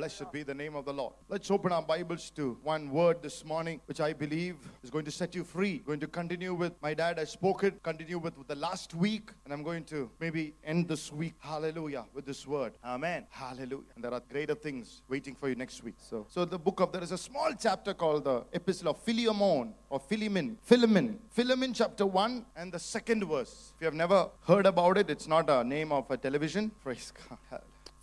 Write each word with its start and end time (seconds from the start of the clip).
Blessed 0.00 0.32
be 0.32 0.42
the 0.42 0.54
name 0.54 0.76
of 0.76 0.86
the 0.86 0.94
Lord. 0.94 1.12
Let's 1.28 1.50
open 1.50 1.72
our 1.72 1.82
Bibles 1.82 2.30
to 2.30 2.56
one 2.62 2.90
word 2.90 3.20
this 3.20 3.44
morning, 3.44 3.82
which 3.84 4.00
I 4.00 4.14
believe 4.14 4.56
is 4.82 4.88
going 4.88 5.04
to 5.04 5.10
set 5.10 5.34
you 5.34 5.44
free. 5.44 5.82
Going 5.84 6.00
to 6.00 6.06
continue 6.06 6.54
with 6.54 6.72
my 6.80 6.94
dad 6.94 7.18
I 7.18 7.24
spoke 7.24 7.64
it, 7.64 7.82
continue 7.82 8.18
with, 8.18 8.38
with 8.38 8.48
the 8.48 8.54
last 8.54 8.94
week, 8.94 9.30
and 9.44 9.52
I'm 9.52 9.62
going 9.62 9.84
to 9.84 10.10
maybe 10.18 10.54
end 10.64 10.88
this 10.88 11.12
week, 11.12 11.34
hallelujah, 11.38 12.06
with 12.14 12.24
this 12.24 12.46
word. 12.46 12.72
Amen. 12.82 13.26
Hallelujah. 13.28 13.92
And 13.94 14.02
there 14.02 14.14
are 14.14 14.22
greater 14.32 14.54
things 14.54 15.02
waiting 15.06 15.34
for 15.34 15.50
you 15.50 15.54
next 15.54 15.84
week. 15.84 15.96
So, 15.98 16.24
so 16.30 16.46
the 16.46 16.58
book 16.58 16.80
of 16.80 16.92
there 16.92 17.02
is 17.02 17.12
a 17.12 17.18
small 17.18 17.52
chapter 17.60 17.92
called 17.92 18.24
the 18.24 18.44
Epistle 18.54 18.88
of 18.88 19.02
Philemon 19.02 19.74
or 19.90 20.00
Philemon. 20.00 20.56
Philemon. 20.62 21.18
Philemon 21.28 21.74
chapter 21.74 22.06
1 22.06 22.46
and 22.56 22.72
the 22.72 22.78
second 22.78 23.26
verse. 23.26 23.74
If 23.76 23.82
you 23.82 23.84
have 23.84 23.92
never 23.92 24.30
heard 24.46 24.64
about 24.64 24.96
it, 24.96 25.10
it's 25.10 25.28
not 25.28 25.50
a 25.50 25.62
name 25.62 25.92
of 25.92 26.10
a 26.10 26.16
television. 26.16 26.70
Praise 26.82 27.12
God. 27.50 27.60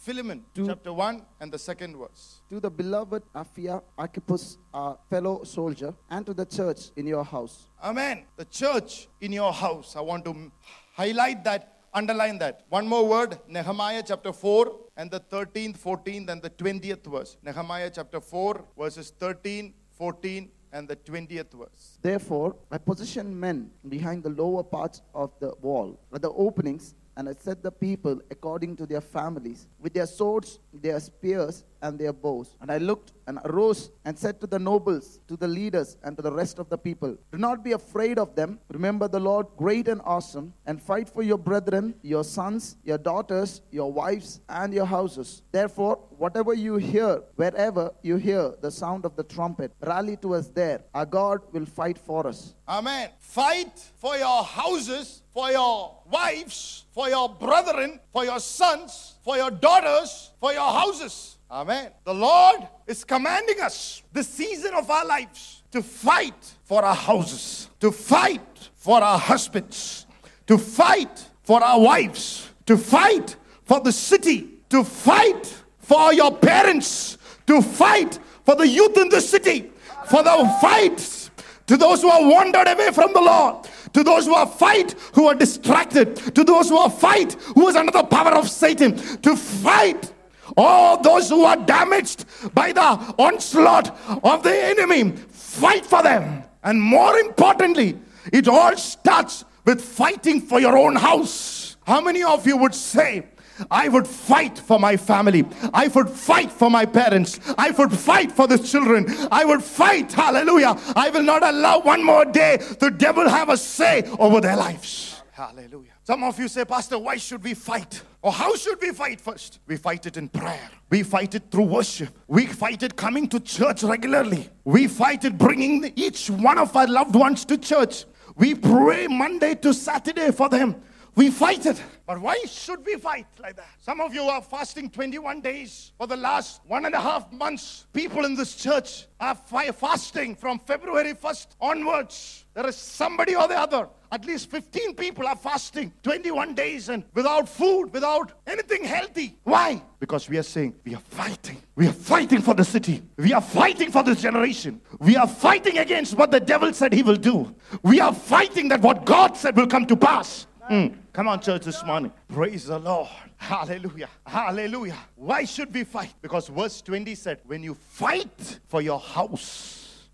Philemon, 0.07 0.45
To- 0.53 0.65
chapter 0.67 0.93
1 0.93 1.21
and 1.41 1.51
the 1.51 1.59
second 1.59 1.97
verse. 1.97 2.39
To 2.49 2.61
the 2.61 2.69
beloved 2.71 3.23
Apphia 3.35 3.83
Archippus, 3.97 4.57
our 4.73 4.97
fellow 5.09 5.43
soldier, 5.43 5.93
and 6.09 6.25
to 6.25 6.33
the 6.33 6.45
church 6.45 6.91
in 6.95 7.05
your 7.07 7.25
house. 7.25 7.67
Amen. 7.83 8.23
The 8.37 8.45
church 8.45 9.09
in 9.19 9.33
your 9.33 9.51
house. 9.51 9.97
I 9.97 10.01
want 10.01 10.23
to 10.23 10.49
highlight 10.95 11.43
that, 11.43 11.81
underline 11.93 12.37
that. 12.37 12.63
One 12.69 12.87
more 12.87 13.05
word 13.05 13.37
Nehemiah 13.49 14.01
chapter 14.07 14.31
4 14.31 14.71
and 14.95 15.11
the 15.11 15.19
13th, 15.19 15.77
14th, 15.77 16.29
and 16.29 16.41
the 16.41 16.51
20th 16.51 17.05
verse. 17.05 17.35
Nehemiah 17.43 17.91
chapter 17.93 18.21
4, 18.21 18.63
verses 18.79 19.11
13, 19.19 19.73
14, 19.97 20.49
and 20.71 20.87
the 20.87 20.95
20th 20.95 21.51
verse. 21.51 21.99
Therefore, 22.01 22.55
I 22.71 22.77
positioned 22.77 23.37
men 23.37 23.71
behind 23.89 24.23
the 24.23 24.29
lower 24.29 24.63
parts 24.63 25.01
of 25.13 25.31
the 25.41 25.51
wall, 25.61 25.99
at 26.13 26.21
the 26.21 26.31
openings, 26.31 26.95
and 27.17 27.27
I 27.27 27.33
set 27.33 27.63
the 27.63 27.71
people 27.71 28.21
according 28.29 28.75
to 28.75 28.85
their 28.85 29.01
families, 29.01 29.67
with 29.79 29.93
their 29.93 30.05
swords, 30.05 30.59
their 30.71 30.99
spears, 30.99 31.65
and 31.81 31.97
their 31.99 32.13
bows. 32.13 32.55
And 32.61 32.71
I 32.71 32.77
looked 32.77 33.13
and 33.27 33.39
arose 33.45 33.91
and 34.05 34.17
said 34.17 34.39
to 34.41 34.47
the 34.47 34.59
nobles, 34.59 35.19
to 35.27 35.35
the 35.35 35.47
leaders, 35.47 35.97
and 36.03 36.15
to 36.15 36.21
the 36.21 36.31
rest 36.31 36.59
of 36.59 36.69
the 36.69 36.77
people, 36.77 37.17
Do 37.31 37.37
not 37.37 37.63
be 37.63 37.73
afraid 37.73 38.17
of 38.17 38.35
them. 38.35 38.59
Remember 38.71 39.07
the 39.07 39.19
Lord 39.19 39.47
great 39.57 39.87
and 39.87 40.01
awesome, 40.05 40.53
and 40.65 40.81
fight 40.81 41.09
for 41.09 41.23
your 41.23 41.37
brethren, 41.37 41.93
your 42.01 42.23
sons, 42.23 42.77
your 42.83 42.97
daughters, 42.97 43.61
your 43.71 43.91
wives, 43.91 44.39
and 44.47 44.73
your 44.73 44.85
houses. 44.85 45.41
Therefore, 45.51 45.99
whatever 46.17 46.53
you 46.53 46.77
hear, 46.77 47.21
wherever 47.35 47.91
you 48.01 48.15
hear 48.15 48.53
the 48.61 48.71
sound 48.71 49.05
of 49.05 49.15
the 49.15 49.23
trumpet, 49.23 49.71
rally 49.81 50.17
to 50.17 50.35
us 50.35 50.47
there. 50.47 50.81
Our 50.93 51.05
God 51.05 51.41
will 51.51 51.65
fight 51.65 51.97
for 51.97 52.27
us. 52.27 52.55
Amen. 52.67 53.09
Fight 53.19 53.77
for 53.97 54.17
your 54.17 54.43
houses, 54.43 55.21
for 55.33 55.51
your 55.51 55.99
wives, 56.11 56.85
for 56.91 57.09
your 57.09 57.29
brethren, 57.29 57.99
for 58.11 58.25
your 58.25 58.39
sons, 58.39 59.15
for 59.23 59.37
your 59.37 59.51
daughters, 59.51 60.31
for 60.39 60.53
your 60.53 60.71
houses. 60.71 61.36
Amen. 61.49 61.91
The 62.03 62.13
Lord 62.13 62.67
is 62.87 63.05
commanding 63.05 63.61
us 63.61 64.03
this 64.11 64.27
season 64.27 64.73
of 64.73 64.89
our 64.89 65.05
lives 65.05 65.63
to 65.71 65.81
fight 65.81 66.55
for 66.63 66.83
our 66.83 66.95
houses, 66.95 67.69
to 67.79 67.91
fight 67.91 68.69
for 68.75 69.01
our 69.01 69.17
husbands, 69.17 70.05
to 70.47 70.57
fight 70.57 71.25
for 71.43 71.63
our 71.63 71.79
wives, 71.79 72.49
to 72.65 72.77
fight 72.77 73.37
for 73.63 73.79
the 73.79 73.93
city, 73.93 74.59
to 74.69 74.83
fight 74.83 75.63
for 75.79 76.13
your 76.13 76.35
parents, 76.35 77.17
to 77.45 77.61
fight 77.61 78.19
for 78.43 78.55
the 78.55 78.67
youth 78.67 78.97
in 78.97 79.07
the 79.07 79.21
city, 79.21 79.71
for 80.07 80.23
the 80.23 80.57
fight 80.61 81.29
to 81.67 81.77
those 81.77 82.01
who 82.01 82.09
are 82.09 82.29
wandered 82.29 82.67
away 82.67 82.91
from 82.91 83.13
the 83.13 83.21
Lord, 83.21 83.67
to 83.93 84.03
those 84.03 84.25
who 84.25 84.33
are 84.33 84.47
fight 84.47 84.95
who 85.13 85.27
are 85.27 85.35
distracted, 85.35 86.15
to 86.35 86.43
those 86.43 86.67
who 86.67 86.77
are 86.77 86.89
fight 86.89 87.33
who 87.55 87.69
is 87.69 87.75
under 87.77 87.91
the 87.91 88.03
power 88.03 88.33
of 88.33 88.49
Satan, 88.49 88.97
to 89.21 89.35
fight 89.35 90.11
all 90.57 90.99
those 91.01 91.29
who 91.29 91.43
are 91.43 91.55
damaged 91.55 92.25
by 92.53 92.73
the 92.73 92.81
onslaught 93.17 93.95
of 94.23 94.43
the 94.43 94.53
enemy, 94.53 95.11
fight 95.11 95.85
for 95.85 96.01
them. 96.01 96.43
And 96.63 96.81
more 96.81 97.17
importantly, 97.17 97.97
it 98.33 98.47
all 98.47 98.75
starts 98.75 99.45
with 99.63 99.81
fighting 99.81 100.41
for 100.41 100.59
your 100.59 100.77
own 100.77 100.95
house. 100.95 101.77
How 101.85 102.01
many 102.01 102.23
of 102.23 102.45
you 102.45 102.57
would 102.57 102.75
say, 102.75 103.25
I 103.71 103.87
would 103.87 104.07
fight 104.07 104.57
for 104.57 104.79
my 104.79 104.97
family. 104.97 105.43
I 105.73 105.87
would 105.87 106.09
fight 106.09 106.51
for 106.51 106.69
my 106.69 106.85
parents. 106.85 107.39
I 107.57 107.71
would 107.71 107.91
fight 107.91 108.31
for 108.31 108.47
the 108.47 108.59
children. 108.59 109.07
I 109.31 109.45
would 109.45 109.63
fight. 109.63 110.11
Hallelujah. 110.13 110.77
I 110.95 111.09
will 111.09 111.23
not 111.23 111.43
allow 111.43 111.79
one 111.79 112.03
more 112.03 112.25
day 112.25 112.57
the 112.79 112.91
devil 112.91 113.27
have 113.27 113.49
a 113.49 113.57
say 113.57 114.03
over 114.19 114.41
their 114.41 114.55
lives. 114.55 115.23
Hallelujah. 115.31 115.96
Some 116.07 116.23
of 116.23 116.39
you 116.39 116.47
say, 116.47 116.63
Pastor, 116.63 116.97
why 116.97 117.17
should 117.17 117.43
we 117.43 117.53
fight? 117.53 118.01
Or 118.21 118.31
how 118.31 118.55
should 118.55 118.79
we 118.81 118.91
fight 118.91 119.19
first? 119.19 119.59
We 119.67 119.75
fight 119.75 120.05
it 120.05 120.15
in 120.15 120.29
prayer. 120.29 120.69
We 120.89 121.03
fight 121.03 121.35
it 121.35 121.51
through 121.51 121.65
worship. 121.65 122.17
We 122.29 122.45
fight 122.45 122.81
it 122.81 122.95
coming 122.95 123.27
to 123.27 123.41
church 123.41 123.83
regularly. 123.83 124.49
We 124.63 124.87
fight 124.87 125.25
it 125.25 125.37
bringing 125.37 125.91
each 125.97 126.29
one 126.29 126.59
of 126.59 126.73
our 126.77 126.87
loved 126.87 127.13
ones 127.13 127.43
to 127.43 127.57
church. 127.57 128.05
We 128.37 128.55
pray 128.55 129.07
Monday 129.07 129.55
to 129.55 129.73
Saturday 129.73 130.31
for 130.31 130.47
them. 130.47 130.81
We 131.17 131.31
fight 131.31 131.65
it. 131.65 131.81
But 132.05 132.21
why 132.21 132.37
should 132.45 132.85
we 132.85 132.95
fight 132.95 133.25
like 133.39 133.55
that? 133.55 133.65
Some 133.81 133.99
of 134.01 134.13
you 134.13 134.21
are 134.21 134.39
fasting 134.39 134.87
21 134.91 135.41
days 135.41 135.91
for 135.97 136.05
the 136.05 136.15
last 136.15 136.61
one 136.67 136.85
and 136.85 136.93
a 136.93 137.01
half 137.01 137.33
months. 137.33 137.87
People 137.91 138.23
in 138.23 138.35
this 138.35 138.55
church 138.55 139.07
are 139.19 139.33
fi- 139.33 139.71
fasting 139.71 140.35
from 140.35 140.59
February 140.59 141.15
1st 141.15 141.47
onwards. 141.59 142.45
There 142.53 142.67
is 142.67 142.75
somebody 142.75 143.35
or 143.35 143.47
the 143.47 143.57
other. 143.57 143.89
At 144.11 144.25
least 144.25 144.51
15 144.51 144.93
people 144.93 145.25
are 145.25 145.35
fasting 145.35 145.91
21 146.03 146.53
days 146.53 146.89
and 146.89 147.03
without 147.15 147.49
food, 147.49 147.91
without 147.91 148.33
anything 148.45 148.83
healthy. 148.83 149.35
Why? 149.43 149.81
Because 149.99 150.29
we 150.29 150.37
are 150.37 150.43
saying 150.43 150.75
we 150.85 150.93
are 150.93 151.01
fighting. 151.09 151.57
We 151.75 151.87
are 151.87 151.93
fighting 151.93 152.43
for 152.43 152.53
the 152.53 152.63
city. 152.63 153.01
We 153.17 153.33
are 153.33 153.41
fighting 153.41 153.91
for 153.91 154.03
this 154.03 154.21
generation. 154.21 154.81
We 154.99 155.15
are 155.15 155.27
fighting 155.27 155.79
against 155.79 156.15
what 156.15 156.29
the 156.29 156.39
devil 156.39 156.71
said 156.73 156.93
he 156.93 157.01
will 157.01 157.15
do. 157.15 157.55
We 157.81 158.01
are 158.01 158.13
fighting 158.13 158.67
that 158.67 158.81
what 158.81 159.03
God 159.03 159.35
said 159.35 159.57
will 159.57 159.67
come 159.67 159.87
to 159.87 159.97
pass. 159.97 160.45
Mm. 160.70 160.94
Come 161.12 161.28
on, 161.28 161.40
church, 161.40 161.64
this 161.64 161.84
morning. 161.84 162.12
Praise 162.32 162.66
the 162.66 162.78
Lord. 162.78 163.08
Hallelujah. 163.36 164.08
Hallelujah. 164.26 164.98
Why 165.16 165.44
should 165.44 165.74
we 165.74 165.82
fight? 165.84 166.14
Because 166.22 166.46
verse 166.48 166.80
20 166.82 167.14
said, 167.16 167.38
When 167.46 167.62
you 167.62 167.74
fight 167.74 168.60
for 168.68 168.80
your 168.80 169.00
house 169.00 169.48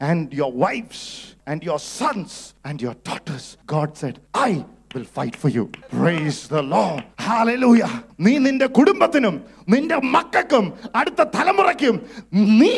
and 0.00 0.32
your 0.32 0.50
wives 0.50 1.34
and 1.47 1.62
your 1.62 1.78
sons 1.78 2.54
and 2.64 2.81
your 2.81 2.94
daughters, 2.94 3.59
God 3.66 3.97
said, 3.97 4.20
I 4.32 4.64
will 4.94 5.04
fight 5.04 5.36
for 5.36 5.50
you. 5.50 5.70
Praise 5.91 6.48
the 6.48 6.62
Lord. 6.62 7.04
Hallelujah. 7.19 7.91
നീ 8.26 8.32
നിന്റെ 8.47 8.66
കുടുംബത്തിനും 8.76 9.34
നിന്റെ 9.75 9.97
മക്കൾക്കും 10.14 10.64
അടുത്ത 11.00 11.20
തലമുറയ്ക്കും 11.34 11.97
നീ 12.60 12.72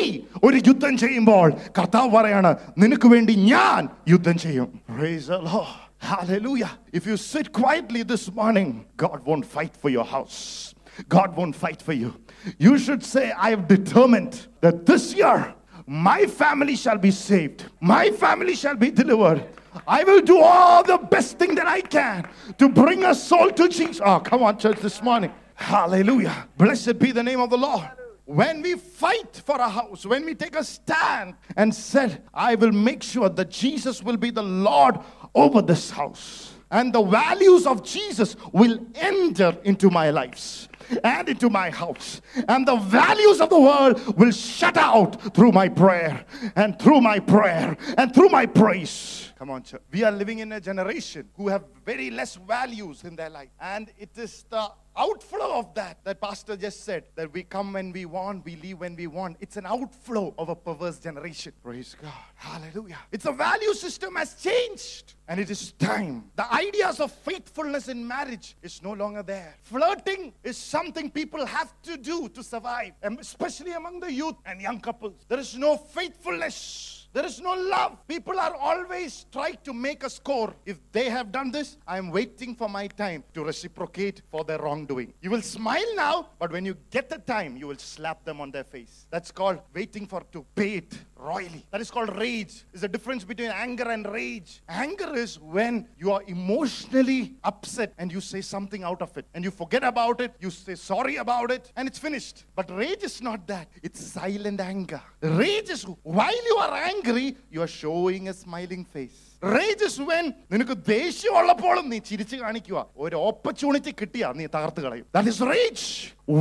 ഒരു 0.47 0.57
യുദ്ധം 0.69 0.95
ചെയ്യുമ്പോൾ 1.03 1.47
കർത്താവ് 1.77 2.09
പറയാണ് 2.17 2.51
നിനക്ക് 2.83 3.07
വേണ്ടി 3.15 3.35
ഞാൻ 3.53 3.81
യുദ്ധം 4.13 4.37
ചെയ്യും 4.45 4.67
Praise 4.99 5.27
the 5.33 5.39
Lord. 5.51 5.71
Hallelujah. 6.06 6.70
If 6.92 7.04
you 7.04 7.16
sit 7.16 7.52
quietly 7.52 8.04
this 8.04 8.32
morning, 8.32 8.86
God 8.96 9.26
won't 9.26 9.44
fight 9.44 9.76
for 9.76 9.88
your 9.88 10.04
house. 10.04 10.72
God 11.08 11.36
won't 11.36 11.56
fight 11.56 11.82
for 11.82 11.94
you. 11.94 12.14
You 12.58 12.78
should 12.78 13.02
say, 13.02 13.32
I 13.32 13.50
have 13.50 13.66
determined 13.66 14.46
that 14.60 14.86
this 14.86 15.14
year 15.14 15.52
my 15.84 16.26
family 16.26 16.76
shall 16.76 16.96
be 16.96 17.10
saved, 17.10 17.64
my 17.80 18.10
family 18.12 18.54
shall 18.54 18.76
be 18.76 18.92
delivered. 18.92 19.48
I 19.84 20.04
will 20.04 20.20
do 20.20 20.40
all 20.40 20.84
the 20.84 20.98
best 20.98 21.40
thing 21.40 21.56
that 21.56 21.66
I 21.66 21.80
can 21.80 22.28
to 22.58 22.68
bring 22.68 23.02
a 23.02 23.12
soul 23.12 23.50
to 23.50 23.68
Jesus. 23.68 24.00
Oh, 24.04 24.20
come 24.20 24.44
on, 24.44 24.58
church, 24.58 24.78
this 24.78 25.02
morning. 25.02 25.32
Hallelujah. 25.56 26.46
Blessed 26.56 27.00
be 27.00 27.10
the 27.10 27.22
name 27.24 27.40
of 27.40 27.50
the 27.50 27.58
Lord. 27.58 27.90
When 28.26 28.60
we 28.60 28.74
fight 28.74 29.40
for 29.44 29.54
a 29.56 29.68
house, 29.68 30.04
when 30.04 30.24
we 30.24 30.34
take 30.34 30.56
a 30.56 30.64
stand 30.64 31.34
and 31.56 31.72
said, 31.72 32.24
I 32.34 32.56
will 32.56 32.72
make 32.72 33.04
sure 33.04 33.28
that 33.28 33.50
Jesus 33.50 34.02
will 34.02 34.16
be 34.16 34.30
the 34.30 34.42
Lord 34.42 34.98
over 35.36 35.62
this 35.62 35.90
house. 35.90 36.54
And 36.70 36.92
the 36.92 37.02
values 37.02 37.66
of 37.66 37.84
Jesus 37.84 38.34
will 38.52 38.78
enter 38.96 39.56
into 39.62 39.88
my 39.88 40.10
lives 40.10 40.68
and 41.04 41.28
into 41.28 41.48
my 41.48 41.70
house. 41.70 42.20
And 42.48 42.66
the 42.66 42.76
values 42.76 43.40
of 43.40 43.50
the 43.50 43.60
world 43.60 44.18
will 44.18 44.32
shut 44.32 44.76
out 44.76 45.34
through 45.34 45.52
my 45.52 45.68
prayer 45.68 46.24
and 46.56 46.78
through 46.78 47.00
my 47.00 47.20
prayer 47.20 47.76
and 47.96 48.12
through 48.14 48.30
my 48.30 48.46
praise. 48.46 49.25
Come 49.36 49.50
on, 49.50 49.62
church. 49.62 49.82
We 49.92 50.02
are 50.02 50.10
living 50.10 50.38
in 50.38 50.50
a 50.52 50.60
generation 50.60 51.28
who 51.36 51.48
have 51.48 51.64
very 51.84 52.10
less 52.10 52.36
values 52.36 53.04
in 53.04 53.16
their 53.16 53.28
life. 53.28 53.50
And 53.60 53.92
it 53.98 54.16
is 54.16 54.46
the 54.48 54.70
outflow 54.96 55.58
of 55.58 55.74
that 55.74 55.98
that 56.04 56.18
pastor 56.22 56.56
just 56.56 56.84
said 56.84 57.04
that 57.16 57.30
we 57.30 57.42
come 57.42 57.74
when 57.74 57.92
we 57.92 58.06
want 58.06 58.42
we 58.46 58.56
leave 58.56 58.80
when 58.80 58.96
we 58.96 59.06
want. 59.06 59.36
It's 59.40 59.58
an 59.58 59.66
outflow 59.66 60.34
of 60.38 60.48
a 60.48 60.56
perverse 60.56 60.98
generation. 61.00 61.52
Praise 61.62 61.94
god. 62.00 62.12
Hallelujah. 62.34 62.96
It's 63.12 63.26
a 63.26 63.32
value 63.32 63.74
system 63.74 64.14
has 64.16 64.36
changed. 64.36 65.12
And 65.28 65.38
it 65.38 65.50
is 65.50 65.72
time. 65.72 66.30
The 66.36 66.50
ideas 66.50 67.00
of 67.00 67.12
faithfulness 67.12 67.88
in 67.88 68.08
marriage 68.08 68.56
is 68.62 68.82
no 68.82 68.94
longer 68.94 69.22
there. 69.22 69.54
Flirting 69.64 70.32
is 70.44 70.56
something 70.56 71.10
people 71.10 71.44
have 71.44 71.74
to 71.82 71.98
do 71.98 72.30
to 72.30 72.42
survive 72.42 72.92
especially 73.02 73.72
among 73.72 74.00
the 74.00 74.10
youth 74.10 74.36
and 74.46 74.62
young 74.62 74.80
couples. 74.80 75.26
There 75.28 75.38
is 75.38 75.56
no 75.58 75.76
faithfulness 75.76 77.05
there 77.16 77.24
is 77.24 77.40
no 77.40 77.54
love. 77.54 78.06
People 78.06 78.38
are 78.38 78.54
always 78.54 79.24
trying 79.32 79.56
to 79.64 79.72
make 79.72 80.04
a 80.04 80.10
score. 80.10 80.52
If 80.66 80.78
they 80.92 81.08
have 81.08 81.32
done 81.32 81.50
this, 81.50 81.78
I 81.86 81.96
am 81.96 82.10
waiting 82.10 82.54
for 82.54 82.68
my 82.68 82.88
time 82.88 83.24
to 83.32 83.42
reciprocate 83.42 84.20
for 84.30 84.44
their 84.44 84.58
wrongdoing. 84.58 85.14
You 85.22 85.30
will 85.30 85.40
smile 85.40 85.94
now, 85.94 86.28
but 86.38 86.52
when 86.52 86.66
you 86.66 86.76
get 86.90 87.08
the 87.08 87.16
time, 87.16 87.56
you 87.56 87.68
will 87.68 87.78
slap 87.78 88.22
them 88.26 88.42
on 88.42 88.50
their 88.50 88.64
face. 88.64 89.06
That's 89.10 89.30
called 89.30 89.60
waiting 89.72 90.06
for 90.06 90.24
to 90.32 90.44
pay 90.54 90.74
it 90.74 90.94
royally. 91.17 91.65
That 91.71 91.81
is 91.81 91.91
called 91.91 92.15
rage. 92.17 92.53
There's 92.71 92.83
a 92.83 92.87
difference 92.87 93.23
between 93.23 93.51
anger 93.51 93.89
and 93.89 94.05
rage. 94.07 94.61
Anger 94.67 95.15
is 95.15 95.39
when 95.39 95.87
you 95.97 96.11
are 96.11 96.23
emotionally 96.27 97.33
upset 97.43 97.93
and 97.97 98.11
you 98.11 98.21
say 98.21 98.41
something 98.41 98.83
out 98.83 99.01
of 99.01 99.17
it 99.17 99.25
and 99.33 99.43
you 99.43 99.51
forget 99.51 99.83
about 99.83 100.19
it, 100.19 100.33
you 100.39 100.49
say 100.49 100.75
sorry 100.75 101.17
about 101.17 101.51
it, 101.51 101.71
and 101.75 101.87
it's 101.87 101.99
finished. 101.99 102.45
But 102.55 102.69
rage 102.71 103.03
is 103.03 103.21
not 103.21 103.47
that. 103.47 103.67
It's 103.83 104.01
silent 104.01 104.59
anger. 104.61 105.01
Rage 105.21 105.69
is 105.69 105.83
while 106.03 106.45
you 106.45 106.55
are 106.57 106.75
angry, 106.93 107.27
you 107.49 107.61
are 107.61 107.67
showing 107.67 108.29
a 108.29 108.33
smiling 108.33 108.85
face. 108.85 109.19
Rage 109.53 109.83
is 109.85 110.01
when 110.09 110.25
നിനക്ക് 110.53 110.75
ദേഷ്യമുള്ളപ്പോഴും 110.89 111.85
നീ 111.91 111.97
ചിരിച്ചു 112.09 112.35
കാണിക്കുക 112.41 112.79
ഒരു 113.03 113.17
opportunity 113.29 113.91
കിട്ടിയാ 114.01 114.27
നീ 114.39 114.45
തകർത്ത് 114.55 114.81
കളയും 114.85 115.05
that 115.15 115.31
is 115.33 115.45
rage 115.53 115.85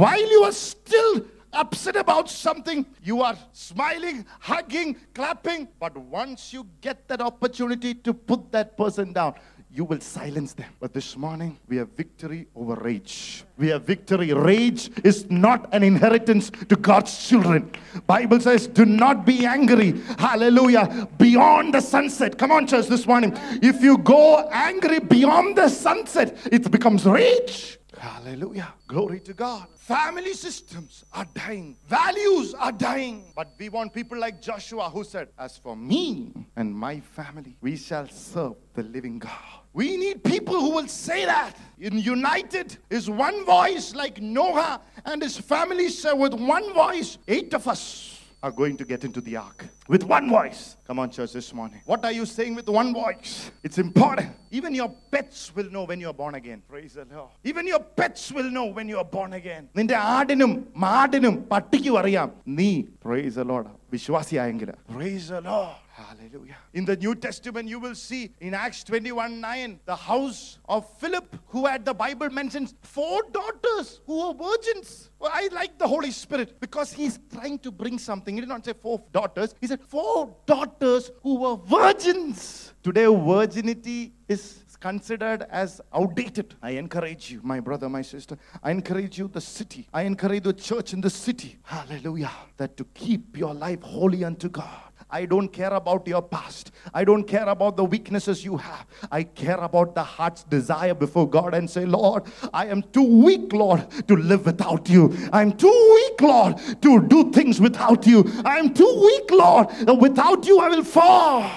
while 0.03 0.27
you 0.37 0.41
are 0.49 0.55
still 0.67 1.09
upset 1.56 1.96
about 1.96 2.30
something, 2.30 2.86
you 3.04 3.22
are 3.22 3.38
smiling, 3.52 4.26
hugging, 4.40 4.98
clapping. 5.14 5.68
But 5.80 5.98
once 5.98 6.54
you 6.54 6.68
get 6.82 7.08
that 7.08 7.22
opportunity 7.22 7.94
to 7.94 8.14
put 8.14 8.52
that 8.52 8.78
person 8.78 9.14
down, 9.14 9.36
you 9.72 9.84
will 9.84 10.00
silence 10.00 10.54
them. 10.54 10.70
But 10.80 10.94
this 10.94 11.18
morning, 11.18 11.60
we 11.68 11.76
have 11.78 11.90
victory 11.90 12.48
over 12.56 12.76
rage. 12.76 13.44
We 13.58 13.68
have 13.70 13.84
victory. 13.84 14.32
Rage 14.32 14.90
is 15.04 15.30
not 15.30 15.68
an 15.74 15.84
inheritance 15.84 16.50
to 16.70 16.78
God's 16.78 17.28
children. 17.28 17.70
Bible 18.08 18.40
says, 18.40 18.68
do 18.68 18.86
not 18.86 19.26
be 19.26 19.46
angry. 19.46 20.00
Hallelujah. 20.18 21.10
Beyond 21.18 21.74
the 21.74 21.82
sunset. 21.82 22.38
Come 22.38 22.52
on, 22.54 22.68
church, 22.68 22.88
this 22.88 23.06
morning. 23.06 23.34
If 23.62 23.82
you 23.82 23.98
go 23.98 24.48
angry 24.50 25.00
beyond 25.00 25.58
the 25.58 25.68
sunset, 25.68 26.38
it 26.50 26.72
becomes 26.72 27.06
rage. 27.06 27.78
Hallelujah. 27.98 28.74
Glory 28.88 29.20
to 29.22 29.34
God. 29.34 29.68
Family 29.86 30.34
systems 30.34 31.06
are 31.14 31.28
dying. 31.36 31.78
Values 31.88 32.56
are 32.56 32.72
dying. 32.72 33.32
But 33.36 33.54
we 33.60 33.70
want 33.70 33.94
people 33.94 34.18
like 34.18 34.42
Joshua 34.42 34.90
who 34.90 35.04
said, 35.04 35.28
As 35.38 35.60
for 35.60 35.76
me 35.76 36.32
and 36.56 36.74
my 36.74 37.00
family, 37.02 37.56
we 37.62 37.78
shall 37.78 38.10
serve 38.10 38.56
the 38.74 38.82
living 38.82 39.20
God. 39.20 39.32
We 39.74 39.96
need 39.96 40.24
people 40.24 40.60
who 40.60 40.72
will 40.72 40.88
say 40.88 41.26
that. 41.26 41.54
In 41.78 42.00
United 42.00 42.80
is 42.90 43.12
one 43.12 43.46
voice 43.46 43.94
like 43.94 44.20
Noah 44.20 44.82
and 45.06 45.22
his 45.22 45.38
family 45.38 45.90
said 45.90 46.14
with 46.14 46.34
one 46.34 46.74
voice, 46.74 47.20
eight 47.28 47.54
of 47.54 47.68
us 47.68 48.15
are 48.45 48.51
going 48.51 48.77
to 48.77 48.85
get 48.85 49.05
into 49.05 49.21
the 49.21 49.37
ark 49.37 49.67
with 49.87 50.03
one 50.05 50.29
voice. 50.31 50.77
Come 50.87 50.99
on, 50.99 51.11
church, 51.11 51.33
this 51.33 51.53
morning. 51.53 51.81
What 51.85 52.05
are 52.05 52.13
you 52.13 52.25
saying 52.25 52.55
with 52.55 52.69
one 52.69 52.95
voice? 52.95 53.51
It's 53.63 53.79
important. 53.79 54.31
Even 54.51 54.75
your 54.75 54.91
pets 55.11 55.55
will 55.55 55.71
know 55.71 55.85
when 55.85 56.01
you 56.01 56.09
are 56.09 56.15
born 56.15 56.35
again. 56.35 56.63
Praise 56.69 56.95
the 56.95 57.07
Lord. 57.15 57.31
Even 57.45 57.67
your 57.67 57.81
pets 57.81 58.33
will 58.33 58.51
know 58.51 58.67
when 58.67 58.89
you 58.89 58.99
are 59.03 59.11
born 59.19 59.33
again. 59.41 59.69
നിന്റെ 59.79 59.97
ആടിനും 60.17 60.53
മാടിനും 60.85 61.37
പട്ടിക്കും 61.53 61.99
അറിയാം 62.03 62.31
നീ 62.61 62.71
price 63.05 63.37
the 63.41 63.47
Lord 63.53 63.69
വിശ്വാസിയായെങ്കിൽ 63.95 64.71
price 64.95 65.29
the 65.37 65.43
Lord. 65.51 65.77
Hallelujah. 65.96 66.58
In 66.74 66.84
the 66.84 66.98
New 66.98 67.16
Testament, 67.16 67.70
you 67.70 67.80
will 67.80 67.96
see 67.96 68.34
in 68.42 68.54
Acts 68.54 68.84
21 68.84 69.40
9, 69.40 69.80
the 69.86 69.96
house 69.96 70.60
of 70.68 70.90
Philip, 71.00 71.38
who 71.48 71.66
had 71.66 71.86
the 71.86 71.94
Bible 71.94 72.30
mentions 72.30 72.76
four 72.82 73.22
daughters 73.32 74.02
who 74.06 74.28
were 74.28 74.34
virgins. 74.34 75.10
Well, 75.18 75.32
I 75.34 75.48
like 75.54 75.80
the 75.80 75.88
Holy 75.88 76.12
Spirit 76.12 76.60
because 76.60 76.92
he's 76.92 77.18
trying 77.34 77.60
to 77.60 77.72
bring 77.72 77.98
something. 77.98 78.36
He 78.36 78.42
did 78.42 78.50
not 78.50 78.66
say 78.66 78.74
four 78.74 79.02
daughters, 79.14 79.56
he 79.62 79.68
said 79.68 79.80
four 79.82 80.36
daughters 80.46 81.12
who 81.24 81.36
were 81.36 81.56
virgins. 81.56 82.74
Today, 82.84 83.06
virginity 83.06 84.12
is 84.28 84.66
considered 84.82 85.44
as 85.50 85.80
outdated. 85.94 86.56
I 86.62 86.72
encourage 86.72 87.32
you, 87.32 87.40
my 87.42 87.62
brother, 87.62 87.88
my 87.88 88.02
sister. 88.02 88.38
I 88.62 88.72
encourage 88.72 89.18
you, 89.18 89.30
the 89.30 89.40
city. 89.40 89.88
I 89.94 90.02
encourage 90.02 90.44
the 90.44 90.54
church 90.54 90.92
in 90.92 91.00
the 91.00 91.10
city. 91.10 91.58
Hallelujah. 91.64 92.32
That 92.58 92.76
to 92.76 92.84
keep 92.94 93.38
your 93.38 93.54
life 93.54 93.82
holy 93.82 94.26
unto 94.26 94.50
God. 94.50 94.92
I 95.10 95.26
don't 95.26 95.50
care 95.50 95.74
about 95.74 96.08
your 96.08 96.22
past. 96.22 96.72
I 96.94 97.04
don't 97.04 97.24
care 97.24 97.48
about 97.48 97.78
the 97.78 97.86
weaknesses 97.86 98.44
you 98.44 98.58
have. 98.58 98.86
I 99.12 99.24
care 99.24 99.58
about 99.58 99.94
the 99.96 100.04
heart's 100.04 100.44
desire 100.44 100.94
before 100.94 101.30
God 101.30 101.54
and 101.54 101.70
say, 101.70 101.86
Lord, 101.86 102.24
I 102.54 102.66
am 102.68 102.82
too 102.82 103.24
weak, 103.24 103.54
Lord, 103.54 103.86
to 104.08 104.16
live 104.16 104.46
without 104.46 104.90
you. 104.90 105.16
I'm 105.32 105.52
too 105.52 105.68
weak, 105.94 106.22
Lord, 106.22 106.58
to 106.82 107.02
do 107.08 107.32
things 107.32 107.62
without 107.62 108.06
you. 108.08 108.26
I'm 108.44 108.74
too 108.74 109.02
weak, 109.06 109.32
Lord, 109.32 109.70
that 109.70 109.96
without 109.96 110.46
you 110.48 110.60
I 110.60 110.70
will 110.70 110.84
fall. 110.84 111.50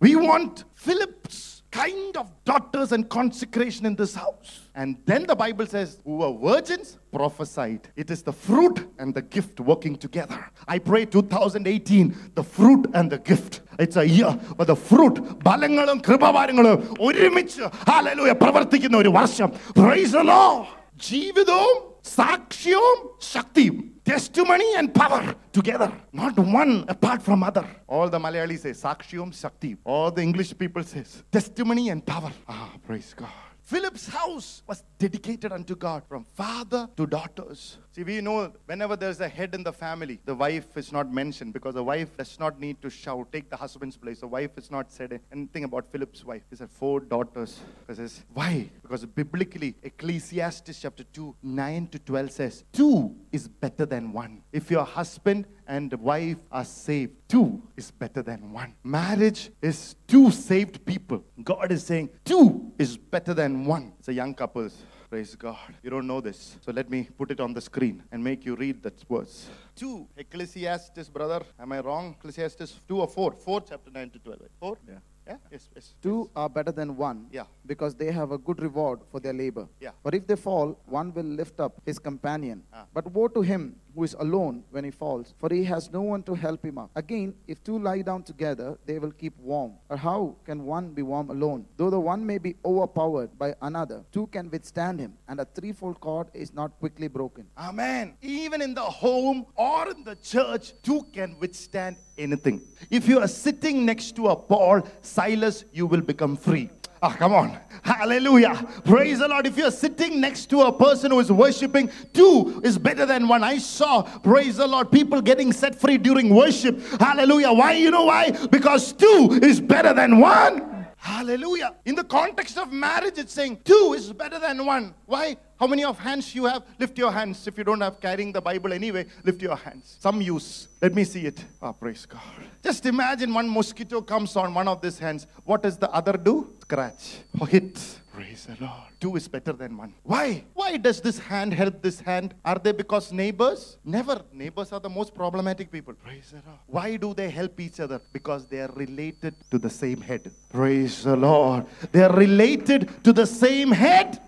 We 0.00 0.16
want 0.16 0.64
Philip's 0.74 1.62
kind 1.70 2.16
of 2.16 2.32
daughters 2.44 2.92
and 2.92 3.08
consecration 3.08 3.86
in 3.86 3.96
this 3.96 4.14
house. 4.14 4.65
And 4.75 4.95
then 5.05 5.25
the 5.25 5.35
Bible 5.35 5.65
says, 5.65 5.89
who 6.05 6.17
were 6.17 6.31
virgins 6.51 6.97
prophesied. 7.11 7.89
It 7.95 8.09
is 8.09 8.21
the 8.23 8.31
fruit 8.31 8.77
and 8.99 9.13
the 9.13 9.21
gift 9.21 9.59
working 9.59 9.95
together. 9.97 10.39
I 10.67 10.79
pray 10.79 11.03
2018, 11.05 12.15
the 12.35 12.43
fruit 12.43 12.85
and 12.93 13.11
the 13.11 13.17
gift. 13.17 13.61
It's 13.77 13.97
a 13.97 14.07
year, 14.07 14.31
but 14.57 14.67
the 14.67 14.75
fruit, 14.89 15.15
ബലങ്ങളും 15.47 15.99
കൃപവാരങ്ങളും 16.07 16.75
ഒരുമിച്ച് 17.07 17.63
hallelujah 17.89 18.33
പ്രവർത്തിക്കുന്ന 18.43 18.97
ഒരു 19.03 19.11
വർഷം 19.19 19.49
price 19.79 20.13
the 20.19 20.25
Lord. 20.33 20.67
ജീവിതവും 21.09 21.71
സാക്ഷ്യവും 22.17 22.97
ശക്തിയും 23.33 23.77
testimony 24.11 24.67
and 24.79 24.87
power 24.99 25.21
together 25.57 25.87
not 26.21 26.35
one 26.61 26.71
apart 26.93 27.19
from 27.27 27.39
other 27.49 27.65
all 27.95 28.07
the 28.15 28.19
malayalis 28.25 28.61
say 28.65 28.73
sakshiyum 28.85 29.29
shakti 29.41 29.71
all 29.91 30.09
the 30.17 30.23
english 30.27 30.51
people 30.61 30.83
says 30.93 31.09
testimony 31.37 31.85
and 31.93 32.01
power 32.13 32.31
ah 32.55 32.69
praise 32.87 33.11
god 33.21 33.44
Philip's 33.66 34.06
house 34.06 34.62
was 34.68 34.84
dedicated 34.96 35.50
unto 35.50 35.74
God 35.74 36.04
from 36.08 36.24
father 36.36 36.88
to 36.96 37.04
daughters. 37.04 37.78
See, 37.96 38.02
we 38.02 38.20
know 38.20 38.52
whenever 38.66 38.94
there's 38.94 39.20
a 39.22 39.28
head 39.28 39.54
in 39.54 39.62
the 39.62 39.72
family, 39.72 40.20
the 40.26 40.34
wife 40.34 40.76
is 40.76 40.92
not 40.92 41.10
mentioned 41.10 41.54
because 41.54 41.76
the 41.76 41.82
wife 41.82 42.14
does 42.14 42.38
not 42.38 42.60
need 42.60 42.82
to 42.82 42.90
shout, 42.90 43.32
take 43.32 43.48
the 43.48 43.56
husband's 43.56 43.96
place. 43.96 44.20
The 44.20 44.26
wife 44.26 44.50
is 44.58 44.70
not 44.70 44.92
said 44.92 45.18
anything 45.32 45.64
about 45.64 45.90
Philip's 45.90 46.22
wife. 46.22 46.42
He 46.50 46.56
said 46.56 46.68
four 46.68 47.00
daughters. 47.00 47.58
Says, 47.90 48.22
why? 48.34 48.68
Because 48.82 49.06
biblically, 49.06 49.76
Ecclesiastes 49.82 50.78
chapter 50.78 51.04
2, 51.04 51.36
9 51.42 51.86
to 51.86 51.98
12 52.00 52.30
says, 52.32 52.64
two 52.70 53.16
is 53.32 53.48
better 53.48 53.86
than 53.86 54.12
one. 54.12 54.42
If 54.52 54.70
your 54.70 54.84
husband 54.84 55.46
and 55.66 55.90
wife 55.94 56.36
are 56.52 56.66
saved, 56.66 57.14
two 57.28 57.62
is 57.78 57.90
better 57.90 58.20
than 58.20 58.52
one. 58.52 58.74
Marriage 58.84 59.48
is 59.62 59.96
two 60.06 60.30
saved 60.30 60.84
people. 60.84 61.24
God 61.42 61.72
is 61.72 61.84
saying 61.84 62.10
two 62.26 62.72
is 62.78 62.98
better 62.98 63.32
than 63.32 63.64
one. 63.64 63.94
It's 63.98 64.08
a 64.08 64.12
young 64.12 64.34
couples. 64.34 64.82
Praise 65.08 65.36
God. 65.36 65.56
You 65.84 65.90
don't 65.90 66.06
know 66.06 66.20
this. 66.20 66.56
So 66.62 66.72
let 66.72 66.90
me 66.90 67.08
put 67.16 67.30
it 67.30 67.38
on 67.38 67.54
the 67.54 67.60
screen 67.60 68.02
and 68.10 68.22
make 68.24 68.44
you 68.44 68.56
read 68.56 68.82
that 68.82 69.00
verse. 69.08 69.48
2. 69.76 70.06
Ecclesiastes, 70.16 71.08
brother. 71.08 71.42
Am 71.60 71.70
I 71.70 71.80
wrong? 71.80 72.16
Ecclesiastes 72.18 72.80
2 72.88 73.00
or 73.00 73.06
4? 73.06 73.32
4, 73.32 73.60
chapter 73.60 73.90
9 73.90 74.10
to 74.10 74.18
12. 74.18 74.40
4? 74.58 74.78
Yeah. 74.88 74.94
Yeah? 75.26 75.36
Yes, 75.50 75.68
yes. 75.74 75.94
Two 76.02 76.30
are 76.36 76.48
better 76.48 76.72
than 76.72 76.96
one 76.96 77.26
Yeah. 77.32 77.44
because 77.66 77.94
they 77.94 78.12
have 78.12 78.30
a 78.30 78.38
good 78.38 78.60
reward 78.62 79.00
for 79.10 79.18
their 79.20 79.32
labor. 79.32 79.66
Yeah. 79.80 79.90
But 80.04 80.14
if 80.14 80.26
they 80.26 80.36
fall, 80.36 80.78
one 80.86 81.12
will 81.12 81.24
lift 81.40 81.58
up 81.60 81.80
his 81.84 81.98
companion. 81.98 82.62
Ah. 82.72 82.86
But 82.94 83.10
woe 83.12 83.28
to 83.28 83.42
him 83.42 83.76
who 83.94 84.04
is 84.04 84.14
alone 84.20 84.62
when 84.70 84.84
he 84.84 84.90
falls, 84.90 85.34
for 85.38 85.48
he 85.52 85.64
has 85.64 85.90
no 85.90 86.02
one 86.02 86.22
to 86.22 86.34
help 86.34 86.62
him 86.64 86.78
up. 86.78 86.90
Again, 86.94 87.34
if 87.48 87.64
two 87.64 87.78
lie 87.78 88.02
down 88.02 88.22
together, 88.22 88.78
they 88.84 88.98
will 88.98 89.10
keep 89.10 89.36
warm. 89.38 89.72
Or 89.88 89.96
how 89.96 90.36
can 90.44 90.64
one 90.66 90.90
be 90.92 91.02
warm 91.02 91.30
alone? 91.30 91.66
Though 91.76 91.90
the 91.90 91.98
one 91.98 92.24
may 92.24 92.38
be 92.38 92.54
overpowered 92.64 93.36
by 93.38 93.54
another, 93.62 94.04
two 94.12 94.26
can 94.28 94.50
withstand 94.50 95.00
him, 95.00 95.14
and 95.28 95.40
a 95.40 95.46
threefold 95.46 95.98
cord 96.00 96.28
is 96.34 96.52
not 96.52 96.78
quickly 96.78 97.08
broken. 97.08 97.46
Amen. 97.56 98.14
Even 98.22 98.60
in 98.62 98.74
the 98.74 98.82
home 98.82 99.46
or 99.56 99.88
in 99.90 100.04
the 100.04 100.14
church, 100.16 100.74
two 100.82 101.02
can 101.12 101.36
withstand 101.40 101.96
anything. 102.18 102.62
If 102.90 103.08
you 103.08 103.20
are 103.20 103.28
sitting 103.28 103.84
next 103.84 104.16
to 104.16 104.28
a 104.28 104.36
Paul, 104.36 104.82
Silas, 105.00 105.64
you 105.72 105.86
will 105.86 106.00
become 106.00 106.36
free. 106.36 106.70
Ah, 107.02 107.14
come 107.14 107.34
on. 107.34 107.58
Hallelujah. 107.82 108.54
Praise 108.84 109.18
the 109.18 109.28
Lord. 109.28 109.46
If 109.46 109.56
you're 109.56 109.70
sitting 109.70 110.20
next 110.20 110.46
to 110.46 110.62
a 110.62 110.72
person 110.72 111.10
who 111.10 111.20
is 111.20 111.30
worshiping, 111.30 111.90
two 112.14 112.60
is 112.64 112.78
better 112.78 113.04
than 113.04 113.28
one. 113.28 113.44
I 113.44 113.58
saw, 113.58 114.02
praise 114.02 114.56
the 114.56 114.66
Lord, 114.66 114.90
people 114.90 115.20
getting 115.20 115.52
set 115.52 115.74
free 115.78 115.98
during 115.98 116.34
worship. 116.34 116.80
Hallelujah. 116.98 117.52
Why? 117.52 117.72
You 117.72 117.90
know 117.90 118.06
why? 118.06 118.30
Because 118.30 118.92
two 118.92 119.38
is 119.42 119.60
better 119.60 119.92
than 119.92 120.18
one. 120.18 120.86
Hallelujah. 120.96 121.74
In 121.84 121.94
the 121.94 122.02
context 122.02 122.58
of 122.58 122.72
marriage, 122.72 123.18
it's 123.18 123.32
saying 123.32 123.60
two 123.64 123.94
is 123.96 124.12
better 124.12 124.38
than 124.38 124.64
one. 124.64 124.94
Why? 125.04 125.36
How 125.58 125.66
many 125.66 125.84
of 125.84 125.98
hands 125.98 126.34
you 126.34 126.44
have? 126.44 126.62
Lift 126.78 126.98
your 126.98 127.10
hands. 127.10 127.46
If 127.46 127.56
you 127.56 127.64
don't 127.64 127.80
have 127.80 127.98
carrying 127.98 128.32
the 128.32 128.40
Bible 128.40 128.72
anyway, 128.72 129.06
lift 129.24 129.40
your 129.40 129.56
hands. 129.56 129.96
Some 130.00 130.20
use. 130.20 130.68
Let 130.82 130.94
me 130.94 131.04
see 131.04 131.26
it. 131.26 131.42
Ah, 131.62 131.72
praise 131.72 132.04
God. 132.04 132.20
Just 132.62 132.84
imagine 132.84 133.32
one 133.32 133.48
mosquito 133.48 134.02
comes 134.02 134.36
on 134.36 134.52
one 134.52 134.68
of 134.68 134.82
these 134.82 134.98
hands. 134.98 135.26
What 135.44 135.62
does 135.62 135.78
the 135.78 135.90
other 135.90 136.12
do? 136.12 136.52
Scratch 136.60 137.18
or 137.40 137.46
hit. 137.46 138.00
Praise 138.12 138.46
the 138.46 138.56
Lord. 138.64 138.88
Two 138.98 139.14
is 139.16 139.28
better 139.28 139.52
than 139.52 139.76
one. 139.76 139.92
Why? 140.02 140.42
Why 140.54 140.78
does 140.78 141.02
this 141.02 141.18
hand 141.18 141.52
help 141.52 141.82
this 141.82 142.00
hand? 142.00 142.34
Are 142.44 142.58
they 142.58 142.72
because 142.72 143.12
neighbors? 143.12 143.76
Never. 143.84 144.22
Neighbors 144.32 144.72
are 144.72 144.80
the 144.80 144.88
most 144.88 145.14
problematic 145.14 145.70
people. 145.70 145.92
Praise 145.92 146.30
the 146.30 146.42
Lord. 146.46 146.58
Why 146.66 146.96
do 146.96 147.12
they 147.12 147.28
help 147.28 147.60
each 147.60 147.78
other? 147.78 148.00
Because 148.12 148.46
they 148.46 148.60
are 148.60 148.72
related 148.74 149.34
to 149.50 149.58
the 149.58 149.68
same 149.68 150.00
head. 150.00 150.30
Praise 150.50 151.04
the 151.04 151.14
Lord. 151.14 151.66
They 151.92 152.02
are 152.02 152.12
related 152.12 153.04
to 153.04 153.12
the 153.12 153.26
same 153.26 153.70
head. 153.70 154.18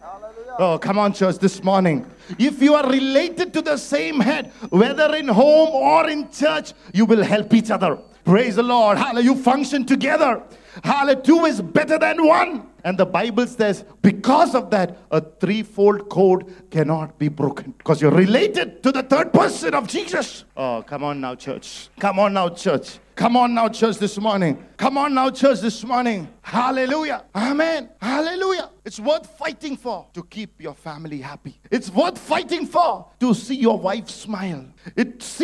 Oh, 0.61 0.77
come 0.77 0.99
on, 0.99 1.13
church, 1.13 1.39
this 1.39 1.63
morning. 1.63 2.05
If 2.37 2.61
you 2.61 2.75
are 2.75 2.91
related 2.91 3.53
to 3.53 3.63
the 3.63 3.77
same 3.77 4.19
head, 4.19 4.51
whether 4.71 5.15
in 5.15 5.29
home 5.29 5.69
or 5.69 6.09
in 6.11 6.33
church, 6.33 6.73
you 6.93 7.05
will 7.05 7.23
help 7.23 7.55
each 7.55 7.71
other. 7.71 7.97
Praise 8.25 8.57
the 8.57 8.65
Lord. 8.65 8.99
Hallelujah. 8.99 9.31
You 9.31 9.37
function 9.37 9.87
together. 9.87 10.43
Hallelujah. 10.83 11.23
Two 11.23 11.45
is 11.45 11.63
better 11.63 11.97
than 11.97 12.27
one. 12.27 12.67
And 12.85 12.97
the 12.97 13.07
Bible 13.07 13.47
says, 13.47 13.85
because 14.03 14.55
of 14.55 14.71
that, 14.71 14.99
a 15.11 15.21
threefold 15.21 16.09
code 16.09 16.71
cannot 16.71 17.19
be 17.19 17.29
broken. 17.29 17.73
Because 17.77 18.01
you're 18.01 18.11
related 18.11 18.83
to 18.83 18.93
the 18.93 19.03
third 19.03 19.33
person 19.33 19.75
of 19.75 19.89
Jesus. 19.89 20.45
Oh, 20.57 20.85
come 20.87 21.05
on 21.05 21.21
now, 21.21 21.35
church. 21.35 21.89
Come 21.99 22.19
on 22.19 22.35
now, 22.35 22.49
church. 22.51 22.99
Come 23.15 23.37
on 23.37 23.53
now, 23.53 23.69
church, 23.69 23.99
this 23.99 24.17
morning. 24.17 24.65
Come 24.77 24.97
on 24.97 25.13
now, 25.13 25.29
church, 25.31 25.59
this 25.59 25.83
morning. 25.83 26.29
Hallelujah. 26.41 27.25
Amen. 27.35 27.89
Hallelujah. 28.01 28.71
It's 28.85 29.01
worth 29.01 29.27
fighting 29.37 29.77
for 29.77 30.07
to 30.15 30.23
keep 30.23 30.63
your 30.63 30.75
family 30.75 31.21
happy. 31.21 31.59
It's 31.69 31.91
worth 31.91 32.17
fighting 32.17 32.65
for 32.65 33.11
to 33.19 33.35
see 33.35 33.57
your 33.57 33.77
wife 33.77 34.09
smile. 34.09 34.65
It's 34.97 35.41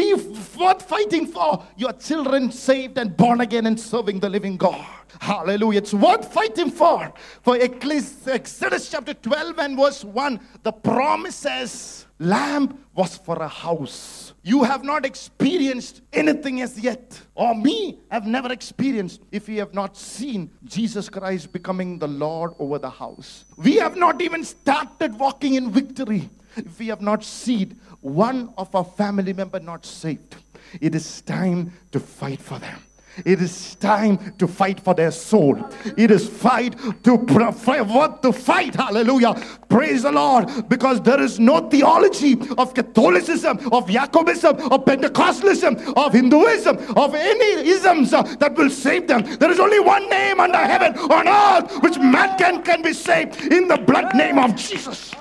worth 0.56 0.82
fighting 0.82 1.26
for 1.26 1.64
your 1.76 1.92
children 1.94 2.52
saved 2.52 2.96
and 2.96 3.16
born 3.16 3.40
again 3.40 3.66
and 3.66 3.78
serving 3.78 4.20
the 4.20 4.28
living 4.28 4.56
God. 4.56 4.86
Hallelujah. 5.20 5.78
It's 5.78 5.94
worth 5.94 6.32
fighting 6.32 6.70
for. 6.70 7.12
For 7.42 7.56
Exodus 7.56 8.90
chapter 8.90 9.14
12 9.14 9.58
and 9.58 9.76
verse 9.76 10.04
1, 10.04 10.40
the 10.62 10.72
promise 10.72 11.34
says, 11.36 12.06
Lamb 12.18 12.78
was 12.94 13.16
for 13.16 13.36
a 13.42 13.48
house. 13.48 14.32
You 14.42 14.62
have 14.62 14.84
not 14.84 15.04
experienced 15.04 16.02
anything 16.12 16.60
as 16.60 16.78
yet, 16.78 17.20
or 17.34 17.54
me 17.54 17.98
have 18.10 18.26
never 18.26 18.52
experienced 18.52 19.22
if 19.32 19.48
we 19.48 19.56
have 19.56 19.74
not 19.74 19.96
seen 19.96 20.50
Jesus 20.64 21.08
Christ 21.08 21.52
becoming 21.52 21.98
the 21.98 22.08
Lord 22.08 22.52
over 22.58 22.78
the 22.78 22.90
house. 22.90 23.44
We 23.56 23.76
have 23.76 23.96
not 23.96 24.22
even 24.22 24.44
started 24.44 25.18
walking 25.18 25.54
in 25.54 25.70
victory 25.70 26.28
if 26.56 26.78
we 26.78 26.86
have 26.88 27.00
not 27.00 27.24
seen 27.24 27.80
one 28.00 28.52
of 28.56 28.74
our 28.74 28.84
family 28.84 29.32
member 29.32 29.58
not 29.58 29.84
saved. 29.84 30.36
It 30.80 30.94
is 30.94 31.20
time 31.22 31.72
to 31.92 32.00
fight 32.00 32.40
for 32.40 32.58
them. 32.58 32.80
It 33.24 33.40
is 33.40 33.74
time 33.76 34.34
to 34.38 34.48
fight 34.48 34.80
for 34.80 34.94
their 34.94 35.10
soul. 35.10 35.58
It 35.96 36.10
is 36.10 36.28
fight 36.28 36.76
to 37.04 37.16
what 37.16 38.22
to 38.22 38.32
fight. 38.32 38.74
Hallelujah. 38.74 39.34
Praise 39.68 40.02
the 40.02 40.12
Lord. 40.12 40.68
Because 40.68 41.00
there 41.00 41.20
is 41.20 41.38
no 41.38 41.68
theology 41.68 42.36
of 42.58 42.74
Catholicism, 42.74 43.58
of 43.72 43.88
Jacobism, 43.88 44.58
of 44.72 44.84
Pentecostalism, 44.84 45.94
of 45.96 46.12
Hinduism, 46.12 46.76
of 46.96 47.14
any 47.14 47.68
isms 47.68 48.12
uh, 48.12 48.22
that 48.40 48.54
will 48.56 48.70
save 48.70 49.06
them. 49.06 49.22
There 49.22 49.50
is 49.50 49.60
only 49.60 49.80
one 49.80 50.08
name 50.08 50.40
under 50.40 50.58
heaven 50.58 50.96
on 51.10 51.28
earth 51.28 51.82
which 51.82 51.98
man 51.98 52.36
can, 52.38 52.62
can 52.62 52.82
be 52.82 52.92
saved 52.92 53.52
in 53.52 53.68
the 53.68 53.76
blood 53.76 54.14
name 54.14 54.38
of 54.38 54.54
Jesus. 54.56 55.12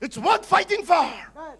It's 0.00 0.18
worth 0.18 0.44
fighting 0.44 0.84
for. 0.84 1.10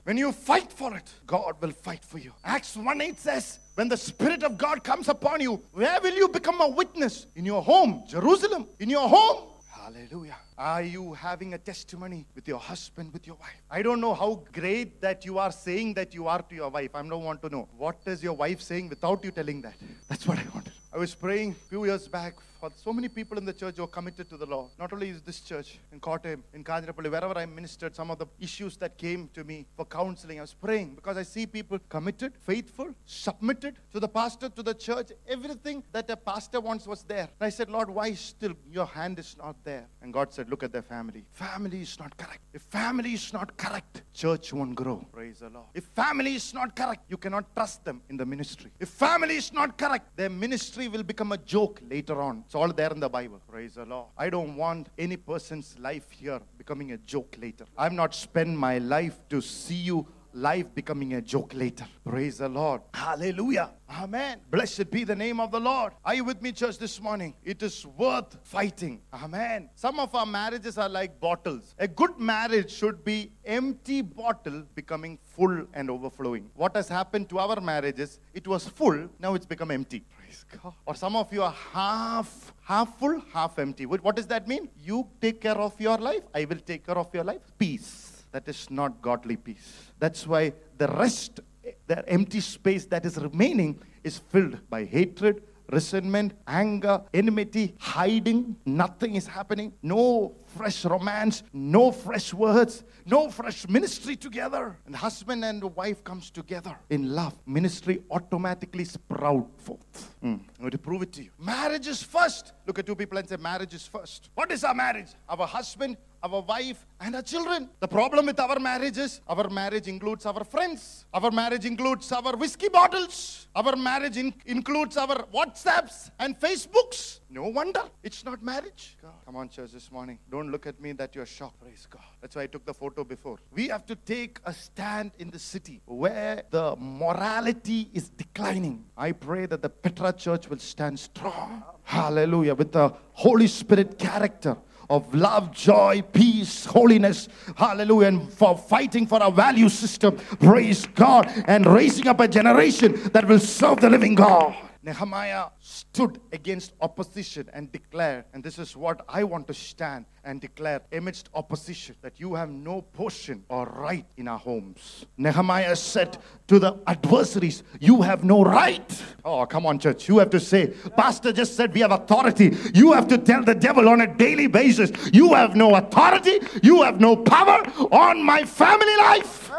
When 0.04 0.16
you 0.16 0.30
fight 0.30 0.72
for 0.72 0.96
it, 0.96 1.12
God 1.26 1.56
will 1.60 1.72
fight 1.72 2.04
for 2.04 2.18
you. 2.18 2.32
Acts 2.44 2.76
1 2.76 3.00
8 3.00 3.18
says, 3.18 3.58
when 3.76 3.88
the 3.88 3.96
Spirit 3.96 4.42
of 4.42 4.56
God 4.56 4.82
comes 4.82 5.08
upon 5.08 5.42
you, 5.42 5.62
where 5.72 6.00
will 6.00 6.14
you 6.14 6.28
become 6.28 6.60
a 6.62 6.68
witness? 6.68 7.26
In 7.36 7.44
your 7.44 7.62
home, 7.62 8.04
Jerusalem. 8.08 8.66
In 8.80 8.88
your 8.88 9.06
home. 9.06 9.48
Hallelujah. 9.70 10.36
Are 10.56 10.82
you 10.82 11.12
having 11.12 11.52
a 11.52 11.58
testimony 11.58 12.26
with 12.34 12.48
your 12.48 12.58
husband, 12.58 13.12
with 13.12 13.26
your 13.26 13.36
wife? 13.36 13.60
I 13.70 13.82
don't 13.82 14.00
know 14.00 14.14
how 14.14 14.42
great 14.50 15.02
that 15.02 15.26
you 15.26 15.38
are 15.38 15.52
saying 15.52 15.92
that 15.94 16.14
you 16.14 16.26
are 16.26 16.40
to 16.40 16.54
your 16.54 16.70
wife. 16.70 16.90
I 16.94 17.02
don't 17.02 17.22
want 17.22 17.42
to 17.42 17.50
know. 17.50 17.68
What 17.76 17.98
is 18.06 18.22
your 18.22 18.32
wife 18.32 18.62
saying 18.62 18.88
without 18.88 19.22
you 19.22 19.30
telling 19.30 19.60
that? 19.60 19.74
That's 20.08 20.26
what 20.26 20.38
I 20.38 20.46
wanted. 20.54 20.72
I 20.92 20.96
was 20.96 21.14
praying 21.14 21.50
a 21.50 21.68
few 21.68 21.84
years 21.84 22.08
back 22.08 22.34
for 22.58 22.70
so 22.74 22.92
many 22.92 23.08
people 23.08 23.38
in 23.38 23.44
the 23.44 23.52
church 23.52 23.76
who 23.76 23.84
are 23.84 23.88
committed 23.88 24.28
to 24.30 24.36
the 24.36 24.46
Lord. 24.46 24.70
Not 24.78 24.92
only 24.92 25.10
is 25.10 25.22
this 25.22 25.40
church 25.40 25.78
in 25.92 26.00
Kottayam, 26.00 26.42
in 26.54 26.64
Kanchanapalli, 26.64 27.10
wherever 27.10 27.36
I 27.36 27.46
ministered, 27.46 27.94
some 27.94 28.10
of 28.10 28.18
the 28.18 28.26
issues 28.40 28.76
that 28.78 28.96
came 28.98 29.28
to 29.34 29.44
me 29.44 29.66
for 29.76 29.84
counseling, 29.84 30.38
I 30.38 30.42
was 30.42 30.54
praying 30.54 30.94
because 30.94 31.16
I 31.16 31.22
see 31.22 31.46
people 31.46 31.78
committed, 31.88 32.32
faithful, 32.38 32.94
submitted 33.04 33.76
to 33.92 34.00
the 34.00 34.08
pastor, 34.08 34.48
to 34.48 34.62
the 34.62 34.74
church. 34.74 35.12
Everything 35.28 35.82
that 35.92 36.08
a 36.10 36.16
pastor 36.16 36.60
wants 36.60 36.86
was 36.86 37.02
there. 37.02 37.28
And 37.40 37.46
I 37.46 37.50
said, 37.50 37.70
Lord, 37.70 37.90
why 37.90 38.12
still 38.14 38.54
your 38.70 38.86
hand 38.86 39.18
is 39.18 39.36
not 39.38 39.56
there? 39.64 39.86
And 40.02 40.12
God 40.12 40.32
said, 40.32 40.48
Look 40.48 40.62
at 40.62 40.72
their 40.72 40.82
family. 40.82 41.24
Family 41.32 41.82
is 41.82 41.98
not 41.98 42.16
correct. 42.16 42.40
If 42.52 42.62
family 42.62 43.12
is 43.14 43.32
not 43.32 43.56
correct, 43.56 44.02
church 44.12 44.52
won't 44.52 44.74
grow. 44.74 45.06
Praise 45.12 45.40
the 45.40 45.50
Lord. 45.50 45.66
If 45.74 45.84
family 45.84 46.34
is 46.34 46.54
not 46.54 46.74
correct, 46.74 47.04
you 47.08 47.16
cannot 47.16 47.54
trust 47.54 47.84
them 47.84 48.02
in 48.08 48.16
the 48.16 48.26
ministry. 48.26 48.70
If 48.78 48.88
family 48.88 49.36
is 49.36 49.52
not 49.52 49.76
correct, 49.76 50.16
their 50.16 50.30
ministry 50.30 50.88
will 50.88 51.02
become 51.02 51.32
a 51.32 51.38
joke 51.38 51.80
later 51.90 52.20
on. 52.20 52.44
It's 52.46 52.54
all 52.56 52.72
there 52.72 52.90
in 52.90 53.00
the 53.00 53.08
Bible. 53.08 53.40
Praise 53.48 53.74
the 53.74 53.84
Lord. 53.84 54.06
I 54.16 54.30
don't 54.30 54.56
want 54.56 54.88
any 54.98 55.16
person's 55.16 55.78
life 55.78 56.10
here 56.10 56.40
becoming 56.58 56.92
a 56.92 56.98
joke 56.98 57.36
later. 57.40 57.66
I'm 57.76 57.94
not 57.94 58.14
spend 58.14 58.58
my 58.58 58.78
life 58.78 59.20
to 59.28 59.40
see 59.40 59.74
you 59.74 60.06
life 60.36 60.66
becoming 60.74 61.14
a 61.14 61.22
joke 61.22 61.54
later. 61.54 61.86
Praise 62.04 62.38
the 62.38 62.48
Lord. 62.48 62.82
Hallelujah. 62.92 63.70
Amen. 63.88 64.40
Blessed 64.50 64.90
be 64.90 65.02
the 65.04 65.16
name 65.16 65.40
of 65.40 65.50
the 65.50 65.58
Lord. 65.58 65.94
Are 66.04 66.14
you 66.14 66.24
with 66.24 66.42
me, 66.42 66.52
church, 66.52 66.76
this 66.78 67.00
morning? 67.00 67.34
It 67.42 67.62
is 67.62 67.86
worth 67.86 68.36
fighting. 68.42 69.00
Amen. 69.12 69.70
Some 69.74 69.98
of 69.98 70.14
our 70.14 70.26
marriages 70.26 70.76
are 70.76 70.88
like 70.88 71.18
bottles. 71.18 71.74
A 71.78 71.88
good 71.88 72.18
marriage 72.18 72.70
should 72.70 73.02
be 73.02 73.32
empty 73.44 74.02
bottle 74.02 74.64
becoming 74.74 75.18
full 75.22 75.66
and 75.72 75.90
overflowing. 75.90 76.50
What 76.54 76.76
has 76.76 76.88
happened 76.88 77.30
to 77.30 77.38
our 77.38 77.60
marriages? 77.60 78.20
It 78.34 78.46
was 78.46 78.68
full, 78.68 79.08
now 79.18 79.34
it's 79.34 79.46
become 79.46 79.70
empty. 79.70 80.04
Praise 80.18 80.44
God. 80.62 80.74
Or 80.84 80.94
some 80.94 81.16
of 81.16 81.32
you 81.32 81.42
are 81.42 81.54
half, 81.72 82.52
half 82.62 82.98
full, 82.98 83.22
half 83.32 83.58
empty. 83.58 83.86
What 83.86 84.16
does 84.16 84.26
that 84.26 84.46
mean? 84.46 84.68
You 84.84 85.08
take 85.20 85.40
care 85.40 85.56
of 85.56 85.80
your 85.80 85.96
life, 85.96 86.24
I 86.34 86.44
will 86.44 86.58
take 86.58 86.84
care 86.84 86.98
of 86.98 87.14
your 87.14 87.24
life. 87.24 87.40
Peace 87.58 88.15
that 88.32 88.48
is 88.48 88.70
not 88.70 89.00
godly 89.02 89.36
peace. 89.36 89.92
That's 89.98 90.26
why 90.26 90.52
the 90.78 90.88
rest, 90.88 91.40
the 91.86 92.08
empty 92.08 92.40
space 92.40 92.86
that 92.86 93.04
is 93.06 93.16
remaining, 93.18 93.80
is 94.04 94.18
filled 94.18 94.58
by 94.68 94.84
hatred, 94.84 95.42
resentment, 95.70 96.32
anger, 96.46 97.02
enmity, 97.12 97.74
hiding. 97.78 98.56
Nothing 98.64 99.16
is 99.16 99.26
happening. 99.26 99.72
No 99.82 100.34
fresh 100.56 100.84
romance, 100.84 101.42
no 101.52 101.92
fresh 101.92 102.32
words, 102.32 102.84
no 103.04 103.30
fresh 103.30 103.68
ministry 103.68 104.16
together. 104.16 104.76
And 104.86 104.96
husband 104.96 105.44
and 105.44 105.62
wife 105.76 106.02
comes 106.02 106.30
together 106.30 106.76
in 106.90 107.14
love. 107.14 107.34
Ministry 107.46 108.02
automatically 108.10 108.84
sprout 108.84 109.48
forth. 109.58 110.14
Mm. 110.24 110.40
I'm 110.40 110.42
going 110.58 110.70
to 110.70 110.78
prove 110.78 111.02
it 111.02 111.12
to 111.14 111.24
you. 111.24 111.30
Marriage 111.38 111.86
is 111.86 112.02
first. 112.02 112.52
Look 112.66 112.78
at 112.78 112.86
two 112.86 112.96
people 112.96 113.18
and 113.18 113.28
say, 113.28 113.36
marriage 113.36 113.74
is 113.74 113.86
first. 113.86 114.30
What 114.34 114.50
is 114.50 114.64
our 114.64 114.74
marriage? 114.74 115.08
Our 115.28 115.46
husband 115.46 115.96
our 116.22 116.40
wife, 116.42 116.86
and 117.00 117.14
our 117.14 117.22
children. 117.22 117.68
The 117.80 117.88
problem 117.88 118.26
with 118.26 118.40
our 118.40 118.58
marriage 118.58 118.98
is 118.98 119.20
our 119.28 119.48
marriage 119.48 119.86
includes 119.86 120.26
our 120.26 120.44
friends. 120.44 121.06
Our 121.12 121.30
marriage 121.30 121.64
includes 121.64 122.10
our 122.12 122.36
whiskey 122.36 122.68
bottles. 122.68 123.48
Our 123.54 123.76
marriage 123.76 124.16
in- 124.16 124.34
includes 124.44 124.96
our 124.96 125.24
WhatsApps 125.32 126.10
and 126.18 126.38
Facebooks. 126.38 127.20
No 127.30 127.48
wonder 127.48 127.82
it's 128.02 128.24
not 128.24 128.42
marriage. 128.42 128.96
God. 129.00 129.12
Come 129.24 129.36
on, 129.36 129.48
church, 129.48 129.72
this 129.72 129.90
morning. 129.92 130.18
Don't 130.30 130.45
look 130.50 130.66
at 130.66 130.80
me 130.80 130.92
that 130.92 131.14
you're 131.14 131.26
shocked. 131.26 131.60
Praise 131.60 131.86
God. 131.88 132.02
That's 132.20 132.36
why 132.36 132.42
I 132.42 132.46
took 132.46 132.64
the 132.64 132.74
photo 132.74 133.04
before. 133.04 133.38
We 133.52 133.68
have 133.68 133.86
to 133.86 133.96
take 133.96 134.38
a 134.44 134.52
stand 134.52 135.12
in 135.18 135.30
the 135.30 135.38
city 135.38 135.80
where 135.86 136.42
the 136.50 136.76
morality 136.76 137.88
is 137.92 138.08
declining. 138.08 138.84
I 138.96 139.12
pray 139.12 139.46
that 139.46 139.62
the 139.62 139.68
Petra 139.68 140.12
Church 140.12 140.48
will 140.48 140.58
stand 140.58 140.98
strong. 140.98 141.62
Hallelujah. 141.82 142.54
With 142.54 142.72
the 142.72 142.92
Holy 143.12 143.46
Spirit 143.46 143.98
character 143.98 144.56
of 144.88 145.12
love, 145.14 145.52
joy, 145.52 146.02
peace, 146.12 146.64
holiness. 146.64 147.28
Hallelujah. 147.56 148.08
And 148.08 148.32
for 148.32 148.56
fighting 148.56 149.06
for 149.06 149.22
our 149.22 149.32
value 149.32 149.68
system. 149.68 150.16
Praise 150.16 150.86
God. 150.86 151.30
And 151.46 151.66
raising 151.66 152.06
up 152.08 152.20
a 152.20 152.28
generation 152.28 153.10
that 153.12 153.26
will 153.26 153.40
serve 153.40 153.80
the 153.80 153.90
living 153.90 154.14
God. 154.14 154.54
Nehemiah 154.86 155.46
stood 155.58 156.20
against 156.32 156.72
opposition 156.80 157.50
and 157.52 157.72
declared, 157.72 158.24
and 158.32 158.44
this 158.44 158.56
is 158.56 158.76
what 158.76 159.04
I 159.08 159.24
want 159.24 159.48
to 159.48 159.54
stand 159.54 160.04
and 160.22 160.40
declare 160.40 160.80
amidst 160.92 161.28
opposition 161.34 161.96
that 162.02 162.20
you 162.20 162.34
have 162.34 162.50
no 162.50 162.82
portion 162.82 163.42
or 163.48 163.66
right 163.66 164.06
in 164.16 164.28
our 164.28 164.38
homes. 164.38 165.04
Nehemiah 165.16 165.74
said 165.74 166.16
to 166.46 166.60
the 166.60 166.78
adversaries, 166.86 167.64
You 167.80 168.02
have 168.02 168.22
no 168.22 168.44
right. 168.44 169.02
Oh, 169.24 169.44
come 169.44 169.66
on, 169.66 169.80
church. 169.80 170.08
You 170.08 170.18
have 170.18 170.30
to 170.30 170.38
say, 170.38 170.72
Pastor 170.96 171.32
just 171.32 171.56
said 171.56 171.74
we 171.74 171.80
have 171.80 171.90
authority. 171.90 172.56
You 172.72 172.92
have 172.92 173.08
to 173.08 173.18
tell 173.18 173.42
the 173.42 173.56
devil 173.56 173.88
on 173.88 174.02
a 174.02 174.06
daily 174.06 174.46
basis, 174.46 174.92
You 175.12 175.34
have 175.34 175.56
no 175.56 175.74
authority, 175.74 176.38
you 176.62 176.84
have 176.84 177.00
no 177.00 177.16
power 177.16 177.60
on 177.90 178.22
my 178.22 178.44
family 178.44 178.96
life. 178.98 179.50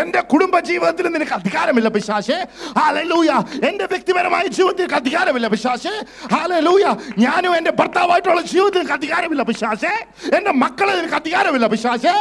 എന്റെ 0.00 0.20
കുടുംബ 0.32 0.56
ജീവിതത്തിൽ 0.70 1.06
നിനക്ക് 1.16 1.34
അധികാരമില്ല 1.40 1.88
പിശാശേ 1.96 2.38
hallelujah 2.78 3.30
എന്റെ 3.70 3.86
വ്യക്തിപരമായ 3.92 4.44
ജീവിതത്തിൽ 4.58 4.94
അധികാരമില്ല 5.00 5.48
പിശാശേ 5.54 5.94
hallelujah 6.34 6.84
ഞാനും 7.24 7.54
എന്റെ 7.60 7.72
ഭർത്താവായിട്ടുള്ള 7.80 8.42
ജീവിതത്തിൽ 8.52 8.80
നിനക്ക് 8.82 8.98
അധികാരമില്ല 9.00 9.44
പിശാശേ 9.52 9.94
എന്റെ 10.38 10.54
മക്കളെ 10.64 10.94
നിനക്ക് 11.00 11.18
അധികാരമില്ല 11.22 11.68
പിശാശേ 11.74 12.14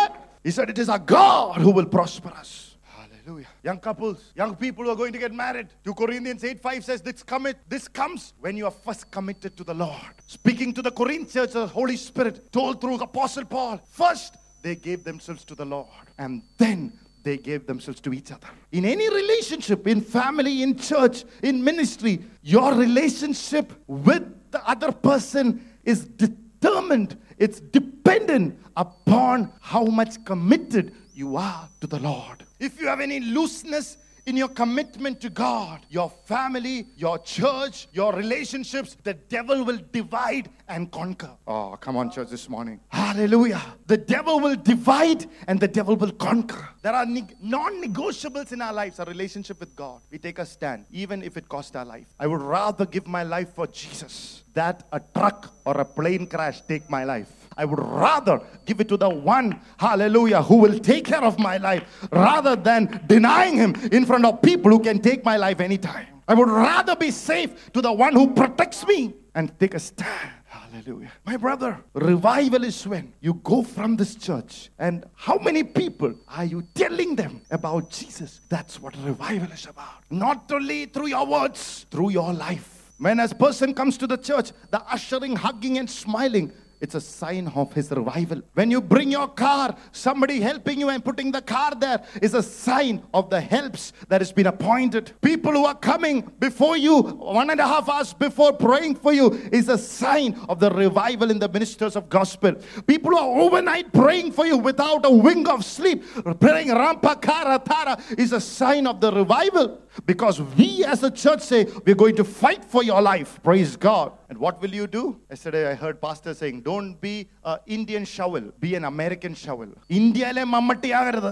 He 0.44 0.52
said, 0.52 0.70
It 0.70 0.78
is 0.80 0.90
our 0.90 1.00
God 1.00 1.58
who 1.62 1.72
will 1.72 1.86
prosper 1.86 2.32
us. 2.42 2.52
Hallelujah. 2.98 3.48
Young 3.62 3.80
couples, 3.80 4.32
young 4.36 4.56
people 4.56 4.86
who 4.86 4.92
are 4.92 4.96
going 4.96 5.12
to 5.12 5.20
get 5.20 5.34
married. 5.34 5.68
2 5.84 5.94
Corinthians 5.94 6.44
8 6.44 6.60
5 6.62 6.86
says, 6.86 7.02
this, 7.02 7.24
commit, 7.24 7.58
this 7.68 7.88
comes 7.90 8.34
when 8.40 8.56
you 8.56 8.66
are 8.66 8.72
first 8.72 9.12
committed 9.12 9.58
to 9.58 9.64
the 9.64 9.74
Lord. 9.74 10.14
Speaking 10.28 10.74
to 10.74 10.82
the 10.82 10.92
Corinth 10.92 11.34
church, 11.34 11.52
the 11.52 11.68
Holy 11.68 11.98
Spirit 11.98 12.52
told 12.54 12.80
through 12.80 12.96
Apostle 12.96 13.46
Paul, 13.46 13.82
first 13.92 14.38
they 14.62 14.76
gave 14.76 15.04
themselves 15.04 15.44
to 15.46 15.56
the 15.56 15.66
Lord. 15.66 16.06
And 16.18 16.42
then 16.58 16.80
they 17.25 17.39
gave 17.39 17.67
themselves 17.67 18.01
to 18.03 18.13
each 18.13 18.31
other. 18.31 18.47
In 18.71 18.85
any 18.85 19.09
relationship, 19.09 19.87
in 19.87 20.01
family, 20.01 20.63
in 20.63 20.79
church, 20.79 21.25
in 21.43 21.65
ministry, 21.65 22.21
your 22.43 22.75
relationship 22.75 23.73
with 23.87 24.23
the 24.53 24.67
other 24.69 24.93
person 24.93 25.65
is 25.85 26.05
determined, 26.05 27.19
it's 27.39 27.61
dependent 27.61 28.59
upon 28.77 29.53
how 29.61 29.85
much 29.85 30.25
committed 30.25 30.95
you 31.15 31.37
are 31.37 31.69
to 31.81 31.87
the 31.87 31.99
Lord. 31.99 32.45
If 32.61 32.81
you 32.81 32.87
have 32.87 33.01
any 33.01 33.21
looseness 33.21 33.97
in 34.27 34.37
your 34.37 34.49
commitment 34.49 35.21
to 35.21 35.31
God, 35.31 35.81
your 35.91 36.11
family, 36.25 36.87
your 36.97 37.19
church, 37.19 37.89
your 37.93 38.13
relationships, 38.15 38.97
the 39.03 39.15
devil 39.15 39.65
will 39.65 39.79
divide 39.93 40.49
and 40.69 40.91
conquer. 40.91 41.31
Oh, 41.47 41.77
come 41.79 41.97
on, 41.97 42.11
church, 42.11 42.31
this 42.31 42.49
morning. 42.49 42.81
Hallelujah. 42.89 43.63
The 43.87 43.99
devil 43.99 44.41
will 44.41 44.57
divide 44.57 45.27
and 45.47 45.61
the 45.61 45.69
devil 45.69 45.97
will 45.97 46.13
conquer. 46.13 46.69
There 46.83 46.95
are 46.95 47.07
non 47.07 47.83
negotiables 47.83 48.53
in 48.53 48.63
our 48.63 48.73
lives, 48.73 48.99
our 48.99 49.07
relationship 49.07 49.61
with 49.61 49.77
God. 49.77 50.01
We 50.11 50.19
take 50.19 50.39
a 50.39 50.47
stand, 50.47 50.87
even 50.91 51.23
if 51.23 51.37
it 51.37 51.49
costs 51.49 51.77
our 51.77 51.85
life. 51.85 52.07
I 52.19 52.27
would 52.27 52.41
rather 52.41 52.87
give 52.87 53.07
my 53.07 53.23
life 53.23 53.55
for 53.55 53.67
Jesus 53.67 54.45
that 54.55 54.87
a 54.93 55.01
truck 55.15 55.53
or 55.65 55.79
a 55.81 55.85
plane 55.85 56.27
crash 56.27 56.63
take 56.63 56.89
my 56.89 57.05
life. 57.05 57.44
I 57.57 57.65
would 57.65 57.79
rather 57.79 58.41
give 58.65 58.81
it 58.81 58.89
to 58.89 58.97
the 58.97 59.09
one, 59.09 59.61
hallelujah, 59.79 60.43
who 60.43 60.57
will 60.57 60.79
take 60.79 61.07
care 61.07 61.23
of 61.23 61.39
my 61.39 61.57
life 61.57 61.85
rather 62.11 62.57
than 62.57 63.01
denying 63.07 63.57
him 63.57 63.75
in 63.93 64.05
front 64.07 64.25
of 64.25 64.43
people 64.43 64.71
who 64.71 64.81
can 64.81 65.01
take 65.01 65.25
my 65.25 65.37
life 65.37 65.61
anytime. 65.61 66.07
I 66.27 66.35
would 66.35 66.49
rather 66.49 66.97
be 66.97 67.11
safe 67.11 67.73
to 67.73 67.83
the 67.83 67.93
one 67.93 68.15
who 68.15 68.33
protects 68.33 68.87
me 68.87 69.15
and 69.35 69.59
take 69.59 69.75
a 69.75 69.79
stand. 69.79 70.31
Hallelujah. 70.47 71.13
My 71.25 71.37
brother, 71.37 71.79
revival 71.93 72.65
is 72.65 72.87
when 72.87 73.13
you 73.21 73.35
go 73.35 73.63
from 73.63 73.97
this 73.97 74.17
church 74.17 74.71
and 74.79 75.05
how 75.15 75.39
many 75.39 75.63
people 75.63 76.15
are 76.29 76.45
you 76.45 76.67
telling 76.75 77.15
them 77.15 77.43
about 77.51 77.91
Jesus? 77.91 78.41
That's 78.49 78.81
what 78.81 78.97
revival 79.05 79.53
is 79.53 79.67
about. 79.67 80.03
Not 80.11 80.51
only 80.51 80.87
through 80.87 81.09
your 81.09 81.27
words, 81.27 81.87
through 81.91 82.11
your 82.11 82.33
life. 82.33 82.91
When 82.99 83.21
a 83.21 83.29
person 83.29 83.75
comes 83.75 83.99
to 83.99 84.07
the 84.07 84.17
church, 84.17 84.53
the 84.71 84.81
ushering, 84.93 85.37
hugging, 85.37 85.79
and 85.79 85.91
smiling, 85.91 86.53
it's 86.85 86.95
a 86.95 87.01
sign 87.01 87.49
of 87.49 87.73
his 87.73 87.91
revival. 87.91 88.43
When 88.53 88.71
you 88.71 88.83
bring 88.83 89.11
your 89.11 89.29
car, 89.29 89.75
somebody 89.91 90.39
helping 90.39 90.79
you 90.79 90.91
and 90.91 91.03
putting 91.03 91.33
the 91.33 91.41
car 91.41 91.73
there 91.75 92.05
is 92.21 92.35
a 92.35 92.43
sign 92.43 93.03
of 93.15 93.31
the 93.31 93.41
helps 93.41 93.95
that 94.09 94.21
has 94.21 94.33
been 94.33 94.47
appointed. 94.47 95.13
People 95.23 95.53
who 95.53 95.65
are 95.65 95.75
coming 95.75 96.31
before 96.39 96.77
you 96.77 97.01
one 97.01 97.49
and 97.49 97.59
a 97.59 97.67
half 97.67 97.89
hours 97.89 98.13
before 98.13 98.53
praying 98.53 98.97
for 98.97 99.15
you 99.15 99.31
is 99.51 99.71
a 99.71 99.79
sign 99.79 100.39
of 100.51 100.61
the 100.61 100.71
revival 100.71 101.31
in 101.31 101.39
the 101.39 101.49
ministers 101.49 101.97
of 101.97 102.11
gospel. 102.11 102.53
People 102.87 103.13
who 103.13 103.17
are 103.17 103.41
overnight 103.41 103.91
praying 103.95 104.33
for 104.33 104.45
you 104.45 104.59
without 104.59 105.07
a 105.07 105.11
wing 105.11 105.49
of 105.49 105.65
sleep, 105.65 106.05
praying 106.39 106.69
Rampa 106.69 107.21
Kara 107.23 107.59
Tara 107.59 107.97
is 108.19 108.33
a 108.33 108.41
sign 108.41 108.87
of 108.87 109.01
the 109.01 109.11
revival. 109.11 109.81
Because 110.06 110.38
we 110.54 110.68
as 110.86 111.04
a 111.04 111.12
church 111.14 111.42
say, 111.42 111.62
we're 111.86 111.96
going 111.96 112.16
to 112.16 112.26
fight 112.42 112.64
for 112.66 112.84
your 112.84 113.02
life. 113.04 113.32
Praise 113.44 113.76
God. 113.78 114.10
And 114.30 114.38
what 114.38 114.62
will 114.62 114.74
you 114.74 114.88
do? 114.90 115.04
Yesterday 115.30 115.64
I 115.72 115.76
heard 115.76 116.00
pastor 116.02 116.34
saying, 116.34 116.62
don't 116.62 117.00
be 117.02 117.16
an 117.46 117.58
Indian 117.68 118.06
shovel, 118.06 118.46
be 118.60 118.72
an 118.76 118.86
American 118.86 119.36
shovel. 119.36 119.72
ഇന്ത്യയിലെ 120.00 120.44
മമ്മട്ടിയാകരുത് 120.56 121.32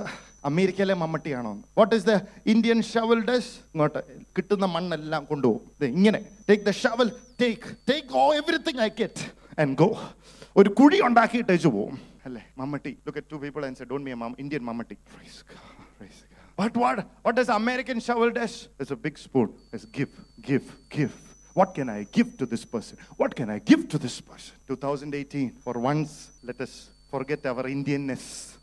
അമേരിക്കയിലെ 0.50 0.96
മമ്മട്ടിയാണോ 1.04 1.52
what 1.80 1.94
is 1.98 2.06
the 2.10 2.14
Indian 2.54 2.82
shovel 2.92 3.20
does 3.30 3.52
ഇങ്ങോട്ട് 3.74 4.02
കിട്ടുന്ന 4.38 4.66
മണ്ണെല്ലാം 4.76 5.24
കൊണ്ടുപോകും 5.32 5.96
ഇങ്ങനെ 6.00 6.22
take 6.50 6.66
the 6.70 6.74
shovel 6.84 7.10
take 7.44 7.74
take 7.92 8.08
oh 8.22 8.26
everything 8.42 8.84
I 8.88 8.92
get 9.02 9.26
and 9.64 9.76
go 9.84 9.90
ഒരു 10.62 10.70
കുഴി 10.80 11.00
ഉണ്ടാക്കിയിട്ട് 11.10 11.58
പോവും 11.78 11.98
അല്ലേ 12.28 12.44
മമ്മട്ടി 12.62 12.92
look 13.08 13.20
at 13.22 13.32
to 13.34 13.40
people 13.46 13.64
and 13.68 13.80
say 13.82 13.86
don't 13.92 14.06
be 14.10 14.14
a 14.16 14.30
Indian 14.46 14.64
മമ്മട്ടി 14.70 14.98
praise 15.14 15.40
God 15.52 15.68
praise 16.00 16.22
God 16.31 16.31
but 16.57 16.77
what, 16.77 17.07
what 17.23 17.35
does 17.35 17.49
American 17.49 18.01
shovel 18.01 18.31
does? 18.31 18.69
There's 18.77 18.91
a 18.91 18.97
big 18.97 19.19
spoon. 19.19 19.55
It's 19.73 19.85
give, 19.87 20.11
give, 20.41 20.77
give. 20.89 21.13
What 21.55 21.75
can 21.75 21.89
I 21.89 22.05
give 22.05 22.37
to 22.39 22.47
this 22.47 22.65
person? 22.65 22.99
What 23.17 23.35
can 23.35 23.51
I 23.51 23.59
give 23.59 23.89
to 23.89 23.99
this 23.99 24.21
person? 24.21 24.55
2018, 24.69 25.57
for 25.63 25.75
once, 25.75 26.33
let 26.43 26.61
us 26.61 26.91
forget 27.11 27.45
our 27.47 27.65
Indianness 27.65 28.57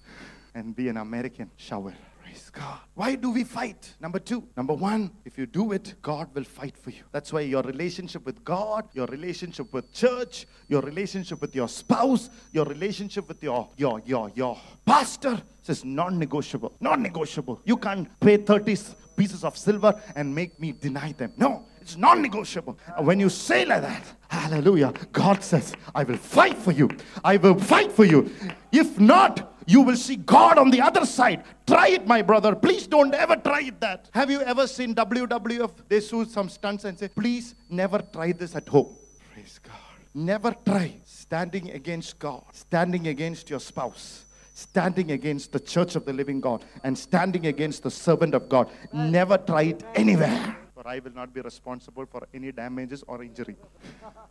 and 0.56 0.76
be 0.76 0.88
an 0.88 0.98
American 0.98 1.52
shovel. 1.56 1.94
Praise 2.30 2.52
God. 2.52 2.78
Why 2.94 3.16
do 3.16 3.32
we 3.32 3.44
fight? 3.44 3.96
Number 4.00 4.20
two. 4.20 4.44
Number 4.56 4.76
one, 4.76 5.10
if 5.26 5.36
you 5.36 5.48
do 5.48 5.72
it, 5.72 5.96
God 6.04 6.28
will 6.36 6.44
fight 6.44 6.78
for 6.78 6.92
you. 6.92 7.02
That's 7.12 7.34
why 7.34 7.42
your 7.42 7.64
relationship 7.64 8.24
with 8.24 8.44
God, 8.44 8.88
your 8.94 9.08
relationship 9.08 9.74
with 9.74 9.92
church, 9.92 10.46
your 10.68 10.82
relationship 10.82 11.42
with 11.42 11.56
your 11.56 11.68
spouse, 11.68 12.30
your 12.52 12.66
relationship 12.66 13.28
with 13.28 13.42
your 13.42 13.68
your 13.78 14.04
your 14.06 14.32
your 14.36 14.60
pastor 14.86 15.42
is 15.68 15.84
non-negotiable. 15.84 16.76
Non-negotiable. 16.80 17.62
You 17.66 17.78
can't 17.78 18.08
pay 18.20 18.38
30 18.38 18.78
pieces 19.16 19.44
of 19.44 19.58
silver 19.58 20.00
and 20.16 20.34
make 20.34 20.60
me 20.60 20.72
deny 20.72 21.14
them. 21.14 21.34
No, 21.36 21.66
it's 21.82 21.98
non-negotiable. 21.98 22.78
When 23.00 23.20
you 23.20 23.30
say 23.30 23.66
like 23.66 23.82
that, 23.82 24.04
hallelujah, 24.28 24.94
God 25.12 25.44
says, 25.44 25.74
I 25.96 26.04
will 26.04 26.18
fight 26.18 26.58
for 26.58 26.72
you. 26.72 26.90
I 27.24 27.38
will 27.38 27.58
fight 27.58 27.92
for 27.92 28.06
you. 28.06 28.32
If 28.72 29.00
not, 29.00 29.59
you 29.70 29.82
will 29.82 29.96
see 29.96 30.16
God 30.16 30.58
on 30.58 30.72
the 30.72 30.82
other 30.82 31.06
side. 31.06 31.44
Try 31.68 31.90
it, 31.90 32.08
my 32.08 32.24
brother. 32.24 32.56
Please 32.56 32.88
don't 32.88 33.14
ever 33.14 33.36
try 33.36 33.62
it 33.62 33.80
that. 33.82 34.10
Have 34.12 34.32
you 34.32 34.42
ever 34.42 34.66
seen 34.66 34.96
WWF? 34.96 35.72
They 35.88 36.00
do 36.00 36.26
some 36.26 36.50
stunts 36.50 36.86
and 36.86 36.98
say, 36.98 37.08
please 37.10 37.54
never 37.70 38.00
try 38.00 38.32
this 38.32 38.56
at 38.56 38.68
home. 38.68 38.96
Praise 39.32 39.60
God. 39.62 39.76
Never 40.16 40.56
try 40.66 40.96
standing 41.06 41.70
against 41.70 42.18
God, 42.18 42.44
standing 42.52 43.08
against 43.08 43.50
your 43.50 43.60
spouse 43.60 44.26
standing 44.60 45.12
against 45.12 45.54
the 45.54 45.60
church 45.60 45.96
of 45.96 46.04
the 46.04 46.12
living 46.12 46.42
God 46.42 46.66
and 46.84 46.98
standing 46.98 47.48
against 47.48 47.84
the 47.84 47.90
servant 47.90 48.34
of 48.34 48.50
God. 48.50 48.70
Never 48.92 49.38
try 49.38 49.62
it 49.62 49.84
anywhere. 49.96 50.58
I 50.90 51.00
will 51.00 51.14
not 51.14 51.32
be 51.32 51.42
responsible 51.42 52.06
for 52.08 52.28
any 52.34 52.52
damages 52.52 53.04
or 53.08 53.22
injury. 53.24 53.56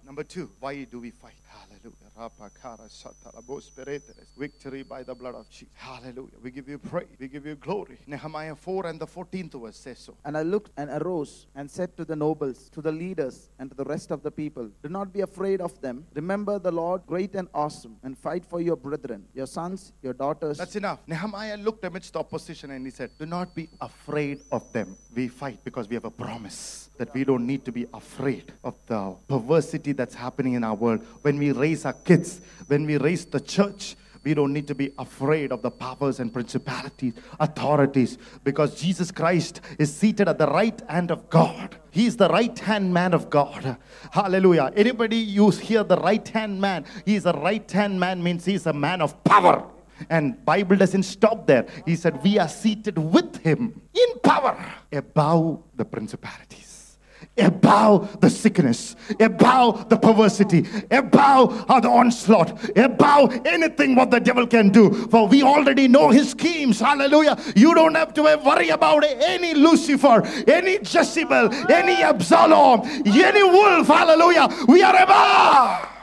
Number 0.04 0.24
two, 0.24 0.50
why 0.58 0.84
do 0.84 0.98
we 0.98 1.10
fight? 1.10 1.40
Hallelujah. 1.46 2.08
Victory 4.36 4.82
by 4.82 5.04
the 5.04 5.14
blood 5.14 5.36
of 5.36 5.48
Jesus. 5.48 5.68
Hallelujah. 5.76 6.38
We 6.42 6.50
give 6.50 6.68
you 6.68 6.78
praise. 6.78 7.06
We 7.20 7.28
give 7.28 7.46
you 7.46 7.54
glory. 7.54 7.98
Nehemiah 8.08 8.56
4 8.56 8.86
and 8.86 9.00
the 9.00 9.06
14th 9.06 9.60
verse 9.62 9.76
says 9.76 10.00
so. 10.00 10.16
And 10.24 10.36
I 10.36 10.42
looked 10.42 10.72
and 10.76 10.90
arose 11.00 11.46
and 11.54 11.70
said 11.70 11.96
to 11.96 12.04
the 12.04 12.16
nobles, 12.16 12.68
to 12.70 12.82
the 12.82 12.90
leaders, 12.90 13.50
and 13.60 13.70
to 13.70 13.76
the 13.76 13.84
rest 13.84 14.10
of 14.10 14.24
the 14.24 14.30
people, 14.32 14.68
Do 14.82 14.88
not 14.88 15.12
be 15.12 15.20
afraid 15.20 15.60
of 15.60 15.80
them. 15.80 16.06
Remember 16.14 16.58
the 16.58 16.72
Lord 16.72 17.02
great 17.06 17.36
and 17.36 17.46
awesome, 17.54 17.96
and 18.02 18.18
fight 18.18 18.44
for 18.44 18.60
your 18.60 18.76
brethren, 18.76 19.24
your 19.32 19.46
sons, 19.46 19.92
your 20.02 20.12
daughters. 20.12 20.58
That's 20.58 20.74
enough. 20.74 21.00
Nehemiah 21.06 21.56
looked 21.56 21.84
amidst 21.84 22.14
the 22.14 22.18
opposition 22.18 22.72
and 22.72 22.84
he 22.84 22.90
said, 22.90 23.10
Do 23.16 23.26
not 23.26 23.54
be 23.54 23.68
afraid 23.80 24.40
of 24.50 24.72
them. 24.72 24.96
We 25.18 25.26
fight 25.26 25.58
because 25.64 25.88
we 25.88 25.96
have 25.96 26.04
a 26.04 26.12
promise 26.12 26.90
that 26.96 27.12
we 27.12 27.24
don't 27.24 27.44
need 27.44 27.64
to 27.64 27.72
be 27.72 27.86
afraid 27.92 28.52
of 28.62 28.74
the 28.86 29.16
perversity 29.26 29.90
that's 29.90 30.14
happening 30.14 30.52
in 30.52 30.62
our 30.62 30.76
world. 30.76 31.04
When 31.22 31.40
we 31.40 31.50
raise 31.50 31.84
our 31.84 31.92
kids, 31.92 32.40
when 32.68 32.86
we 32.86 32.98
raise 32.98 33.24
the 33.24 33.40
church, 33.40 33.96
we 34.22 34.32
don't 34.34 34.52
need 34.52 34.68
to 34.68 34.76
be 34.76 34.92
afraid 34.96 35.50
of 35.50 35.60
the 35.60 35.72
powers 35.72 36.20
and 36.20 36.32
principalities, 36.32 37.14
authorities, 37.40 38.16
because 38.44 38.80
Jesus 38.80 39.10
Christ 39.10 39.60
is 39.76 39.92
seated 39.92 40.28
at 40.28 40.38
the 40.38 40.46
right 40.46 40.80
hand 40.88 41.10
of 41.10 41.28
God. 41.28 41.74
He 41.90 42.06
is 42.06 42.16
the 42.16 42.28
right 42.28 42.56
hand 42.56 42.94
man 42.94 43.12
of 43.12 43.28
God. 43.28 43.76
Hallelujah. 44.12 44.72
Anybody 44.76 45.16
you 45.16 45.50
hear 45.50 45.82
the 45.82 45.96
right 45.96 46.28
hand 46.28 46.60
man, 46.60 46.84
he 47.04 47.16
is 47.16 47.26
a 47.26 47.32
right 47.32 47.68
hand 47.68 47.98
man 47.98 48.22
means 48.22 48.44
he 48.44 48.54
is 48.54 48.66
a 48.66 48.72
man 48.72 49.02
of 49.02 49.24
power. 49.24 49.68
And 50.10 50.44
Bible 50.44 50.76
doesn't 50.76 51.04
stop 51.04 51.46
there. 51.46 51.66
He 51.86 51.96
said, 51.96 52.22
We 52.22 52.38
are 52.38 52.48
seated 52.48 52.98
with 52.98 53.36
him 53.38 53.80
in 53.94 54.18
power 54.20 54.56
above 54.92 55.62
the 55.76 55.84
principalities 55.84 56.68
above 57.38 58.20
the 58.20 58.30
sickness, 58.30 58.96
above 59.20 59.88
the 59.88 59.96
perversity, 59.96 60.66
above 60.90 61.66
the 61.68 61.88
onslaught, 61.88 62.76
above 62.76 63.46
anything 63.46 63.94
what 63.94 64.10
the 64.10 64.20
devil 64.20 64.46
can 64.46 64.70
do. 64.70 64.92
For 65.08 65.28
we 65.28 65.42
already 65.42 65.88
know 65.88 66.10
his 66.10 66.30
schemes. 66.30 66.80
Hallelujah. 66.80 67.38
You 67.56 67.74
don't 67.74 67.94
have 67.94 68.14
to 68.14 68.22
worry 68.22 68.68
about 68.70 69.04
any 69.04 69.54
Lucifer, 69.54 70.22
any 70.46 70.78
Jezebel, 70.78 71.52
any 71.70 72.02
Absalom, 72.02 72.82
any 73.06 73.42
wolf. 73.42 73.86
Hallelujah. 73.86 74.48
We 74.66 74.82
are 74.82 75.02
above. 75.02 75.97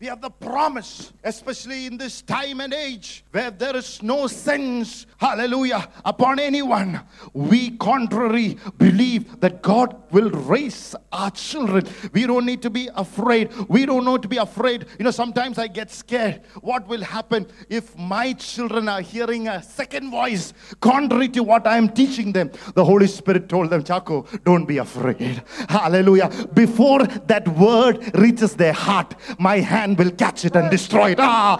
We 0.00 0.08
have 0.08 0.20
the 0.20 0.30
promise, 0.30 1.12
especially 1.22 1.86
in 1.86 1.96
this 1.96 2.22
time 2.22 2.60
and 2.60 2.74
age 2.74 3.24
where 3.30 3.52
there 3.52 3.76
is 3.76 4.02
no 4.02 4.26
sense, 4.26 5.06
hallelujah, 5.16 5.88
upon 6.04 6.40
anyone. 6.40 7.00
We, 7.32 7.70
contrary, 7.76 8.58
believe 8.78 9.40
that 9.40 9.62
God 9.62 9.94
will 10.10 10.30
raise 10.30 10.96
our 11.12 11.30
children. 11.30 11.86
We 12.12 12.26
don't 12.26 12.44
need 12.44 12.62
to 12.62 12.70
be 12.70 12.88
afraid. 12.96 13.52
We 13.68 13.86
don't 13.86 14.04
need 14.04 14.22
to 14.22 14.28
be 14.28 14.38
afraid. 14.38 14.86
You 14.98 15.04
know, 15.04 15.12
sometimes 15.12 15.56
I 15.56 15.68
get 15.68 15.92
scared. 15.92 16.42
What 16.62 16.88
will 16.88 17.02
happen 17.02 17.46
if 17.68 17.96
my 17.96 18.32
children 18.32 18.88
are 18.88 19.02
hearing 19.02 19.46
a 19.46 19.62
second 19.62 20.10
voice 20.10 20.52
contrary 20.80 21.28
to 21.28 21.44
what 21.44 21.64
I 21.64 21.76
am 21.76 21.88
teaching 21.88 22.32
them? 22.32 22.50
The 22.74 22.84
Holy 22.84 23.06
Spirit 23.06 23.48
told 23.48 23.70
them, 23.70 23.84
Chaco, 23.84 24.26
don't 24.44 24.66
be 24.66 24.78
afraid. 24.78 25.44
Hallelujah. 25.68 26.28
Before 26.54 27.04
that 27.04 27.46
word 27.46 28.10
reaches 28.16 28.56
their 28.56 28.72
heart, 28.72 29.14
my 29.42 29.58
hand 29.58 29.98
will 29.98 30.12
catch 30.12 30.44
it 30.44 30.54
and 30.54 30.70
destroy 30.70 31.10
it. 31.10 31.18
Ah. 31.20 31.58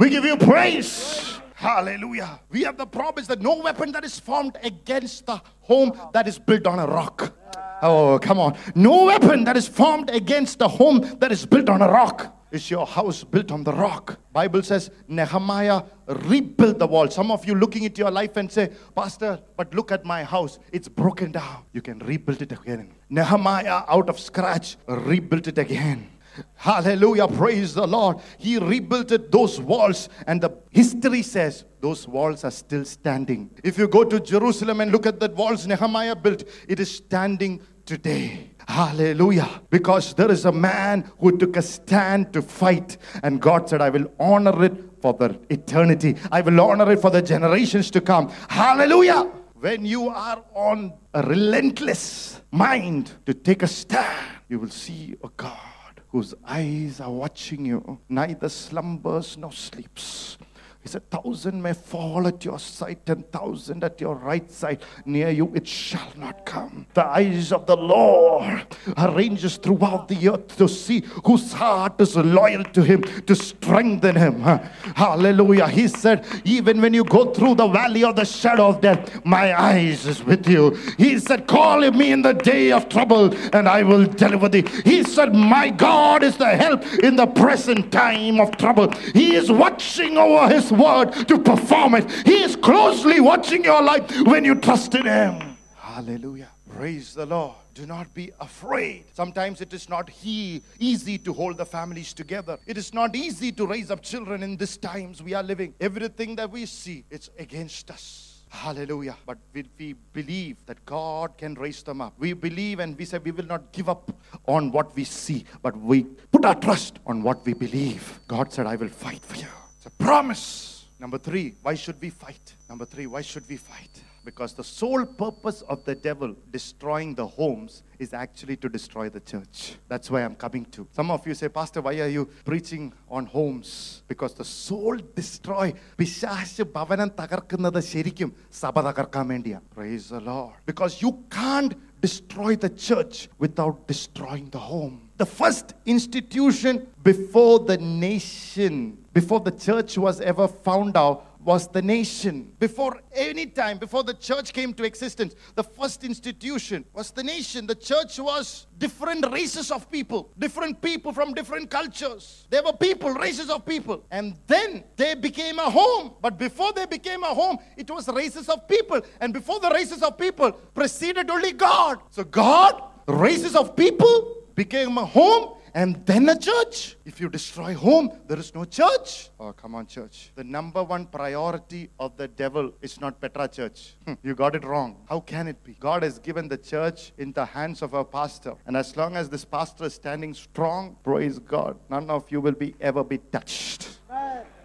We 0.00 0.10
give 0.10 0.24
you 0.24 0.36
praise. 0.36 1.38
Hallelujah. 1.54 2.40
We 2.50 2.64
have 2.64 2.76
the 2.76 2.86
promise 2.86 3.28
that 3.28 3.40
no 3.40 3.60
weapon 3.60 3.92
that 3.92 4.04
is 4.04 4.18
formed 4.18 4.58
against 4.64 5.26
the 5.26 5.40
home 5.60 5.96
that 6.12 6.26
is 6.26 6.38
built 6.38 6.66
on 6.66 6.80
a 6.80 6.86
rock. 6.86 7.32
Oh, 7.80 8.18
come 8.18 8.40
on. 8.40 8.56
No 8.74 9.04
weapon 9.04 9.44
that 9.44 9.56
is 9.56 9.68
formed 9.68 10.10
against 10.10 10.58
the 10.58 10.68
home 10.68 11.00
that 11.20 11.30
is 11.30 11.46
built 11.46 11.68
on 11.68 11.80
a 11.80 11.88
rock. 11.88 12.36
Is 12.50 12.70
your 12.70 12.86
house 12.86 13.24
built 13.24 13.50
on 13.50 13.64
the 13.64 13.72
rock? 13.72 14.18
Bible 14.32 14.62
says 14.62 14.90
Nehemiah 15.08 15.82
rebuilt 16.06 16.78
the 16.78 16.86
wall. 16.86 17.08
Some 17.08 17.30
of 17.30 17.46
you 17.46 17.54
looking 17.54 17.84
into 17.84 18.00
your 18.00 18.10
life 18.10 18.36
and 18.36 18.50
say, 18.50 18.70
Pastor, 18.94 19.40
but 19.56 19.74
look 19.74 19.92
at 19.92 20.04
my 20.04 20.24
house. 20.24 20.58
It's 20.72 20.88
broken 20.88 21.32
down. 21.32 21.64
You 21.72 21.82
can 21.82 21.98
rebuild 22.00 22.42
it 22.42 22.52
again. 22.52 22.93
Nehemiah 23.08 23.82
out 23.88 24.08
of 24.08 24.18
scratch 24.18 24.76
rebuilt 24.86 25.46
it 25.48 25.58
again. 25.58 26.10
Hallelujah. 26.56 27.28
Praise 27.28 27.74
the 27.74 27.86
Lord. 27.86 28.18
He 28.38 28.58
rebuilt 28.58 29.12
it, 29.12 29.30
those 29.30 29.60
walls, 29.60 30.08
and 30.26 30.40
the 30.40 30.50
history 30.70 31.22
says 31.22 31.64
those 31.80 32.08
walls 32.08 32.44
are 32.44 32.50
still 32.50 32.84
standing. 32.84 33.50
If 33.62 33.78
you 33.78 33.86
go 33.86 34.04
to 34.04 34.18
Jerusalem 34.18 34.80
and 34.80 34.90
look 34.90 35.06
at 35.06 35.20
the 35.20 35.28
walls 35.28 35.66
Nehemiah 35.66 36.16
built, 36.16 36.44
it 36.66 36.80
is 36.80 36.96
standing 36.96 37.60
today. 37.86 38.50
Hallelujah. 38.66 39.62
Because 39.70 40.14
there 40.14 40.30
is 40.30 40.44
a 40.44 40.52
man 40.52 41.10
who 41.18 41.36
took 41.36 41.56
a 41.56 41.62
stand 41.62 42.32
to 42.32 42.42
fight, 42.42 42.96
and 43.22 43.40
God 43.40 43.68
said, 43.68 43.80
I 43.80 43.90
will 43.90 44.10
honor 44.18 44.64
it 44.64 44.74
for 45.00 45.12
the 45.12 45.38
eternity, 45.50 46.16
I 46.32 46.40
will 46.40 46.60
honor 46.60 46.90
it 46.90 47.00
for 47.00 47.10
the 47.10 47.22
generations 47.22 47.90
to 47.92 48.00
come. 48.00 48.30
Hallelujah. 48.48 49.30
When 49.64 49.86
you 49.86 50.10
are 50.10 50.44
on 50.54 50.92
a 51.14 51.22
relentless 51.22 52.42
mind 52.50 53.12
to 53.24 53.32
take 53.32 53.62
a 53.62 53.66
stand, 53.66 54.28
you 54.46 54.58
will 54.58 54.68
see 54.68 55.16
a 55.24 55.30
God 55.34 56.02
whose 56.08 56.34
eyes 56.46 57.00
are 57.00 57.10
watching 57.10 57.64
you, 57.64 57.98
neither 58.06 58.50
slumbers 58.50 59.38
nor 59.38 59.52
sleeps. 59.52 60.36
He 60.84 60.90
said, 60.90 61.10
Thousand 61.10 61.62
may 61.62 61.72
fall 61.72 62.28
at 62.28 62.44
your 62.44 62.58
side, 62.58 63.06
ten 63.06 63.22
thousand 63.32 63.82
at 63.82 64.02
your 64.02 64.16
right 64.16 64.50
side. 64.50 64.82
Near 65.06 65.30
you 65.30 65.50
it 65.54 65.66
shall 65.66 66.12
not 66.14 66.44
come. 66.44 66.84
The 66.92 67.06
eyes 67.06 67.52
of 67.52 67.64
the 67.64 67.74
Lord 67.74 68.66
arranges 68.98 69.56
throughout 69.56 70.08
the 70.08 70.28
earth 70.28 70.58
to 70.58 70.68
see 70.68 71.02
whose 71.24 71.54
heart 71.54 71.98
is 72.02 72.14
loyal 72.16 72.64
to 72.64 72.82
him, 72.82 73.00
to 73.24 73.34
strengthen 73.34 74.14
him. 74.14 74.42
Hallelujah. 74.42 75.68
He 75.68 75.88
said, 75.88 76.26
Even 76.44 76.82
when 76.82 76.92
you 76.92 77.04
go 77.04 77.32
through 77.32 77.54
the 77.54 77.66
valley 77.68 78.04
of 78.04 78.16
the 78.16 78.26
shadow 78.26 78.68
of 78.68 78.82
death, 78.82 79.24
my 79.24 79.58
eyes 79.58 80.04
is 80.04 80.22
with 80.22 80.46
you. 80.46 80.72
He 80.98 81.18
said, 81.18 81.46
Call 81.46 81.90
me 81.92 82.12
in 82.12 82.20
the 82.20 82.34
day 82.34 82.72
of 82.72 82.90
trouble, 82.90 83.34
and 83.54 83.70
I 83.70 83.84
will 83.84 84.04
deliver 84.04 84.50
thee. 84.50 84.66
He 84.84 85.02
said, 85.02 85.34
My 85.34 85.70
God 85.70 86.22
is 86.22 86.36
the 86.36 86.50
help 86.50 86.84
in 87.02 87.16
the 87.16 87.26
present 87.26 87.90
time 87.90 88.38
of 88.38 88.54
trouble. 88.58 88.90
He 89.14 89.34
is 89.34 89.50
watching 89.50 90.18
over 90.18 90.52
his 90.52 90.73
word 90.74 91.12
to 91.28 91.38
perform 91.38 91.94
it. 91.94 92.10
He 92.26 92.42
is 92.42 92.56
closely 92.56 93.20
watching 93.20 93.64
your 93.64 93.82
life 93.82 94.10
when 94.22 94.44
you 94.44 94.54
trust 94.56 94.94
in 94.94 95.06
Him. 95.06 95.56
Hallelujah. 95.76 96.50
Praise 96.76 97.14
the 97.14 97.26
Lord. 97.26 97.54
Do 97.74 97.86
not 97.86 98.12
be 98.14 98.30
afraid. 98.40 99.04
Sometimes 99.12 99.60
it 99.60 99.72
is 99.72 99.88
not 99.88 100.08
he 100.08 100.62
easy 100.78 101.18
to 101.18 101.32
hold 101.32 101.56
the 101.56 101.66
families 101.66 102.12
together. 102.12 102.58
It 102.66 102.76
is 102.76 102.92
not 102.94 103.14
easy 103.16 103.52
to 103.52 103.66
raise 103.66 103.90
up 103.90 104.02
children 104.02 104.42
in 104.42 104.56
these 104.56 104.76
times 104.76 105.22
we 105.22 105.34
are 105.34 105.42
living. 105.42 105.74
Everything 105.80 106.36
that 106.36 106.50
we 106.50 106.66
see, 106.66 107.04
it's 107.10 107.30
against 107.38 107.90
us. 107.90 108.44
Hallelujah. 108.48 109.16
But 109.26 109.38
we, 109.52 109.64
we 109.78 109.92
believe 110.12 110.64
that 110.66 110.84
God 110.86 111.36
can 111.36 111.54
raise 111.54 111.82
them 111.82 112.00
up. 112.00 112.14
We 112.18 112.32
believe 112.32 112.78
and 112.78 112.96
we 112.96 113.04
say 113.04 113.18
we 113.18 113.32
will 113.32 113.46
not 113.46 113.72
give 113.72 113.88
up 113.88 114.12
on 114.46 114.70
what 114.70 114.94
we 114.94 115.04
see, 115.04 115.44
but 115.62 115.76
we 115.76 116.04
put 116.04 116.44
our 116.44 116.54
trust 116.54 117.00
on 117.06 117.22
what 117.22 117.44
we 117.44 117.52
believe. 117.52 118.20
God 118.28 118.52
said, 118.52 118.66
I 118.66 118.76
will 118.76 118.88
fight 118.88 119.22
for 119.22 119.36
you. 119.36 119.48
It's 119.83 119.85
a 119.85 119.89
promise. 119.91 120.85
Number 120.99 121.17
three, 121.17 121.55
why 121.61 121.75
should 121.75 121.99
we 122.01 122.09
fight? 122.09 122.55
Number 122.67 122.85
three, 122.85 123.07
why 123.07 123.21
should 123.21 123.47
we 123.47 123.55
fight? 123.55 124.03
Because 124.25 124.53
the 124.53 124.65
sole 124.65 125.05
purpose 125.05 125.61
of 125.61 125.85
the 125.85 125.95
devil 125.95 126.35
destroying 126.51 127.15
the 127.15 127.25
homes 127.25 127.83
is 127.97 128.13
actually 128.13 128.57
to 128.57 128.67
destroy 128.67 129.07
the 129.09 129.21
church. 129.21 129.75
That's 129.87 130.11
why 130.11 130.23
I'm 130.25 130.35
coming 130.35 130.65
to. 130.75 130.85
Some 130.91 131.09
of 131.09 131.25
you 131.25 131.33
say, 131.33 131.47
Pastor, 131.47 131.81
why 131.81 131.99
are 132.01 132.09
you 132.09 132.25
preaching 132.43 132.91
on 133.09 133.25
homes? 133.25 134.03
Because 134.09 134.33
the 134.33 134.43
soul 134.43 134.97
destroy 135.15 135.73
പിശാശ് 135.97 136.63
ഭവനം 136.75 137.09
തകർക്കുന്നത് 137.21 137.81
ശരിക്കും 137.91 138.31
സഭ 138.61 138.83
തകർക്കാൻ 138.89 139.25
വേണ്ടിയാ 139.33 139.59
Praise 139.77 140.09
the 140.15 140.21
Lord. 140.31 140.55
Because 140.65 141.01
you 141.01 141.11
can't 141.39 141.73
destroy 142.04 142.54
the 142.54 142.68
church 142.68 143.30
without 143.38 143.88
destroying 143.88 144.46
the 144.50 144.58
home. 144.58 145.08
The 145.16 145.24
first 145.24 145.72
institution 145.86 146.86
before 147.02 147.60
the 147.60 147.78
nation, 147.78 148.98
before 149.14 149.40
the 149.40 149.50
church 149.50 149.96
was 149.96 150.20
ever 150.20 150.46
found 150.46 150.98
out, 150.98 151.33
was 151.44 151.68
the 151.68 151.82
nation. 151.82 152.52
Before 152.58 153.00
any 153.12 153.46
time, 153.46 153.78
before 153.78 154.02
the 154.02 154.14
church 154.14 154.52
came 154.52 154.72
to 154.74 154.84
existence, 154.84 155.34
the 155.54 155.62
first 155.62 156.02
institution 156.02 156.84
was 156.94 157.10
the 157.10 157.22
nation. 157.22 157.66
The 157.66 157.74
church 157.74 158.18
was 158.18 158.66
different 158.78 159.30
races 159.30 159.70
of 159.70 159.90
people, 159.90 160.30
different 160.38 160.80
people 160.80 161.12
from 161.12 161.34
different 161.34 161.70
cultures. 161.70 162.46
There 162.48 162.62
were 162.62 162.72
people, 162.72 163.10
races 163.10 163.50
of 163.50 163.66
people. 163.66 164.04
And 164.10 164.36
then 164.46 164.84
they 164.96 165.14
became 165.14 165.58
a 165.58 165.70
home. 165.70 166.14
But 166.20 166.38
before 166.38 166.72
they 166.72 166.86
became 166.86 167.22
a 167.22 167.34
home, 167.34 167.58
it 167.76 167.90
was 167.90 168.08
races 168.08 168.48
of 168.48 168.66
people. 168.66 169.02
And 169.20 169.32
before 169.32 169.60
the 169.60 169.70
races 169.70 170.02
of 170.02 170.16
people, 170.16 170.52
preceded 170.52 171.30
only 171.30 171.52
God. 171.52 172.00
So 172.10 172.24
God, 172.24 172.82
races 173.06 173.54
of 173.54 173.76
people, 173.76 174.44
became 174.54 174.96
a 174.98 175.04
home 175.04 175.56
and 175.74 176.06
then 176.06 176.28
a 176.28 176.38
church. 176.38 176.96
If 177.04 177.20
you 177.20 177.28
destroy 177.28 177.74
home, 177.74 178.12
there 178.28 178.38
is 178.38 178.54
no 178.54 178.64
church. 178.64 179.30
Oh, 179.40 179.52
come 179.52 179.74
on, 179.74 179.86
church. 179.86 180.30
The 180.36 180.44
number 180.44 180.84
one 180.84 181.06
priority 181.06 181.90
of 181.98 182.16
the 182.16 182.28
devil 182.28 182.72
is 182.80 183.00
not 183.00 183.20
Petra 183.20 183.48
Church. 183.48 183.94
Hmm, 184.06 184.14
you 184.22 184.34
got 184.36 184.54
it 184.54 184.64
wrong. 184.64 184.96
How 185.08 185.18
can 185.20 185.48
it 185.48 185.62
be? 185.64 185.76
God 185.80 186.04
has 186.04 186.20
given 186.20 186.46
the 186.48 186.56
church 186.56 187.12
in 187.18 187.32
the 187.32 187.44
hands 187.44 187.82
of 187.82 187.92
our 187.92 188.04
pastor. 188.04 188.54
And 188.66 188.76
as 188.76 188.96
long 188.96 189.16
as 189.16 189.28
this 189.28 189.44
pastor 189.44 189.84
is 189.86 189.94
standing 189.94 190.32
strong, 190.32 190.96
praise 191.02 191.40
God, 191.40 191.76
none 191.90 192.08
of 192.08 192.30
you 192.30 192.40
will 192.40 192.52
be 192.52 192.74
ever 192.80 193.02
be 193.02 193.18
touched. 193.18 193.98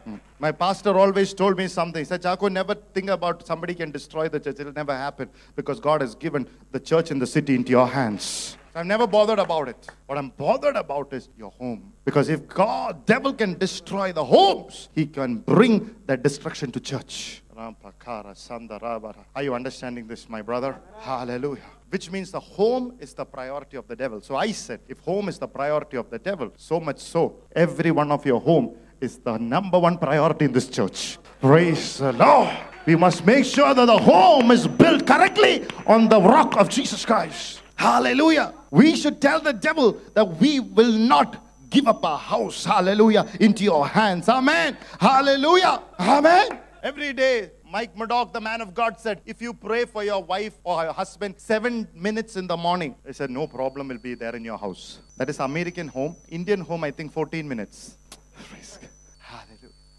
Hmm. 0.05 0.15
My 0.37 0.51
pastor 0.51 0.97
always 0.97 1.33
told 1.33 1.57
me 1.57 1.67
something. 1.67 1.99
He 1.99 2.05
said, 2.05 2.21
Jaco, 2.21 2.51
never 2.51 2.75
think 2.75 3.09
about 3.09 3.45
somebody 3.45 3.73
can 3.73 3.89
destroy 3.91 4.29
the 4.29 4.39
church. 4.39 4.57
It'll 4.59 4.73
never 4.73 4.95
happen 4.95 5.29
because 5.55 5.79
God 5.79 6.01
has 6.01 6.13
given 6.13 6.47
the 6.71 6.79
church 6.79 7.09
in 7.09 7.17
the 7.17 7.27
city 7.27 7.55
into 7.55 7.71
your 7.71 7.87
hands. 7.87 8.58
I'm 8.75 8.87
never 8.87 9.07
bothered 9.07 9.39
about 9.39 9.67
it. 9.67 9.87
What 10.05 10.17
I'm 10.17 10.29
bothered 10.29 10.75
about 10.75 11.11
is 11.13 11.29
your 11.37 11.51
home. 11.51 11.91
Because 12.05 12.29
if 12.29 12.47
God, 12.47 13.05
devil 13.05 13.33
can 13.33 13.57
destroy 13.57 14.11
the 14.11 14.23
homes, 14.23 14.89
he 14.93 15.05
can 15.05 15.37
bring 15.37 15.95
that 16.05 16.21
destruction 16.23 16.71
to 16.71 16.79
church. 16.79 17.41
Are 17.57 19.43
you 19.43 19.53
understanding 19.53 20.07
this, 20.07 20.29
my 20.29 20.41
brother? 20.41 20.79
Hallelujah. 20.99 21.63
Which 21.89 22.11
means 22.11 22.31
the 22.31 22.39
home 22.39 22.95
is 22.99 23.13
the 23.13 23.25
priority 23.25 23.75
of 23.75 23.87
the 23.87 23.95
devil. 23.95 24.21
So 24.21 24.35
I 24.35 24.51
said, 24.51 24.79
if 24.87 24.99
home 24.99 25.27
is 25.27 25.39
the 25.39 25.47
priority 25.47 25.97
of 25.97 26.09
the 26.09 26.19
devil, 26.19 26.53
so 26.55 26.79
much 26.79 26.99
so, 26.99 27.41
every 27.55 27.91
one 27.91 28.11
of 28.11 28.25
your 28.25 28.39
home 28.39 28.77
is 29.01 29.17
the 29.17 29.37
number 29.37 29.79
one 29.79 29.97
priority 29.97 30.45
in 30.45 30.51
this 30.51 30.69
church. 30.69 31.17
Praise 31.41 31.97
the 31.97 32.13
Lord. 32.13 32.55
We 32.85 32.95
must 32.95 33.25
make 33.25 33.45
sure 33.45 33.73
that 33.73 33.85
the 33.85 33.97
home 33.97 34.51
is 34.51 34.67
built 34.67 35.05
correctly 35.05 35.65
on 35.85 36.07
the 36.07 36.21
rock 36.21 36.55
of 36.57 36.69
Jesus 36.69 37.05
Christ. 37.05 37.61
Hallelujah. 37.75 38.53
We 38.71 38.95
should 38.95 39.21
tell 39.21 39.39
the 39.39 39.53
devil 39.53 39.99
that 40.13 40.25
we 40.25 40.59
will 40.59 40.91
not 40.91 41.45
give 41.69 41.87
up 41.87 42.03
our 42.03 42.17
house, 42.17 42.65
hallelujah, 42.65 43.27
into 43.39 43.63
your 43.63 43.87
hands. 43.87 44.29
Amen. 44.29 44.77
Hallelujah. 44.99 45.81
Amen. 45.99 46.59
Every 46.81 47.13
day, 47.13 47.51
Mike 47.69 47.95
Murdock, 47.95 48.33
the 48.33 48.41
man 48.41 48.61
of 48.61 48.73
God, 48.73 48.99
said, 48.99 49.21
If 49.25 49.41
you 49.41 49.53
pray 49.53 49.85
for 49.85 50.03
your 50.03 50.23
wife 50.23 50.53
or 50.63 50.83
your 50.83 50.93
husband 50.93 51.35
seven 51.37 51.87
minutes 51.93 52.37
in 52.37 52.47
the 52.47 52.57
morning, 52.57 52.95
he 53.05 53.13
said, 53.13 53.29
No 53.29 53.47
problem 53.47 53.89
will 53.89 53.97
be 53.97 54.15
there 54.15 54.35
in 54.35 54.45
your 54.45 54.57
house. 54.57 54.99
That 55.17 55.29
is 55.29 55.39
American 55.39 55.87
home. 55.87 56.15
Indian 56.29 56.61
home, 56.61 56.83
I 56.83 56.91
think 56.91 57.11
14 57.11 57.47
minutes. 57.47 57.97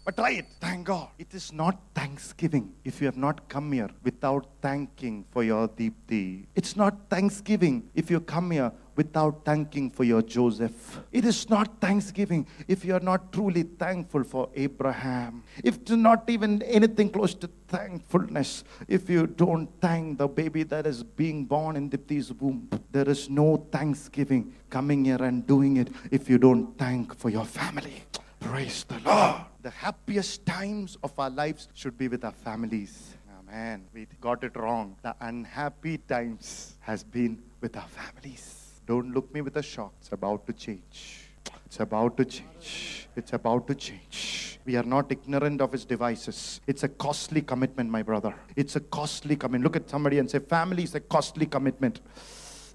Praise 0.03 0.15
God. 0.15 0.15
Hallelujah. 0.15 0.15
But 0.15 0.17
try 0.17 0.31
it. 0.31 0.45
Thank 0.59 0.87
God. 0.87 1.09
It 1.17 1.33
is 1.33 1.53
not 1.53 1.79
Thanksgiving 1.93 2.73
if 2.83 3.01
you 3.01 3.07
have 3.07 3.17
not 3.17 3.47
come 3.49 3.71
here 3.71 3.89
without 4.03 4.47
thanking 4.61 5.25
for 5.31 5.43
your 5.43 5.67
Deepti. 5.67 6.45
It's 6.55 6.75
not 6.75 7.09
Thanksgiving 7.09 7.89
if 7.93 8.09
you 8.09 8.19
come 8.19 8.51
here 8.51 8.71
without 8.95 9.45
thanking 9.45 9.89
for 9.89 10.03
your 10.03 10.21
Joseph. 10.21 10.99
It 11.11 11.25
is 11.25 11.49
not 11.49 11.79
Thanksgiving 11.79 12.45
if 12.67 12.83
you 12.83 12.93
are 12.93 12.99
not 12.99 13.31
truly 13.31 13.63
thankful 13.63 14.23
for 14.23 14.49
Abraham. 14.55 15.43
If 15.63 15.77
it's 15.77 15.91
not 15.91 16.29
even 16.29 16.61
anything 16.63 17.09
close 17.09 17.33
to 17.35 17.49
thankfulness, 17.67 18.63
if 18.87 19.09
you 19.09 19.27
don't 19.27 19.69
thank 19.79 20.17
the 20.17 20.27
baby 20.27 20.63
that 20.63 20.85
is 20.85 21.03
being 21.03 21.45
born 21.45 21.75
in 21.75 21.89
Dipti's 21.89 22.33
womb, 22.33 22.69
there 22.91 23.07
is 23.07 23.29
no 23.29 23.65
Thanksgiving 23.71 24.53
coming 24.69 25.05
here 25.05 25.23
and 25.23 25.47
doing 25.47 25.77
it 25.77 25.89
if 26.11 26.29
you 26.29 26.37
don't 26.37 26.77
thank 26.77 27.15
for 27.17 27.29
your 27.29 27.45
family. 27.45 28.03
Praise 28.39 28.83
the 28.83 28.99
Lord. 28.99 29.50
The 29.61 29.69
happiest 29.69 30.43
times 30.43 30.97
of 31.03 31.17
our 31.19 31.29
lives 31.29 31.67
should 31.75 31.95
be 31.95 32.07
with 32.07 32.25
our 32.25 32.31
families. 32.31 33.15
Amen. 33.39 33.85
We 33.93 34.07
got 34.19 34.43
it 34.43 34.55
wrong. 34.55 34.95
The 35.03 35.15
unhappy 35.21 35.99
times 35.99 36.77
has 36.79 37.03
been 37.03 37.43
with 37.59 37.77
our 37.77 37.87
families. 37.87 38.81
Don't 38.87 39.13
look 39.13 39.31
me 39.31 39.41
with 39.41 39.57
a 39.57 39.61
shock. 39.61 39.93
It's 39.99 40.11
about 40.11 40.47
to 40.47 40.53
change. 40.53 41.27
It's 41.67 41.79
about 41.79 42.17
to 42.17 42.25
change. 42.25 43.07
It's 43.15 43.33
about 43.33 43.67
to 43.67 43.75
change. 43.75 44.59
We 44.65 44.77
are 44.77 44.83
not 44.83 45.11
ignorant 45.11 45.61
of 45.61 45.71
his 45.73 45.85
devices. 45.85 46.59
It's 46.65 46.81
a 46.83 46.89
costly 46.89 47.43
commitment, 47.43 47.89
my 47.89 48.01
brother. 48.01 48.33
It's 48.55 48.75
a 48.75 48.79
costly 48.79 49.35
commitment. 49.35 49.63
Look 49.63 49.75
at 49.75 49.87
somebody 49.87 50.17
and 50.17 50.29
say, 50.29 50.39
family 50.39 50.83
is 50.83 50.95
a 50.95 50.99
costly 50.99 51.45
commitment. 51.45 51.99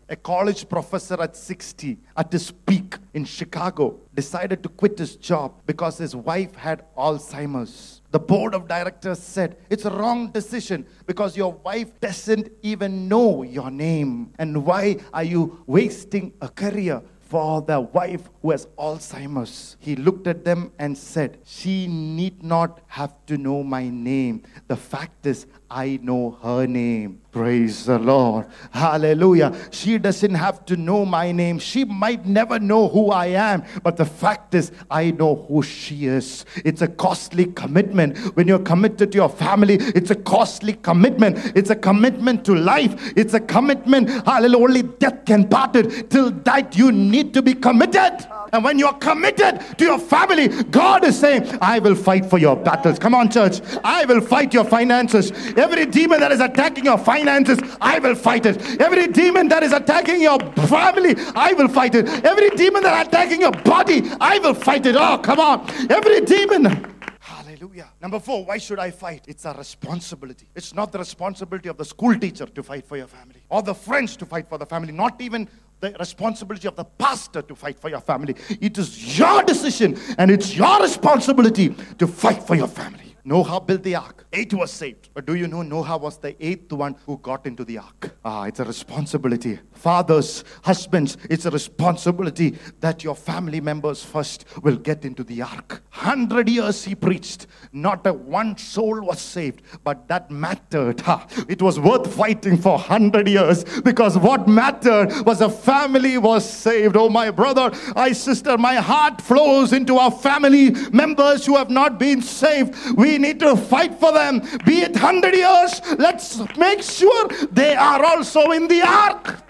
A 0.08 0.14
college 0.14 0.68
professor 0.68 1.20
at 1.20 1.36
60, 1.36 1.98
at 2.16 2.30
his 2.30 2.52
peak 2.52 2.96
in 3.12 3.24
Chicago, 3.24 3.98
decided 4.14 4.62
to 4.62 4.68
quit 4.68 4.98
his 4.98 5.16
job 5.16 5.54
because 5.66 5.98
his 5.98 6.14
wife 6.14 6.54
had 6.54 6.84
Alzheimer's. 6.96 8.02
The 8.12 8.20
board 8.20 8.54
of 8.54 8.68
directors 8.68 9.18
said 9.18 9.56
it's 9.68 9.84
a 9.84 9.90
wrong 9.90 10.30
decision 10.30 10.86
because 11.06 11.36
your 11.36 11.54
wife 11.54 11.98
doesn't 11.98 12.50
even 12.62 13.08
know 13.08 13.42
your 13.42 13.70
name. 13.70 14.32
And 14.38 14.64
why 14.64 14.98
are 15.12 15.24
you 15.24 15.64
wasting 15.66 16.32
a 16.40 16.48
career 16.48 17.02
for 17.26 17.60
the 17.60 17.80
wife 17.80 18.30
who 18.40 18.52
has 18.52 18.66
Alzheimer's. 18.78 19.76
He 19.80 19.96
looked 19.96 20.26
at 20.26 20.44
them 20.44 20.72
and 20.78 20.96
said, 20.96 21.38
She 21.44 21.86
need 21.88 22.42
not 22.42 22.80
have 22.86 23.14
to 23.26 23.36
know 23.36 23.64
my 23.64 23.88
name. 23.88 24.42
The 24.68 24.76
fact 24.76 25.26
is, 25.26 25.46
I 25.70 25.98
know 26.00 26.38
her 26.42 26.66
name. 26.66 27.22
Praise 27.32 27.86
the 27.86 27.98
Lord. 27.98 28.46
Hallelujah. 28.70 29.54
She 29.70 29.98
doesn't 29.98 30.34
have 30.34 30.64
to 30.66 30.76
know 30.76 31.04
my 31.04 31.32
name. 31.32 31.58
She 31.58 31.84
might 31.84 32.24
never 32.24 32.58
know 32.60 32.88
who 32.88 33.10
I 33.10 33.26
am, 33.26 33.64
but 33.82 33.96
the 33.96 34.04
fact 34.04 34.54
is, 34.54 34.70
I 34.90 35.10
know 35.10 35.44
who 35.48 35.62
she 35.62 36.06
is. 36.06 36.44
It's 36.64 36.82
a 36.82 36.88
costly 36.88 37.46
commitment. 37.46 38.16
When 38.36 38.46
you're 38.46 38.60
committed 38.60 39.12
to 39.12 39.16
your 39.16 39.28
family, 39.28 39.74
it's 39.74 40.10
a 40.10 40.14
costly 40.14 40.74
commitment. 40.74 41.52
It's 41.56 41.70
a 41.70 41.76
commitment 41.76 42.44
to 42.44 42.54
life. 42.54 43.12
It's 43.16 43.34
a 43.34 43.40
commitment. 43.40 44.08
Hallelujah. 44.24 44.64
Only 44.64 44.82
death 44.82 45.24
can 45.26 45.48
part 45.48 45.74
it. 45.76 46.10
Till 46.10 46.30
that, 46.30 46.76
you 46.76 46.92
need 46.92 47.34
to 47.34 47.42
be 47.42 47.54
committed. 47.54 48.26
And 48.52 48.64
when 48.64 48.78
you're 48.78 48.92
committed 48.94 49.60
to 49.78 49.84
your 49.84 49.98
family, 49.98 50.48
God 50.64 51.04
is 51.04 51.18
saying, 51.18 51.58
I 51.60 51.78
will 51.78 51.94
fight 51.94 52.26
for 52.26 52.38
your 52.38 52.56
battles. 52.56 52.98
Come 52.98 53.14
on, 53.14 53.30
church. 53.30 53.60
I 53.84 54.04
will 54.04 54.20
fight 54.20 54.54
your 54.54 54.64
finances. 54.64 55.30
Every 55.56 55.86
demon 55.86 56.20
that 56.20 56.32
is 56.32 56.40
attacking 56.40 56.84
your 56.84 56.98
finances, 56.98 57.58
I 57.80 57.98
will 57.98 58.14
fight 58.14 58.46
it. 58.46 58.80
Every 58.80 59.08
demon 59.08 59.48
that 59.48 59.62
is 59.62 59.72
attacking 59.72 60.20
your 60.22 60.38
family, 60.68 61.14
I 61.34 61.52
will 61.52 61.68
fight 61.68 61.94
it. 61.94 62.08
Every 62.24 62.50
demon 62.50 62.82
that 62.82 63.02
is 63.02 63.08
attacking 63.08 63.40
your 63.40 63.52
body, 63.52 64.02
I 64.20 64.38
will 64.38 64.54
fight 64.54 64.86
it. 64.86 64.96
Oh, 64.96 65.18
come 65.18 65.40
on. 65.40 65.68
Every 65.90 66.20
demon. 66.22 66.94
Hallelujah. 67.20 67.90
Number 68.00 68.20
four, 68.20 68.44
why 68.44 68.58
should 68.58 68.78
I 68.78 68.90
fight? 68.90 69.24
It's 69.26 69.44
a 69.44 69.52
responsibility. 69.52 70.48
It's 70.54 70.74
not 70.74 70.92
the 70.92 70.98
responsibility 70.98 71.68
of 71.68 71.76
the 71.76 71.84
school 71.84 72.16
teacher 72.18 72.46
to 72.46 72.62
fight 72.62 72.86
for 72.86 72.96
your 72.96 73.06
family 73.06 73.42
or 73.48 73.62
the 73.62 73.74
friends 73.74 74.16
to 74.18 74.26
fight 74.26 74.48
for 74.48 74.58
the 74.58 74.66
family, 74.66 74.92
not 74.92 75.20
even 75.20 75.48
the 75.80 75.94
responsibility 75.98 76.68
of 76.68 76.76
the 76.76 76.84
pastor 76.84 77.42
to 77.42 77.54
fight 77.54 77.78
for 77.78 77.88
your 77.90 78.00
family. 78.00 78.34
It 78.60 78.78
is 78.78 79.18
your 79.18 79.42
decision 79.42 79.98
and 80.18 80.30
it's 80.30 80.56
your 80.56 80.80
responsibility 80.80 81.74
to 81.98 82.06
fight 82.06 82.42
for 82.42 82.54
your 82.54 82.68
family. 82.68 83.05
Noah 83.28 83.60
built 83.60 83.82
the 83.82 83.96
ark. 83.96 84.24
Eight 84.32 84.54
was 84.54 84.70
saved. 84.70 85.10
But 85.12 85.26
do 85.26 85.34
you 85.34 85.48
know 85.48 85.62
Noah 85.62 85.98
was 85.98 86.16
the 86.18 86.36
eighth 86.38 86.72
one 86.72 86.94
who 87.06 87.18
got 87.18 87.44
into 87.44 87.64
the 87.64 87.78
ark? 87.78 88.16
Ah, 88.24 88.44
it's 88.44 88.60
a 88.60 88.64
responsibility. 88.64 89.58
Fathers, 89.72 90.44
husbands, 90.62 91.16
it's 91.28 91.44
a 91.44 91.50
responsibility 91.50 92.56
that 92.78 93.02
your 93.02 93.16
family 93.16 93.60
members 93.60 94.04
first 94.04 94.44
will 94.62 94.76
get 94.76 95.04
into 95.04 95.24
the 95.24 95.42
ark. 95.42 95.82
Hundred 95.90 96.48
years 96.48 96.84
he 96.84 96.94
preached. 96.94 97.48
Not 97.72 98.06
a 98.06 98.12
one 98.12 98.56
soul 98.58 99.00
was 99.00 99.20
saved. 99.20 99.62
But 99.82 100.06
that 100.06 100.30
mattered. 100.30 101.02
It 101.48 101.60
was 101.60 101.80
worth 101.80 102.14
fighting 102.14 102.56
for 102.56 102.78
hundred 102.78 103.26
years 103.26 103.64
because 103.80 104.16
what 104.16 104.46
mattered 104.46 105.12
was 105.26 105.40
a 105.40 105.50
family 105.50 106.16
was 106.16 106.48
saved. 106.48 106.96
Oh, 106.96 107.08
my 107.08 107.32
brother, 107.32 107.72
my 107.96 108.12
sister, 108.12 108.56
my 108.56 108.76
heart 108.76 109.20
flows 109.20 109.72
into 109.72 109.96
our 109.96 110.12
family 110.12 110.70
members 110.92 111.44
who 111.44 111.56
have 111.56 111.70
not 111.70 111.98
been 111.98 112.22
saved. 112.22 112.76
We 112.96 113.15
need 113.18 113.40
to 113.40 113.56
fight 113.56 113.98
for 113.98 114.12
them. 114.12 114.40
Be 114.64 114.82
it 114.82 114.92
100 114.92 115.34
years, 115.34 115.80
let's 115.98 116.38
make 116.56 116.82
sure 116.82 117.28
they 117.50 117.74
are 117.74 118.04
also 118.04 118.50
in 118.52 118.68
the 118.68 118.82
ark. 118.82 119.45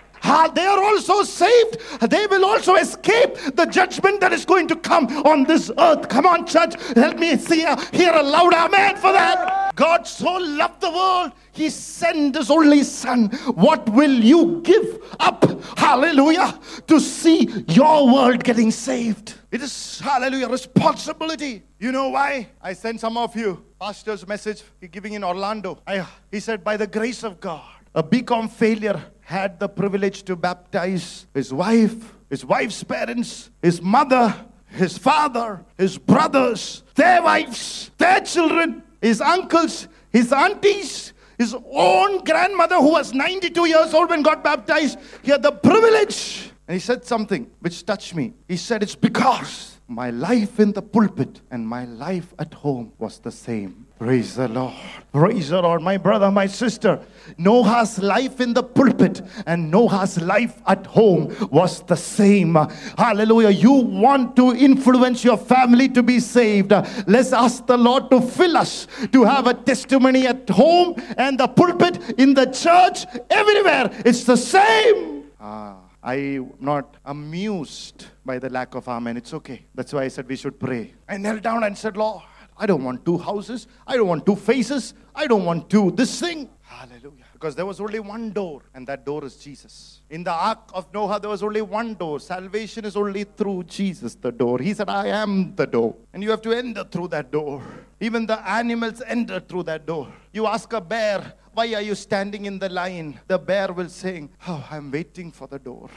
They 0.55 0.67
are 0.67 0.83
also 0.83 1.23
saved. 1.23 1.79
They 2.11 2.27
will 2.27 2.45
also 2.45 2.75
escape 2.77 3.35
the 3.55 3.67
judgment 3.67 4.21
that 4.21 4.33
is 4.33 4.45
going 4.45 4.69
to 4.69 4.77
come 4.77 5.07
on 5.27 5.45
this 5.45 5.71
earth. 5.79 6.09
Come 6.09 6.27
on, 6.27 6.47
church. 6.47 6.75
Help 6.95 7.19
me 7.19 7.37
see, 7.37 7.65
uh, 7.65 7.77
hear 7.93 8.13
a 8.13 8.23
loud 8.23 8.53
amen 8.55 8.97
for 8.97 9.13
that. 9.13 9.75
God 9.77 10.07
so 10.07 10.33
loved 10.33 10.81
the 10.81 10.91
world, 10.91 11.33
He 11.53 11.69
sent 11.69 12.35
His 12.35 12.51
only 12.51 12.83
Son. 12.83 13.27
What 13.55 13.89
will 13.91 14.11
you 14.11 14.63
give 14.63 14.99
up? 15.21 15.45
Hallelujah. 15.79 16.59
To 16.87 16.99
see 16.99 17.65
your 17.69 18.13
world 18.13 18.43
getting 18.43 18.71
saved. 18.71 19.35
It 19.51 19.63
is, 19.63 20.01
hallelujah, 20.01 20.49
responsibility. 20.49 21.63
You 21.79 21.93
know 21.93 22.09
why? 22.09 22.49
I 22.61 22.73
sent 22.73 23.01
some 23.01 23.17
of 23.17 23.37
you 23.37 23.63
pastor's 23.79 24.27
message 24.27 24.63
he 24.81 24.89
giving 24.89 25.13
in 25.13 25.23
Orlando. 25.23 25.79
I, 25.87 26.07
he 26.31 26.41
said, 26.41 26.65
by 26.65 26.77
the 26.77 26.87
grace 26.87 27.23
of 27.23 27.41
God, 27.41 27.63
a 27.95 28.03
BCom 28.03 28.51
failure 28.51 29.03
had 29.27 29.59
the 29.59 29.69
privilege 29.69 30.23
to 30.23 30.37
baptize 30.37 31.27
his 31.35 31.53
wife, 31.53 32.15
his 32.31 32.45
wife's 32.45 32.85
parents, 32.85 33.51
his 33.61 33.83
mother, 33.83 34.33
his 34.69 34.97
father, 34.97 35.65
his 35.77 35.99
brothers, 35.99 36.85
their 36.95 37.21
wives, 37.21 37.91
their 37.99 38.21
children, 38.21 38.85
his 39.03 39.21
uncles, 39.21 39.89
his 40.13 40.33
aunties, 40.33 41.13
his 41.39 41.57
own 41.73 42.23
grandmother 42.23 42.77
who 42.77 42.93
was 42.93 43.13
92 43.13 43.67
years 43.67 43.93
old 43.93 44.11
when 44.11 44.23
got 44.23 44.45
baptized. 44.45 44.97
He 45.25 45.33
had 45.33 45.43
the 45.43 45.51
privilege. 45.51 46.53
And 46.69 46.75
he 46.77 46.81
said 46.81 47.05
something 47.05 47.51
which 47.59 47.85
touched 47.85 48.15
me. 48.15 48.33
He 48.47 48.57
said, 48.57 48.85
It's 48.85 48.95
because 48.95 49.76
my 49.89 50.11
life 50.11 50.59
in 50.59 50.73
the 50.73 50.83
pulpit 50.83 51.41
and 51.51 51.67
my 51.67 51.85
life 51.85 52.35
at 52.39 52.53
home 52.55 52.93
was 52.99 53.19
the 53.21 53.31
same. 53.31 53.87
Praise 53.99 54.35
the 54.35 54.49
Lord. 54.49 54.75
Praise 55.13 55.51
the 55.51 55.63
Lord. 55.63 55.81
My 55.81 55.97
brother, 55.97 56.31
my 56.31 56.47
sister, 56.47 57.01
Noah's 57.39 57.99
life 58.01 58.41
in 58.41 58.53
the 58.53 58.63
pulpit 58.63 59.23
and 59.47 59.71
Noah's 59.71 60.21
life 60.21 60.61
at 60.67 60.87
home 60.87 61.35
was 61.51 61.83
the 61.83 61.97
same. 61.97 62.57
Hallelujah. 62.99 63.51
You 63.51 63.73
want 63.73 64.35
to 64.37 64.55
influence 64.55 65.25
your 65.25 65.39
family 65.39 65.89
to 65.91 66.03
be 66.03 66.19
saved. 66.19 66.73
Let's 67.07 67.33
ask 67.33 67.65
the 67.67 67.79
Lord 67.79 68.11
to 68.11 68.21
fill 68.21 68.57
us 68.57 68.89
to 69.13 69.25
have 69.25 69.47
a 69.47 69.55
testimony 69.55 70.27
at 70.27 70.49
home 70.51 70.97
and 71.17 71.39
the 71.39 71.47
pulpit, 71.47 72.15
in 72.19 72.35
the 72.35 72.47
church, 72.47 73.07
everywhere. 73.31 73.91
It's 74.05 74.25
the 74.25 74.37
same. 74.37 75.31
Ah. 75.41 75.76
I'm 76.07 76.55
not 76.61 76.99
amused 77.05 78.07
by 78.25 78.39
the 78.39 78.49
lack 78.49 78.77
of 78.77 78.89
amen. 78.89 79.17
It's 79.17 79.35
okay. 79.35 79.67
That's 79.75 79.93
why 79.93 80.05
I 80.05 80.09
said 80.09 80.29
we 80.29 80.37
should 80.37 80.61
pray. 80.61 80.95
I 81.09 81.17
knelt 81.17 81.43
down 81.43 81.65
and 81.65 81.77
said, 81.77 81.97
Lord, 81.97 82.23
I 82.57 82.65
don't 82.65 82.85
want 82.85 83.05
two 83.05 83.19
houses. 83.19 83.67
I 83.85 83.97
don't 83.97 84.07
want 84.07 84.25
two 84.25 84.37
faces. 84.37 84.95
I 85.15 85.27
don't 85.27 85.45
want 85.45 85.69
two 85.69 85.91
this 85.91 86.21
thing. 86.21 86.49
Hallelujah. 86.63 87.25
Because 87.33 87.57
there 87.57 87.67
was 87.67 87.81
only 87.81 87.99
one 87.99 88.31
door, 88.31 88.63
and 88.73 88.87
that 88.87 89.05
door 89.05 89.25
is 89.25 89.37
Jesus. 89.37 90.03
In 90.09 90.23
the 90.23 90.31
ark 90.31 90.71
of 90.73 90.93
Noah, 90.95 91.19
there 91.19 91.31
was 91.31 91.43
only 91.43 91.61
one 91.61 91.95
door. 91.95 92.21
Salvation 92.21 92.85
is 92.85 92.97
only 92.97 93.25
through 93.25 93.65
Jesus, 93.65 94.15
the 94.15 94.31
door. 94.31 94.59
He 94.61 94.75
said, 94.75 94.89
I 94.89 95.09
am 95.09 95.55
the 95.57 95.67
door. 95.67 95.97
And 96.13 96.23
you 96.23 96.31
have 96.31 96.43
to 96.43 96.53
enter 96.53 96.85
through 96.85 97.09
that 97.09 97.33
door. 97.33 97.63
Even 98.01 98.27
the 98.27 98.39
animals 98.49 99.03
enter 99.07 99.41
through 99.41 99.65
that 99.65 99.87
door. 99.87 100.13
You 100.33 100.47
ask 100.47 100.73
a 100.73 100.81
bear, 100.81 101.35
why 101.57 101.73
are 101.73 101.81
you 101.81 101.95
standing 101.95 102.45
in 102.45 102.59
the 102.59 102.69
line? 102.69 103.19
The 103.27 103.39
bear 103.39 103.73
will 103.73 103.89
say, 103.89 104.29
Oh, 104.47 104.63
I'm 104.71 104.91
waiting 104.91 105.33
for 105.33 105.47
the 105.47 105.59
door. 105.59 105.89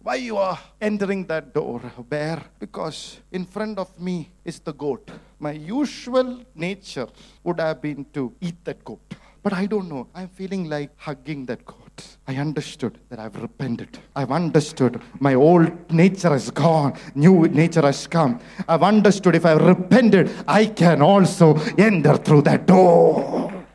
Why 0.00 0.14
you 0.16 0.36
are 0.36 0.58
entering 0.80 1.26
that 1.26 1.52
door, 1.52 1.80
bear? 2.08 2.40
Because 2.60 3.18
in 3.32 3.44
front 3.44 3.78
of 3.80 3.88
me 3.98 4.30
is 4.44 4.60
the 4.60 4.72
goat. 4.72 5.10
My 5.40 5.50
usual 5.50 6.44
nature 6.54 7.08
would 7.42 7.58
have 7.58 7.82
been 7.82 8.06
to 8.12 8.32
eat 8.40 8.64
that 8.66 8.84
goat. 8.84 9.16
But 9.42 9.52
I 9.52 9.66
don't 9.66 9.88
know. 9.88 10.06
I'm 10.14 10.28
feeling 10.28 10.68
like 10.68 10.90
hugging 10.96 11.44
that 11.46 11.66
goat. 11.66 12.16
I 12.28 12.36
understood 12.36 12.98
that 13.08 13.18
I've 13.18 13.34
repented. 13.42 13.98
I've 14.14 14.30
understood 14.30 15.00
my 15.18 15.34
old 15.34 15.72
nature 15.90 16.34
is 16.36 16.52
gone. 16.52 16.96
New 17.16 17.48
nature 17.48 17.82
has 17.82 18.06
come. 18.06 18.40
I've 18.68 18.84
understood 18.84 19.34
if 19.34 19.44
I've 19.44 19.60
repented, 19.60 20.30
I 20.46 20.66
can 20.66 21.02
also 21.02 21.56
enter 21.76 22.16
through 22.16 22.42
that 22.42 22.66
door. 22.66 23.33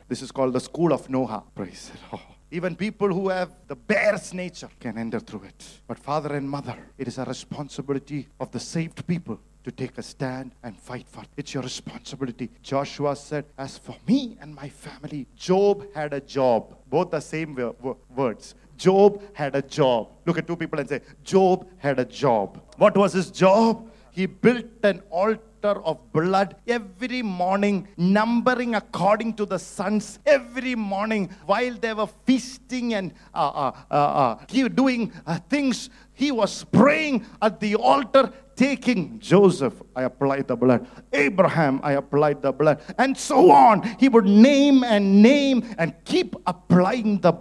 This 0.10 0.24
is 0.24 0.32
called 0.32 0.54
the 0.54 0.60
school 0.60 0.92
of 0.92 1.08
Noah. 1.08 1.44
Praise 1.54 1.92
the 1.94 2.00
Lord. 2.12 2.26
Even 2.50 2.76
people 2.76 3.10
who 3.10 3.30
have 3.30 3.52
the 3.68 3.76
bear's 3.76 4.34
nature 4.34 4.70
can 4.80 4.98
enter 4.98 5.20
through 5.20 5.44
it. 5.44 5.64
But 5.88 6.00
father 6.00 6.34
and 6.36 6.50
mother, 6.50 6.76
it 6.98 7.08
is 7.08 7.20
a 7.20 7.26
responsibility 7.26 8.28
of 8.40 8.50
the 8.50 8.60
saved 8.60 9.06
people 9.06 9.40
to 9.64 9.72
take 9.72 10.00
a 10.00 10.02
stand 10.02 10.56
and 10.64 10.76
fight 10.76 11.08
for. 11.08 11.22
It. 11.22 11.30
It's 11.38 11.54
your 11.54 11.62
responsibility. 11.62 12.50
Joshua 12.64 13.16
said, 13.16 13.46
As 13.56 13.78
for 13.78 13.96
me 14.08 14.36
and 14.42 14.56
my 14.56 14.68
family, 14.68 15.28
Job 15.36 15.86
had 15.94 16.12
a 16.12 16.22
job. 16.22 16.76
Both 16.90 17.12
the 17.12 17.20
same 17.20 17.56
words. 18.16 18.56
Job 18.78 19.22
had 19.34 19.56
a 19.56 19.62
job. 19.62 20.10
Look 20.26 20.40
at 20.40 20.48
two 20.48 20.56
people 20.56 20.80
and 20.80 20.90
say, 20.90 21.02
Job 21.24 21.68
had 21.78 22.00
a 22.00 22.06
job. 22.06 22.60
What 22.78 22.98
was 22.98 23.14
his 23.14 23.30
job? 23.30 23.92
He 24.12 24.26
built 24.26 24.66
an 24.82 25.04
altar 25.12 25.40
of 25.68 26.12
blood 26.14 26.56
every 26.68 27.22
morning, 27.22 27.88
numbering 27.98 28.76
according 28.76 29.34
to 29.34 29.46
the 29.46 29.60
sons 29.60 30.20
every 30.26 30.76
morning 30.76 31.30
while 31.46 31.74
they 31.76 31.94
were 31.94 32.08
feasting 32.26 32.94
and 32.94 33.14
uh, 33.34 33.50
uh, 33.50 33.72
uh, 33.92 33.94
uh, 33.94 34.68
doing 34.70 35.12
uh, 35.26 35.40
things. 35.50 35.90
He 36.14 36.32
was 36.32 36.66
praying 36.66 37.26
at 37.42 37.60
the 37.60 37.76
altar, 37.76 38.34
taking 38.56 39.20
Joseph, 39.20 39.82
I 39.96 40.04
applied 40.04 40.50
the 40.50 40.56
blood. 40.58 40.86
Abraham, 41.14 41.80
I 41.82 41.94
applied 41.94 42.42
the 42.42 42.52
blood. 42.52 42.82
And 42.98 43.18
so 43.18 43.52
on. 43.52 43.84
He 43.98 44.10
would 44.10 44.26
name 44.26 44.84
and 44.84 45.22
name 45.22 45.64
and 45.78 45.94
keep 46.04 46.36
applying 46.46 47.20
the 47.22 47.32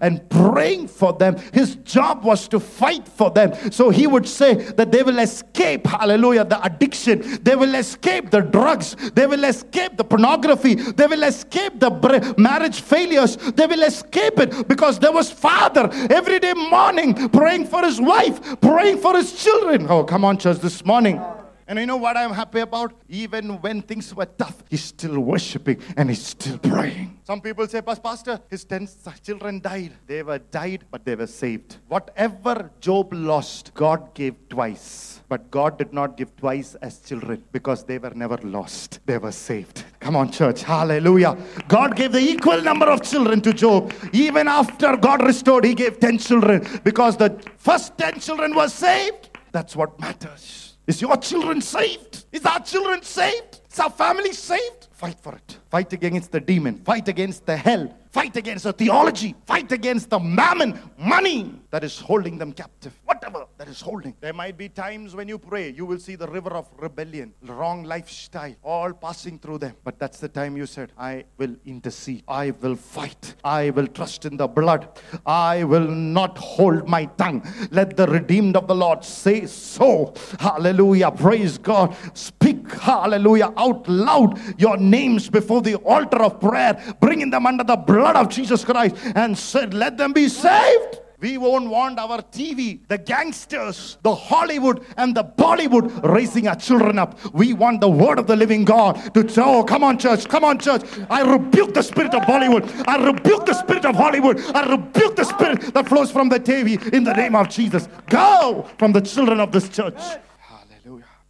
and 0.00 0.28
praying 0.30 0.88
for 0.88 1.12
them. 1.12 1.36
His 1.52 1.76
job 1.76 2.24
was 2.24 2.48
to 2.48 2.60
fight 2.60 3.08
for 3.08 3.30
them. 3.30 3.52
So 3.70 3.90
he 3.90 4.06
would 4.06 4.28
say 4.28 4.54
that 4.54 4.92
they 4.92 5.02
will 5.02 5.18
escape, 5.18 5.86
hallelujah, 5.86 6.44
the 6.44 6.62
addiction. 6.62 7.42
They 7.42 7.56
will 7.56 7.74
escape 7.74 8.30
the 8.30 8.40
drugs. 8.40 8.96
They 9.14 9.26
will 9.26 9.44
escape 9.44 9.96
the 9.96 10.04
pornography. 10.04 10.74
They 10.74 11.06
will 11.06 11.22
escape 11.22 11.80
the 11.80 12.34
marriage 12.38 12.80
failures. 12.80 13.36
They 13.36 13.66
will 13.66 13.82
escape 13.82 14.38
it 14.38 14.68
because 14.68 14.98
there 14.98 15.12
was 15.12 15.30
father 15.30 15.88
every 16.10 16.38
day 16.38 16.54
morning 16.54 17.28
praying 17.30 17.66
for 17.66 17.82
his 17.82 18.00
wife, 18.00 18.60
praying 18.60 18.98
for 18.98 19.16
his 19.16 19.32
children. 19.42 19.86
Oh, 19.88 20.04
come 20.04 20.24
on, 20.24 20.38
church, 20.38 20.58
this 20.58 20.84
morning. 20.84 21.20
And 21.70 21.78
you 21.78 21.86
know 21.86 21.98
what 21.98 22.16
I'm 22.16 22.32
happy 22.32 22.58
about? 22.58 22.92
Even 23.08 23.60
when 23.60 23.80
things 23.80 24.12
were 24.12 24.26
tough, 24.26 24.60
he's 24.68 24.82
still 24.82 25.20
worshiping 25.20 25.80
and 25.96 26.08
he's 26.08 26.26
still 26.26 26.58
praying. 26.58 27.20
Some 27.22 27.40
people 27.40 27.68
say, 27.68 27.80
Pastor, 27.80 28.40
his 28.50 28.64
10 28.64 28.88
children 29.22 29.60
died. 29.60 29.92
They 30.08 30.24
were 30.24 30.38
died, 30.38 30.86
but 30.90 31.04
they 31.04 31.14
were 31.14 31.28
saved. 31.28 31.76
Whatever 31.86 32.72
Job 32.80 33.12
lost, 33.12 33.72
God 33.72 34.12
gave 34.14 34.34
twice. 34.48 35.20
But 35.28 35.48
God 35.52 35.78
did 35.78 35.92
not 35.92 36.16
give 36.16 36.34
twice 36.34 36.74
as 36.82 36.98
children 36.98 37.44
because 37.52 37.84
they 37.84 37.98
were 37.98 38.14
never 38.16 38.38
lost. 38.38 38.98
They 39.06 39.18
were 39.18 39.30
saved. 39.30 39.84
Come 40.00 40.16
on, 40.16 40.32
church. 40.32 40.64
Hallelujah. 40.64 41.38
God 41.68 41.94
gave 41.94 42.10
the 42.10 42.18
equal 42.18 42.60
number 42.62 42.86
of 42.86 43.02
children 43.02 43.40
to 43.42 43.52
Job. 43.52 43.92
Even 44.12 44.48
after 44.48 44.96
God 44.96 45.22
restored, 45.22 45.64
he 45.64 45.74
gave 45.74 46.00
10 46.00 46.18
children 46.18 46.66
because 46.82 47.16
the 47.16 47.30
first 47.58 47.96
10 47.96 48.18
children 48.18 48.56
were 48.56 48.68
saved. 48.68 49.30
That's 49.52 49.76
what 49.76 50.00
matters. 50.00 50.69
Is 50.90 51.00
your 51.00 51.16
children 51.18 51.60
saved? 51.60 52.24
Is 52.32 52.44
our 52.44 52.58
children 52.58 53.00
saved? 53.04 53.60
Is 53.70 53.78
our 53.78 53.90
family 53.90 54.32
saved? 54.32 54.88
Fight 54.90 55.20
for 55.20 55.36
it. 55.36 55.58
Fight 55.70 55.92
against 55.92 56.32
the 56.32 56.40
demon. 56.40 56.78
Fight 56.78 57.06
against 57.06 57.46
the 57.46 57.56
hell. 57.56 57.96
Fight 58.10 58.36
against 58.36 58.64
the 58.64 58.72
theology. 58.72 59.36
Fight 59.46 59.70
against 59.70 60.10
the 60.10 60.18
mammon, 60.18 60.76
money 60.98 61.59
that 61.70 61.84
is 61.84 61.98
holding 62.00 62.38
them 62.38 62.52
captive. 62.52 62.92
Whatever 63.04 63.46
that 63.58 63.68
is 63.68 63.80
holding. 63.80 64.14
There 64.20 64.32
might 64.32 64.56
be 64.56 64.68
times 64.68 65.14
when 65.14 65.28
you 65.28 65.38
pray, 65.38 65.70
you 65.70 65.84
will 65.84 65.98
see 65.98 66.16
the 66.16 66.26
river 66.26 66.50
of 66.50 66.68
rebellion, 66.78 67.34
wrong 67.42 67.84
lifestyle, 67.84 68.54
all 68.62 68.92
passing 68.92 69.38
through 69.38 69.58
them. 69.58 69.76
But 69.84 69.98
that's 69.98 70.18
the 70.18 70.28
time 70.28 70.56
you 70.56 70.66
said, 70.66 70.92
I 70.98 71.24
will 71.36 71.54
intercede. 71.66 72.24
I 72.26 72.52
will 72.52 72.76
fight. 72.76 73.34
I 73.44 73.70
will 73.70 73.86
trust 73.86 74.24
in 74.24 74.36
the 74.36 74.48
blood. 74.48 74.88
I 75.26 75.64
will 75.64 75.86
not 75.86 76.38
hold 76.38 76.88
my 76.88 77.04
tongue. 77.04 77.46
Let 77.70 77.96
the 77.96 78.06
redeemed 78.06 78.56
of 78.56 78.66
the 78.66 78.74
Lord 78.74 79.04
say 79.04 79.46
so. 79.46 80.14
Hallelujah. 80.38 81.10
Praise 81.10 81.58
God. 81.58 81.94
Speak, 82.14 82.72
hallelujah, 82.72 83.52
out 83.56 83.86
loud 83.88 84.38
your 84.58 84.76
names 84.76 85.28
before 85.28 85.62
the 85.62 85.76
altar 85.76 86.22
of 86.22 86.40
prayer, 86.40 86.96
bringing 87.00 87.30
them 87.30 87.46
under 87.46 87.64
the 87.64 87.76
blood 87.76 88.16
of 88.16 88.28
Jesus 88.28 88.64
Christ, 88.64 88.96
and 89.14 89.36
said, 89.36 89.74
Let 89.74 89.96
them 89.98 90.12
be 90.12 90.28
saved. 90.28 91.00
We 91.20 91.36
won't 91.36 91.68
want 91.68 91.98
our 91.98 92.18
TV, 92.18 92.80
the 92.88 92.96
gangsters, 92.96 93.98
the 94.02 94.14
Hollywood, 94.14 94.84
and 94.96 95.14
the 95.14 95.24
Bollywood 95.24 96.02
raising 96.02 96.48
our 96.48 96.56
children 96.56 96.98
up. 96.98 97.18
We 97.34 97.52
want 97.52 97.82
the 97.82 97.90
word 97.90 98.18
of 98.18 98.26
the 98.26 98.36
living 98.36 98.64
God 98.64 99.12
to 99.14 99.28
say, 99.28 99.42
Oh, 99.44 99.62
come 99.64 99.84
on, 99.84 99.98
church, 99.98 100.28
come 100.28 100.44
on, 100.44 100.58
church. 100.58 100.82
I 101.10 101.22
rebuke 101.22 101.74
the 101.74 101.82
spirit 101.82 102.14
of 102.14 102.22
Bollywood. 102.22 102.84
I 102.88 103.04
rebuke 103.04 103.44
the 103.44 103.54
spirit 103.54 103.84
of 103.84 103.96
Hollywood. 103.96 104.40
I 104.54 104.70
rebuke 104.70 105.16
the 105.16 105.24
spirit 105.24 105.74
that 105.74 105.88
flows 105.88 106.10
from 106.10 106.30
the 106.30 106.40
TV 106.40 106.92
in 106.92 107.04
the 107.04 107.12
name 107.12 107.36
of 107.36 107.50
Jesus. 107.50 107.86
Go 108.08 108.66
from 108.78 108.92
the 108.92 109.00
children 109.00 109.40
of 109.40 109.52
this 109.52 109.68
church. 109.68 110.00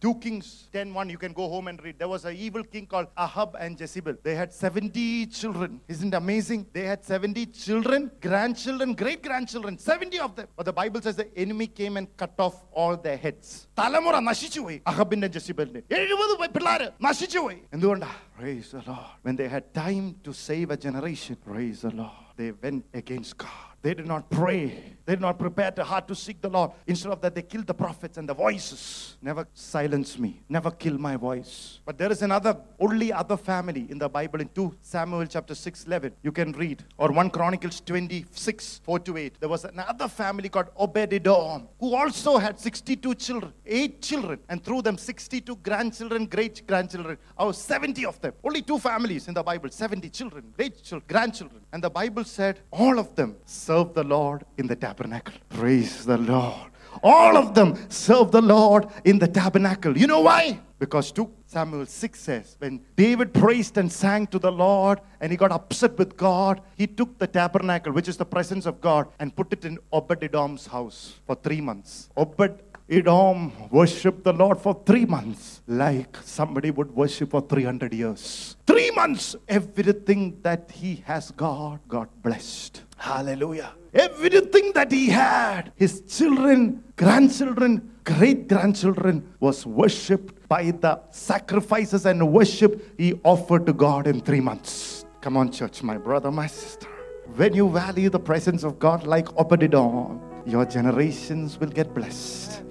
2 0.00 0.14
Kings 0.24 0.68
10:1 0.72 1.10
you 1.10 1.18
can 1.22 1.32
go 1.32 1.48
home 1.48 1.68
and 1.68 1.82
read. 1.82 1.98
There 1.98 2.08
was 2.08 2.24
an 2.30 2.36
evil 2.36 2.62
king 2.72 2.86
called 2.86 3.08
Ahab 3.18 3.56
and 3.58 3.80
Jezebel. 3.80 4.16
They 4.22 4.34
had 4.34 4.52
70 4.52 5.26
children. 5.38 5.80
Isn't 5.88 6.12
it 6.12 6.16
amazing? 6.16 6.66
They 6.72 6.84
had 6.92 7.02
70 7.04 7.46
children, 7.46 8.10
grandchildren, 8.20 8.92
great 8.94 9.22
grandchildren, 9.22 9.78
70 9.78 10.18
of 10.26 10.36
them. 10.36 10.48
But 10.56 10.66
the 10.66 10.72
Bible 10.72 11.00
says 11.00 11.16
the 11.16 11.28
enemy 11.44 11.66
came 11.66 11.96
and 11.96 12.14
cut 12.16 12.34
off 12.38 12.56
all 12.72 12.96
their 13.06 13.16
heads. 13.16 13.48
തലമുറ 13.80 14.16
നശിച്ചുപോയി 14.30 14.78
അഹബിന്റെ 14.92 15.28
ജെസിബലിന്റെ 15.36 15.82
എഴുപത് 16.00 16.34
പിള്ളേര് 16.56 16.88
നശിച്ചുപോയി 17.08 17.60
എന്തുകൊണ്ടാ 17.76 18.10
Praise 18.40 18.66
the 18.76 18.82
Lord. 18.90 19.10
When 19.26 19.36
they 19.40 19.48
had 19.56 19.64
time 19.84 20.06
to 20.26 20.32
save 20.46 20.68
a 20.76 20.78
generation, 20.86 21.34
praise 21.50 21.78
the 21.86 21.92
Lord, 22.00 22.18
they 22.40 22.50
went 22.64 22.84
against 23.02 23.32
God. 23.44 23.62
They 23.84 23.94
did 24.00 24.08
not 24.12 24.24
pray. 24.40 24.64
They 25.05 25.13
did 25.13 25.21
not 25.21 25.39
prepare 25.39 25.71
their 25.71 25.85
heart 25.85 26.07
to 26.07 26.15
seek 26.15 26.41
the 26.41 26.49
Lord. 26.49 26.71
Instead 26.87 27.11
of 27.11 27.21
that, 27.21 27.35
they 27.35 27.41
killed 27.41 27.67
the 27.67 27.73
prophets 27.73 28.17
and 28.17 28.27
the 28.27 28.33
voices. 28.33 29.17
Never 29.21 29.47
silence 29.53 30.17
me. 30.17 30.41
Never 30.47 30.71
kill 30.71 30.97
my 30.97 31.15
voice. 31.15 31.79
But 31.85 31.97
there 31.97 32.11
is 32.11 32.21
another, 32.21 32.57
only 32.79 33.11
other 33.11 33.37
family 33.37 33.87
in 33.89 33.97
the 33.97 34.09
Bible 34.09 34.41
in 34.41 34.49
2 34.49 34.75
Samuel 34.81 35.25
chapter 35.25 35.55
6, 35.55 35.85
11. 35.85 36.13
You 36.21 36.31
can 36.31 36.51
read. 36.53 36.83
Or 36.97 37.11
1 37.11 37.29
Chronicles 37.29 37.81
26, 37.81 38.81
4 38.83 38.99
to 38.99 39.17
8. 39.17 39.39
There 39.39 39.49
was 39.49 39.65
another 39.65 40.07
family 40.07 40.49
called 40.49 40.67
Obed-Edom 40.77 41.67
who 41.79 41.95
also 41.95 42.37
had 42.37 42.59
62 42.59 43.15
children, 43.15 43.53
8 43.65 44.01
children, 44.01 44.39
and 44.49 44.63
through 44.63 44.81
them 44.83 44.97
62 44.97 45.55
grandchildren, 45.57 46.25
great 46.25 46.65
grandchildren. 46.67 47.17
Oh, 47.37 47.51
70 47.51 48.05
of 48.05 48.19
them. 48.21 48.33
Only 48.43 48.61
two 48.61 48.79
families 48.79 49.27
in 49.27 49.33
the 49.33 49.43
Bible, 49.43 49.69
70 49.69 50.09
children, 50.09 50.53
great 50.55 50.83
children, 50.83 51.05
grandchildren. 51.07 51.61
And 51.73 51.83
the 51.83 51.89
Bible 51.89 52.23
said 52.23 52.59
all 52.71 52.99
of 52.99 53.15
them 53.15 53.35
serve 53.45 53.93
the 53.93 54.03
Lord 54.03 54.45
in 54.57 54.67
the 54.67 54.75
tabernacle. 54.91 55.33
Praise 55.49 56.05
the 56.05 56.17
Lord. 56.17 56.69
All 57.01 57.37
of 57.37 57.53
them 57.55 57.69
serve 57.89 58.31
the 58.31 58.41
Lord 58.41 58.87
in 59.05 59.19
the 59.19 59.27
tabernacle. 59.27 59.97
You 59.97 60.05
know 60.05 60.19
why? 60.19 60.59
Because 60.79 61.11
2 61.13 61.31
Samuel 61.45 61.85
6 61.85 62.19
says, 62.19 62.55
when 62.59 62.81
David 62.97 63.33
praised 63.33 63.77
and 63.77 63.89
sang 63.89 64.27
to 64.27 64.39
the 64.39 64.51
Lord 64.51 64.99
and 65.21 65.31
he 65.31 65.37
got 65.37 65.51
upset 65.51 65.97
with 65.97 66.17
God, 66.17 66.59
he 66.75 66.87
took 66.87 67.17
the 67.19 67.27
tabernacle, 67.27 67.93
which 67.93 68.09
is 68.09 68.17
the 68.17 68.25
presence 68.25 68.65
of 68.65 68.81
God, 68.81 69.07
and 69.19 69.33
put 69.33 69.53
it 69.53 69.63
in 69.63 69.79
Obed 69.93 70.23
Edom's 70.23 70.67
house 70.67 71.21
for 71.25 71.35
three 71.35 71.61
months. 71.61 72.09
Obed 72.17 72.61
Edom 72.89 73.53
worshiped 73.69 74.25
the 74.25 74.33
Lord 74.33 74.59
for 74.59 74.81
three 74.85 75.05
months, 75.05 75.61
like 75.67 76.17
somebody 76.23 76.71
would 76.71 76.93
worship 76.93 77.29
for 77.31 77.39
300 77.39 77.93
years. 77.93 78.57
Three 78.67 78.91
months, 78.91 79.37
everything 79.47 80.39
that 80.41 80.71
he 80.71 80.95
has 81.05 81.31
got 81.31 81.87
got 81.87 82.09
blessed. 82.21 82.81
Hallelujah. 82.97 83.71
Everything 83.93 84.71
that 84.73 84.89
he 84.91 85.07
had, 85.07 85.73
his 85.75 86.01
children, 86.07 86.81
grandchildren, 86.95 87.91
great 88.05 88.47
grandchildren, 88.47 89.33
was 89.41 89.65
worshipped 89.65 90.47
by 90.47 90.71
the 90.71 91.01
sacrifices 91.11 92.05
and 92.05 92.31
worship 92.31 92.97
he 92.97 93.19
offered 93.23 93.65
to 93.65 93.73
God 93.73 94.07
in 94.07 94.21
three 94.21 94.39
months. 94.39 95.05
Come 95.19 95.35
on, 95.35 95.51
church, 95.51 95.83
my 95.83 95.97
brother, 95.97 96.31
my 96.31 96.47
sister. 96.47 96.87
When 97.35 97.53
you 97.53 97.69
value 97.69 98.09
the 98.09 98.19
presence 98.19 98.63
of 98.63 98.79
God 98.79 99.05
like 99.05 99.27
Obed-Edom, 99.37 100.21
your 100.45 100.65
generations 100.65 101.59
will 101.59 101.69
get 101.69 101.93
blessed. 101.93 102.63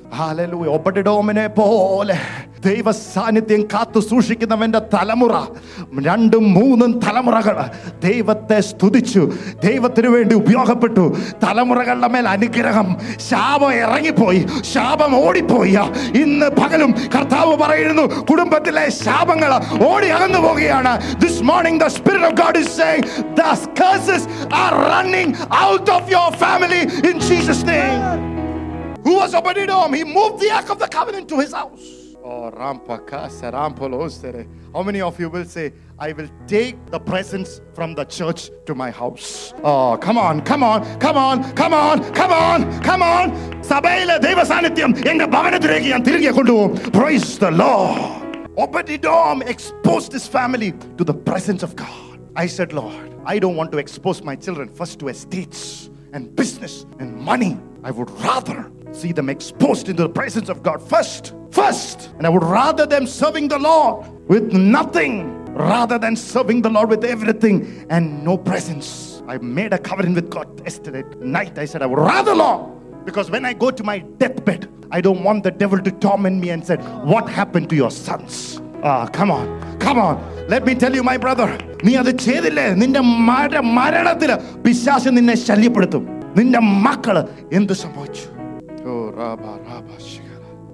ഒപ്പട്ടിടോമിനെ 0.68 1.46
പോലെ 1.46 2.18
ദൈവ 2.66 2.92
സാന്നിധ്യം 2.92 3.62
കാത്തു 3.62 4.00
സൂക്ഷിക്കുന്നവന്റെ 4.00 4.78
തലമുറ. 4.78 5.42
രണ്ടും 6.06 6.54
മൂന്നും 6.54 7.00
തലമുറകൾ 7.08 7.64
ദൈവത്തെ 8.04 8.60
സ്തുതിച്ചു. 8.60 9.32
ദൈവത്തിന് 9.64 10.08
വേണ്ടി 10.08 10.34
ഉപയോഗപ്പെട്ടു. 10.34 11.16
തലമുറകളുടെ 11.44 12.08
മേൽ 12.08 12.28
അനുഗ്രഹം. 12.28 12.96
ശാപം 13.30 13.72
ഇറങ്ങിപ്പോയി. 13.72 14.46
ശാപം 14.60 15.16
ഓടിപ്പോയി. 15.26 15.78
ഇന്ന് 16.14 16.46
പകലും 16.46 16.94
കർത്താവ് 17.14 17.56
പറയുന്നു 17.56 18.02
കുടുംബത്തിലെ 18.02 18.90
ശാപങ്ങൾ 18.90 19.54
ഓടി 19.92 20.06
അകന്നു 20.06 20.38
പോവുകയാണ് 20.38 21.20
this 21.20 21.42
morning 21.42 21.84
the 21.84 21.86
spirit 21.86 22.24
of 22.24 22.34
God 22.34 22.58
is 22.58 22.76
saying 22.76 23.24
the 23.34 23.40
curses 23.80 24.22
are 24.46 24.74
running 24.90 25.34
out 25.34 25.88
of 25.90 26.02
your 26.02 26.30
family 26.36 27.10
in 27.10 27.18
Jesus 27.18 27.64
name. 27.64 28.39
who 29.04 29.16
was 29.16 29.34
Obadiah, 29.34 29.88
he 29.94 30.04
moved 30.04 30.40
the 30.40 30.50
Ark 30.50 30.70
of 30.70 30.78
the 30.78 30.88
Covenant 30.88 31.28
to 31.28 31.40
his 31.40 31.52
house. 31.52 32.00
Oh, 32.22 32.50
How 34.74 34.82
many 34.82 35.00
of 35.00 35.18
you 35.18 35.30
will 35.30 35.44
say, 35.46 35.72
I 35.98 36.12
will 36.12 36.28
take 36.46 36.76
the 36.90 37.00
presence 37.00 37.60
from 37.74 37.94
the 37.94 38.04
church 38.04 38.50
to 38.66 38.74
my 38.74 38.90
house? 38.90 39.54
Oh, 39.64 39.96
come 40.00 40.18
on, 40.18 40.42
come 40.42 40.62
on, 40.62 40.84
come 41.00 41.16
on, 41.16 41.42
come 41.54 41.72
on, 41.72 42.12
come 42.12 42.32
on, 42.32 42.82
come 42.82 43.02
on. 43.02 43.30
സഭയിലെ 43.70 44.16
ദൈവ 44.26 44.38
സാന്നിധ്യം 44.50 44.92
എന്റെ 45.10 45.26
ഭവനത്തിലേക്ക് 45.34 45.88
ഞാൻ 45.94 46.02
തിരികെ 46.08 46.32
കൊണ്ടുപോകും 46.38 46.72
praise 46.98 47.30
the 47.44 47.50
Lord 47.62 48.18
exposed 49.54 50.12
his 50.18 50.26
family 50.36 50.70
to 50.98 51.04
the 51.10 51.16
presence 51.28 51.62
of 51.68 51.72
God. 51.84 52.16
I 52.44 52.46
said, 52.56 52.72
Lord, 52.80 53.06
I 53.32 53.38
don't 53.42 53.56
want 53.60 53.70
to 53.74 53.78
expose 53.84 54.18
my 54.30 54.36
children 54.44 54.68
first 54.80 54.98
to 55.00 55.08
estates 55.14 55.62
and 56.14 56.22
business 56.40 56.74
and 57.00 57.08
money. 57.30 57.52
I 57.88 57.90
would 57.90 58.10
rather 58.28 58.58
see 58.91 59.11
them 59.11 59.29
exposed 59.29 59.89
into 59.89 60.03
the 60.03 60.09
presence 60.09 60.49
of 60.49 60.63
God 60.63 60.81
first. 60.81 61.33
First. 61.51 62.11
And 62.17 62.25
I 62.27 62.29
would 62.29 62.43
rather 62.43 62.85
them 62.85 63.05
serving 63.07 63.47
the 63.47 63.59
Lord 63.59 64.05
with 64.27 64.53
nothing 64.53 65.13
rather 65.53 65.97
than 65.97 66.15
serving 66.15 66.61
the 66.61 66.69
Lord 66.69 66.89
with 66.89 67.03
everything 67.03 67.85
and 67.89 68.23
no 68.23 68.37
presence. 68.37 68.87
I 69.27 69.37
made 69.37 69.73
a 69.73 69.77
covenant 69.77 70.15
with 70.15 70.29
God 70.29 70.47
yesterday 70.63 71.03
night. 71.19 71.57
I 71.57 71.65
said, 71.65 71.81
I 71.81 71.87
would 71.87 71.99
rather, 71.99 72.35
Lord, 72.35 72.61
because 73.05 73.31
when 73.31 73.45
I 73.45 73.53
go 73.53 73.71
to 73.71 73.83
my 73.83 73.99
deathbed, 73.99 74.69
I 74.91 75.01
don't 75.01 75.23
want 75.23 75.43
the 75.43 75.51
devil 75.51 75.79
to 75.79 75.91
torment 75.91 76.39
me 76.41 76.49
and 76.51 76.65
said, 76.65 76.79
What 77.05 77.27
happened 77.29 77.69
to 77.71 77.75
your 77.75 77.91
sons? 77.91 78.61
Ah, 78.83 79.07
come 79.07 79.31
on, 79.31 79.79
come 79.79 79.97
on. 79.97 80.15
Let 80.47 80.63
me 80.65 80.75
tell 80.75 80.93
you, 80.93 81.03
my 81.03 81.17
brother, 81.17 81.47
നീ 81.85 81.93
അത് 82.01 82.11
ചെയ്തില്ലേ 82.25 82.65
നിന്റെ 82.81 83.01
മര 83.29 83.59
മരണത്തില് 83.77 84.35
പിശാശ് 84.63 85.09
നിന്നെ 85.17 85.35
ശല്യപ്പെടുത്തും 85.47 86.03
നിന്റെ 86.37 86.59
മക്കള് 86.85 87.21
എന്ത് 87.57 87.73
സംഭവിച്ചു 87.83 88.25
ഓ 88.27 88.33
റാബ 88.33 88.38
റാബ 88.38 88.38
ശിഖര. 88.38 88.38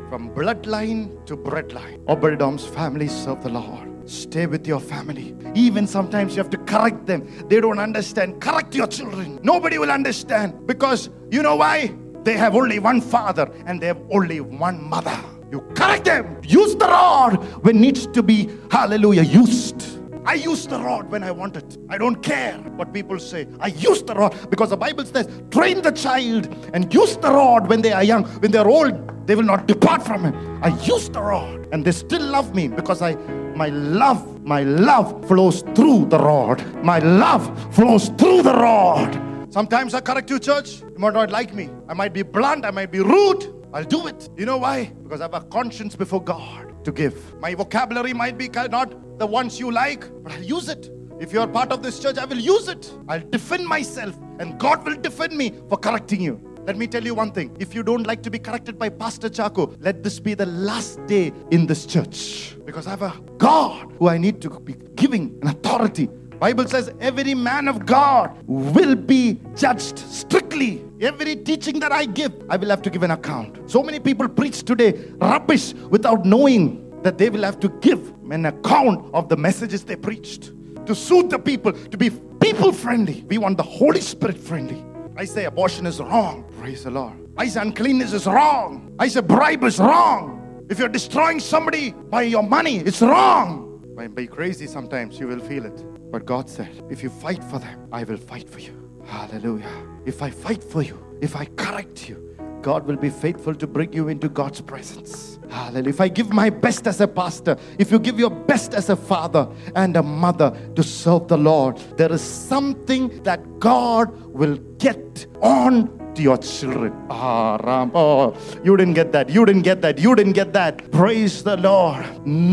from 0.09 0.31
bloodline 0.31 1.27
to 1.27 1.37
breadline. 1.37 2.01
Obed-Edom's 2.07 2.65
family 2.65 3.09
serve 3.09 3.43
the 3.43 3.49
Lord. 3.49 4.09
Stay 4.09 4.47
with 4.47 4.69
your 4.69 4.79
family. 4.79 5.35
Even 5.57 5.85
sometimes 5.89 6.37
you 6.37 6.43
have 6.45 6.51
to 6.51 6.59
correct 6.59 7.07
them. 7.07 7.27
They 7.49 7.61
don't 7.61 7.81
understand. 7.81 8.41
Correct 8.41 8.73
your 8.73 8.87
children. 8.87 9.41
Nobody 9.43 9.79
will 9.79 9.91
understand 9.91 10.65
because 10.65 11.11
you 11.29 11.43
know 11.43 11.57
why? 11.57 11.93
They 12.23 12.35
have 12.35 12.55
only 12.55 12.79
one 12.79 13.01
father 13.01 13.51
and 13.67 13.81
they 13.81 13.89
have 13.89 14.01
only 14.13 14.41
one 14.41 14.81
mother. 14.81 15.19
You 15.51 15.63
correct 15.75 16.05
them. 16.05 16.41
Use 16.45 16.77
the 16.77 16.87
rod 16.87 17.43
when 17.65 17.81
needs 17.81 18.07
to 18.07 18.23
be, 18.23 18.49
hallelujah, 18.71 19.23
used. 19.23 19.96
I 20.27 20.35
use 20.35 20.67
the 20.67 20.77
rod 20.81 21.09
when 21.09 21.23
I 21.23 21.31
want 21.31 21.57
it. 21.57 21.79
I 21.89 21.99
don't 21.99 22.21
care 22.21 22.57
what 22.75 22.93
people 22.93 23.17
say. 23.21 23.47
I 23.61 23.69
use 23.69 24.03
the 24.03 24.13
rod 24.13 24.51
because 24.51 24.71
the 24.71 24.77
Bible 24.77 25.05
says, 25.05 25.29
train 25.53 25.83
the 25.83 25.93
child 25.93 26.53
and 26.75 26.93
use 26.93 27.17
the 27.17 27.31
rod 27.31 27.69
when 27.69 27.81
they 27.81 27.93
are 27.93 28.03
young. 28.03 28.25
When 28.41 28.51
they 28.51 28.59
are 28.59 28.69
old, 28.69 29.29
they 29.29 29.37
will 29.37 29.45
not 29.45 29.69
depart 29.69 30.05
from 30.05 30.27
it. 30.27 30.35
I 30.63 30.77
use 30.85 31.09
the 31.11 31.23
rod 31.23 31.69
and 31.71 31.85
they 31.85 31.93
still 31.93 32.23
love 32.23 32.57
me 32.57 32.67
because 32.67 33.03
I 33.03 33.15
my 33.55 33.69
love, 33.69 34.45
my 34.45 34.65
love 34.65 35.27
flows 35.29 35.63
through 35.77 36.07
the 36.07 36.19
rod. 36.19 36.61
My 36.83 36.99
love 36.99 37.47
flows 37.73 38.09
through 38.19 38.43
the 38.43 38.53
rod. 38.53 39.15
Sometimes 39.51 39.95
I 39.95 40.01
correct 40.01 40.29
you, 40.29 40.41
church. 40.41 40.81
You 40.81 40.99
might 40.99 41.15
not 41.15 41.31
like 41.31 41.55
me. 41.55 41.71
I 41.89 41.95
might 41.95 42.13
be 42.13 42.23
blunt, 42.23 42.67
I 42.67 42.73
might 42.73 42.91
be 42.91 42.99
rude. 42.99 43.55
I'll 43.73 43.85
do 43.85 44.09
it. 44.09 44.29
You 44.37 44.45
know 44.45 44.59
why? 44.59 44.93
Because 45.05 45.21
I 45.21 45.25
have 45.25 45.35
a 45.35 45.41
conscience 45.43 45.95
before 45.95 46.23
God 46.23 46.66
to 46.87 46.93
give. 46.93 47.39
My 47.41 47.55
vocabulary 47.55 48.15
might 48.15 48.39
be 48.39 48.49
not 48.49 49.19
the 49.19 49.27
ones 49.27 49.61
you 49.61 49.71
like, 49.71 50.09
but 50.23 50.33
I'll 50.33 50.43
use 50.43 50.69
it. 50.69 50.91
If 51.19 51.33
you're 51.33 51.47
part 51.47 51.73
of 51.73 51.83
this 51.83 51.99
church, 51.99 52.17
I 52.17 52.25
will 52.25 52.39
use 52.39 52.69
it. 52.69 52.93
I'll 53.09 53.21
defend 53.21 53.67
myself, 53.67 54.17
and 54.39 54.59
God 54.59 54.85
will 54.85 54.97
defend 54.97 55.37
me 55.37 55.53
for 55.69 55.79
correcting 55.79 56.21
you. 56.21 56.41
Let 56.67 56.77
me 56.77 56.87
tell 56.87 57.05
you 57.05 57.15
one 57.15 57.33
thing. 57.33 57.57
If 57.59 57.75
you 57.75 57.83
don't 57.83 58.07
like 58.07 58.23
to 58.25 58.31
be 58.31 58.39
corrected 58.39 58.79
by 58.79 58.89
Pastor 58.89 59.29
Chaco, 59.29 59.75
let 59.81 60.03
this 60.03 60.19
be 60.21 60.35
the 60.35 60.47
last 60.47 61.05
day 61.07 61.33
in 61.51 61.67
this 61.67 61.87
church. 61.87 62.57
Because 62.65 62.87
I 62.87 62.91
have 62.91 63.03
a 63.03 63.15
God 63.39 63.93
who 63.99 64.09
I 64.09 64.19
need 64.19 64.41
to 64.43 64.51
be 64.51 64.75
giving 64.95 65.39
an 65.43 65.49
authority. 65.49 66.09
Bible 66.39 66.69
says 66.69 66.93
every 67.01 67.35
man 67.35 67.67
of 67.67 67.87
God 67.87 68.37
will 68.47 68.95
be 68.95 69.41
judged 69.55 69.99
strictly. 69.99 70.85
Every 71.01 71.37
teaching 71.37 71.79
that 71.81 71.93
I 71.93 72.05
give, 72.05 72.33
I 72.51 72.57
will 72.57 72.69
have 72.69 72.83
to 72.83 72.91
give 72.91 73.03
an 73.03 73.11
account. 73.11 73.71
So 73.71 73.83
many 73.83 73.99
people 74.01 74.29
preach 74.29 74.63
today 74.63 74.93
rubbish 75.17 75.73
without 75.75 76.25
knowing 76.25 76.83
that 77.03 77.19
they 77.19 77.31
will 77.31 77.43
have 77.43 77.61
to 77.61 77.69
give 77.81 78.13
an 78.31 78.47
account 78.47 79.13
of 79.15 79.29
the 79.29 79.37
messages 79.37 79.85
they 79.85 79.97
preached. 79.97 80.53
To 80.87 80.95
suit 80.95 81.31
the 81.31 81.39
people, 81.39 81.73
to 81.73 81.97
be 81.97 82.11
people 82.41 82.73
friendly. 82.73 83.25
We 83.29 83.39
want 83.39 83.57
the 83.57 83.63
Holy 83.63 84.01
Spirit 84.01 84.37
friendly. 84.37 84.85
I 85.17 85.25
say 85.25 85.45
abortion 85.47 85.87
is 85.87 86.01
wrong. 86.01 86.45
Praise 86.59 86.85
the 86.85 86.91
Lord. 86.91 87.15
I 87.37 87.49
say 87.49 87.61
uncleanness 87.61 88.13
is 88.13 88.27
wrong. 88.27 88.95
I 88.99 89.09
say 89.09 89.21
bribe 89.21 89.65
is 89.65 89.79
wrong. 89.79 90.65
If 90.69 90.79
you're 90.79 90.89
destroying 90.89 91.41
somebody 91.41 91.93
by 91.93 92.23
your 92.23 92.43
money, 92.43 92.79
it's 92.79 93.01
wrong. 93.01 93.66
Might 93.97 94.15
be 94.15 94.27
crazy 94.27 94.67
sometimes, 94.67 95.19
you 95.19 95.27
will 95.27 95.41
feel 95.41 95.65
it. 95.65 96.11
But 96.13 96.27
God 96.27 96.51
said, 96.51 96.85
if 96.91 97.03
you 97.03 97.09
fight 97.09 97.43
for 97.43 97.59
them, 97.59 97.89
I 97.91 98.05
will 98.05 98.19
fight 98.19 98.47
for 98.47 98.59
you. 98.59 99.01
Hallelujah. 99.07 99.71
If 100.05 100.23
I 100.23 100.29
fight 100.29 100.63
for 100.63 100.83
you, 100.83 101.03
if 101.23 101.35
I 101.35 101.47
correct 101.47 102.07
you, 102.07 102.37
God 102.61 102.87
will 102.87 102.97
be 102.97 103.09
faithful 103.09 103.55
to 103.55 103.67
bring 103.67 103.95
you 103.95 104.09
into 104.09 104.29
God's 104.29 104.61
presence. 104.61 105.39
Hallelujah. 105.49 105.89
If 105.89 106.03
I 106.03 106.09
give 106.09 106.31
my 106.31 106.51
best 106.51 106.87
as 106.87 107.01
a 107.01 107.09
pastor, 107.09 107.57
if 107.79 107.91
you 107.91 107.99
give 107.99 108.19
your 108.19 108.29
best 108.29 108.75
as 108.75 108.91
a 108.91 108.97
father 108.97 109.49
and 109.75 109.97
a 109.97 110.03
mother 110.03 110.55
to 110.75 110.83
serve 110.83 111.29
the 111.29 111.39
Lord, 111.39 111.79
there 111.97 112.13
is 112.13 112.21
something 112.21 113.23
that 113.23 113.61
God 113.61 114.15
will 114.27 114.57
get 114.77 115.27
on 115.41 115.87
to 116.17 116.23
your 116.23 116.39
children. 116.39 116.93
Ah, 117.11 117.57
Ram. 117.67 117.91
Oh, 117.95 118.35
you 118.67 118.75
didn't 118.77 118.95
get 118.95 119.11
that. 119.13 119.29
You 119.37 119.45
didn't 119.45 119.63
get 119.63 119.81
that. 119.83 119.99
You 119.99 120.13
didn't 120.15 120.33
get 120.33 120.53
that. 120.53 120.75
Praise 120.99 121.37
the 121.49 121.57
Lord. 121.69 122.05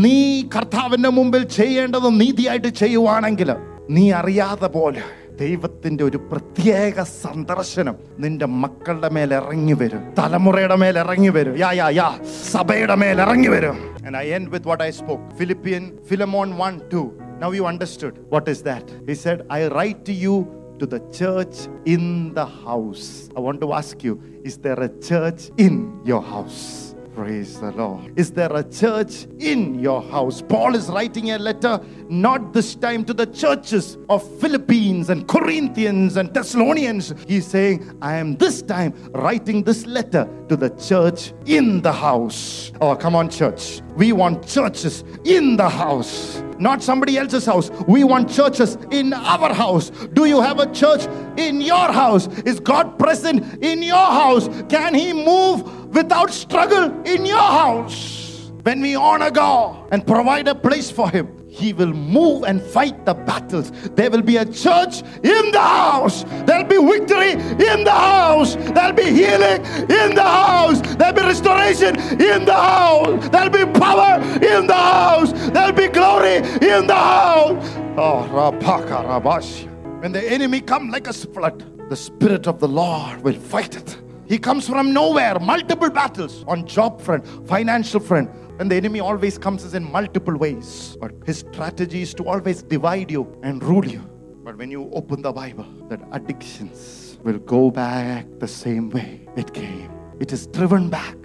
നീ 0.04 0.18
കർത്താവിന്റെ 0.54 1.10
മുമ്പിൽ 1.18 1.44
ചെയ്യേണ്ടത് 1.58 2.08
നീതിയായിട്ട് 2.22 2.72
ചെയ്യുവാണെങ്കിൽ 2.82 3.50
നീ 3.96 4.04
അറിയാതെ 4.20 4.68
പോലെ 4.78 5.02
ദൈവത്തിന്റെ 5.40 6.02
ഒരു 6.08 6.18
പ്രത്യേക 6.32 6.96
സന്ദർശനം 7.22 7.96
നിന്റെ 8.24 8.46
മക്കളുടെ 8.62 9.08
മേൽ 9.16 9.30
ഇറങ്ങി 9.40 9.74
വരും 9.80 10.02
തലമുറയുടെ 10.18 10.76
മേൽ 10.82 10.96
ഇറങ്ങി 11.04 11.30
വരും 11.36 11.56
യാ 11.62 11.70
യാ 11.80 11.88
യാ 11.98 12.08
സഭയുടെ 12.54 12.96
മേൽ 13.02 13.20
ഇറങ്ങി 13.26 13.50
വരും 13.56 13.78
And 14.06 14.14
I 14.16 14.26
end 14.36 14.48
with 14.54 14.64
what 14.70 14.80
I 14.82 14.90
spoke. 14.92 15.22
Philippian 15.38 15.84
Philemon 16.08 16.48
1 16.58 16.80
2. 16.90 17.04
Now 17.42 17.50
you 17.52 17.64
understood. 17.66 18.14
What 18.28 18.46
is 18.48 18.62
that? 18.62 18.84
He 19.08 19.14
said, 19.14 19.38
I 19.50 19.68
write 19.68 20.00
to 20.08 20.14
you 20.24 20.34
to 20.78 20.86
the 20.86 21.00
church 21.10 21.68
in 21.84 22.34
the 22.34 22.46
house. 22.46 23.28
I 23.36 23.40
want 23.40 23.60
to 23.60 23.72
ask 23.72 24.02
you, 24.02 24.20
is 24.42 24.58
there 24.58 24.78
a 24.80 24.88
church 25.00 25.50
in 25.56 26.00
your 26.04 26.22
house? 26.22 26.93
Praise 27.14 27.60
the 27.60 27.70
Lord. 27.70 28.12
Is 28.18 28.32
there 28.32 28.52
a 28.52 28.64
church 28.68 29.26
in 29.38 29.78
your 29.78 30.02
house? 30.02 30.42
Paul 30.42 30.74
is 30.74 30.88
writing 30.88 31.30
a 31.30 31.38
letter, 31.38 31.80
not 32.08 32.52
this 32.52 32.74
time 32.74 33.04
to 33.04 33.14
the 33.14 33.26
churches 33.26 33.96
of 34.08 34.28
Philippians 34.40 35.10
and 35.10 35.28
Corinthians 35.28 36.16
and 36.16 36.34
Thessalonians. 36.34 37.14
He's 37.28 37.46
saying, 37.46 37.96
I 38.02 38.16
am 38.16 38.36
this 38.36 38.62
time 38.62 38.94
writing 39.12 39.62
this 39.62 39.86
letter 39.86 40.28
to 40.48 40.56
the 40.56 40.70
church 40.70 41.32
in 41.46 41.82
the 41.82 41.92
house. 41.92 42.72
Oh, 42.80 42.96
come 42.96 43.14
on, 43.14 43.30
church. 43.30 43.80
We 43.94 44.12
want 44.12 44.44
churches 44.48 45.04
in 45.24 45.56
the 45.56 45.68
house, 45.68 46.42
not 46.58 46.82
somebody 46.82 47.16
else's 47.16 47.46
house. 47.46 47.70
We 47.86 48.02
want 48.02 48.28
churches 48.28 48.76
in 48.90 49.12
our 49.12 49.54
house. 49.54 49.90
Do 50.14 50.24
you 50.24 50.40
have 50.40 50.58
a 50.58 50.72
church 50.72 51.06
in 51.36 51.60
your 51.60 51.92
house? 51.92 52.26
Is 52.40 52.58
God 52.58 52.98
present 52.98 53.62
in 53.62 53.84
your 53.84 53.94
house? 53.94 54.48
Can 54.68 54.94
He 54.94 55.12
move 55.12 55.83
without 55.94 56.30
struggle 56.30 56.92
in 57.06 57.24
your 57.24 57.38
house? 57.38 58.50
When 58.64 58.80
we 58.80 58.94
honor 58.94 59.30
God 59.30 59.88
and 59.92 60.06
provide 60.06 60.48
a 60.48 60.54
place 60.54 60.90
for 60.90 61.10
Him, 61.10 61.28
He 61.48 61.74
will 61.74 61.92
move 61.92 62.44
and 62.44 62.62
fight 62.62 63.04
the 63.04 63.12
battles. 63.12 63.70
There 63.90 64.10
will 64.10 64.22
be 64.22 64.38
a 64.38 64.46
church 64.46 65.02
in 65.22 65.50
the 65.52 65.60
house. 65.60 66.24
There'll 66.46 66.64
be 66.64 66.78
victory 66.78 67.32
in 67.32 67.84
the 67.84 67.92
house. 67.92 68.56
There'll 68.56 68.94
be 68.94 69.04
healing 69.04 69.60
in 70.00 70.14
the 70.14 70.22
house. 70.22 70.80
There'll 70.96 71.14
be 71.14 71.22
restoration 71.22 72.00
in 72.20 72.46
the 72.46 72.54
house. 72.54 73.28
There'll 73.28 73.50
be 73.50 73.66
power 73.78 74.22
in 74.36 74.66
the 74.66 74.74
house. 74.74 75.32
There'll 75.50 75.72
be 75.72 75.88
glory 75.88 76.36
in 76.36 76.86
the 76.86 76.94
house. 76.94 77.76
Oh, 77.98 78.26
Rapaka 78.32 79.04
Rabash. 79.04 79.70
When 80.00 80.12
the 80.12 80.26
enemy 80.26 80.62
come 80.62 80.88
like 80.88 81.06
a 81.06 81.12
flood, 81.12 81.88
the 81.90 81.96
Spirit 81.96 82.46
of 82.46 82.60
the 82.60 82.68
Lord 82.68 83.22
will 83.22 83.34
fight 83.34 83.76
it. 83.76 84.03
He 84.26 84.38
comes 84.38 84.68
from 84.68 84.92
nowhere, 84.92 85.38
multiple 85.38 85.90
battles 85.90 86.44
on 86.48 86.66
job 86.66 87.00
front, 87.00 87.26
financial 87.46 88.00
front. 88.00 88.30
And 88.58 88.70
the 88.70 88.76
enemy 88.76 89.00
always 89.00 89.36
comes 89.36 89.74
in 89.74 89.90
multiple 89.90 90.36
ways. 90.36 90.96
But 91.00 91.12
his 91.26 91.38
strategy 91.40 92.02
is 92.02 92.14
to 92.14 92.24
always 92.24 92.62
divide 92.62 93.10
you 93.10 93.36
and 93.42 93.62
rule 93.62 93.86
you. 93.86 94.08
But 94.44 94.56
when 94.56 94.70
you 94.70 94.90
open 94.92 95.22
the 95.22 95.32
Bible, 95.32 95.66
that 95.88 96.00
addictions 96.12 97.18
will 97.22 97.38
go 97.38 97.70
back 97.70 98.26
the 98.38 98.48
same 98.48 98.90
way 98.90 99.26
it 99.36 99.52
came. 99.52 99.90
It 100.20 100.32
is 100.32 100.46
driven 100.46 100.88
back. 100.88 101.16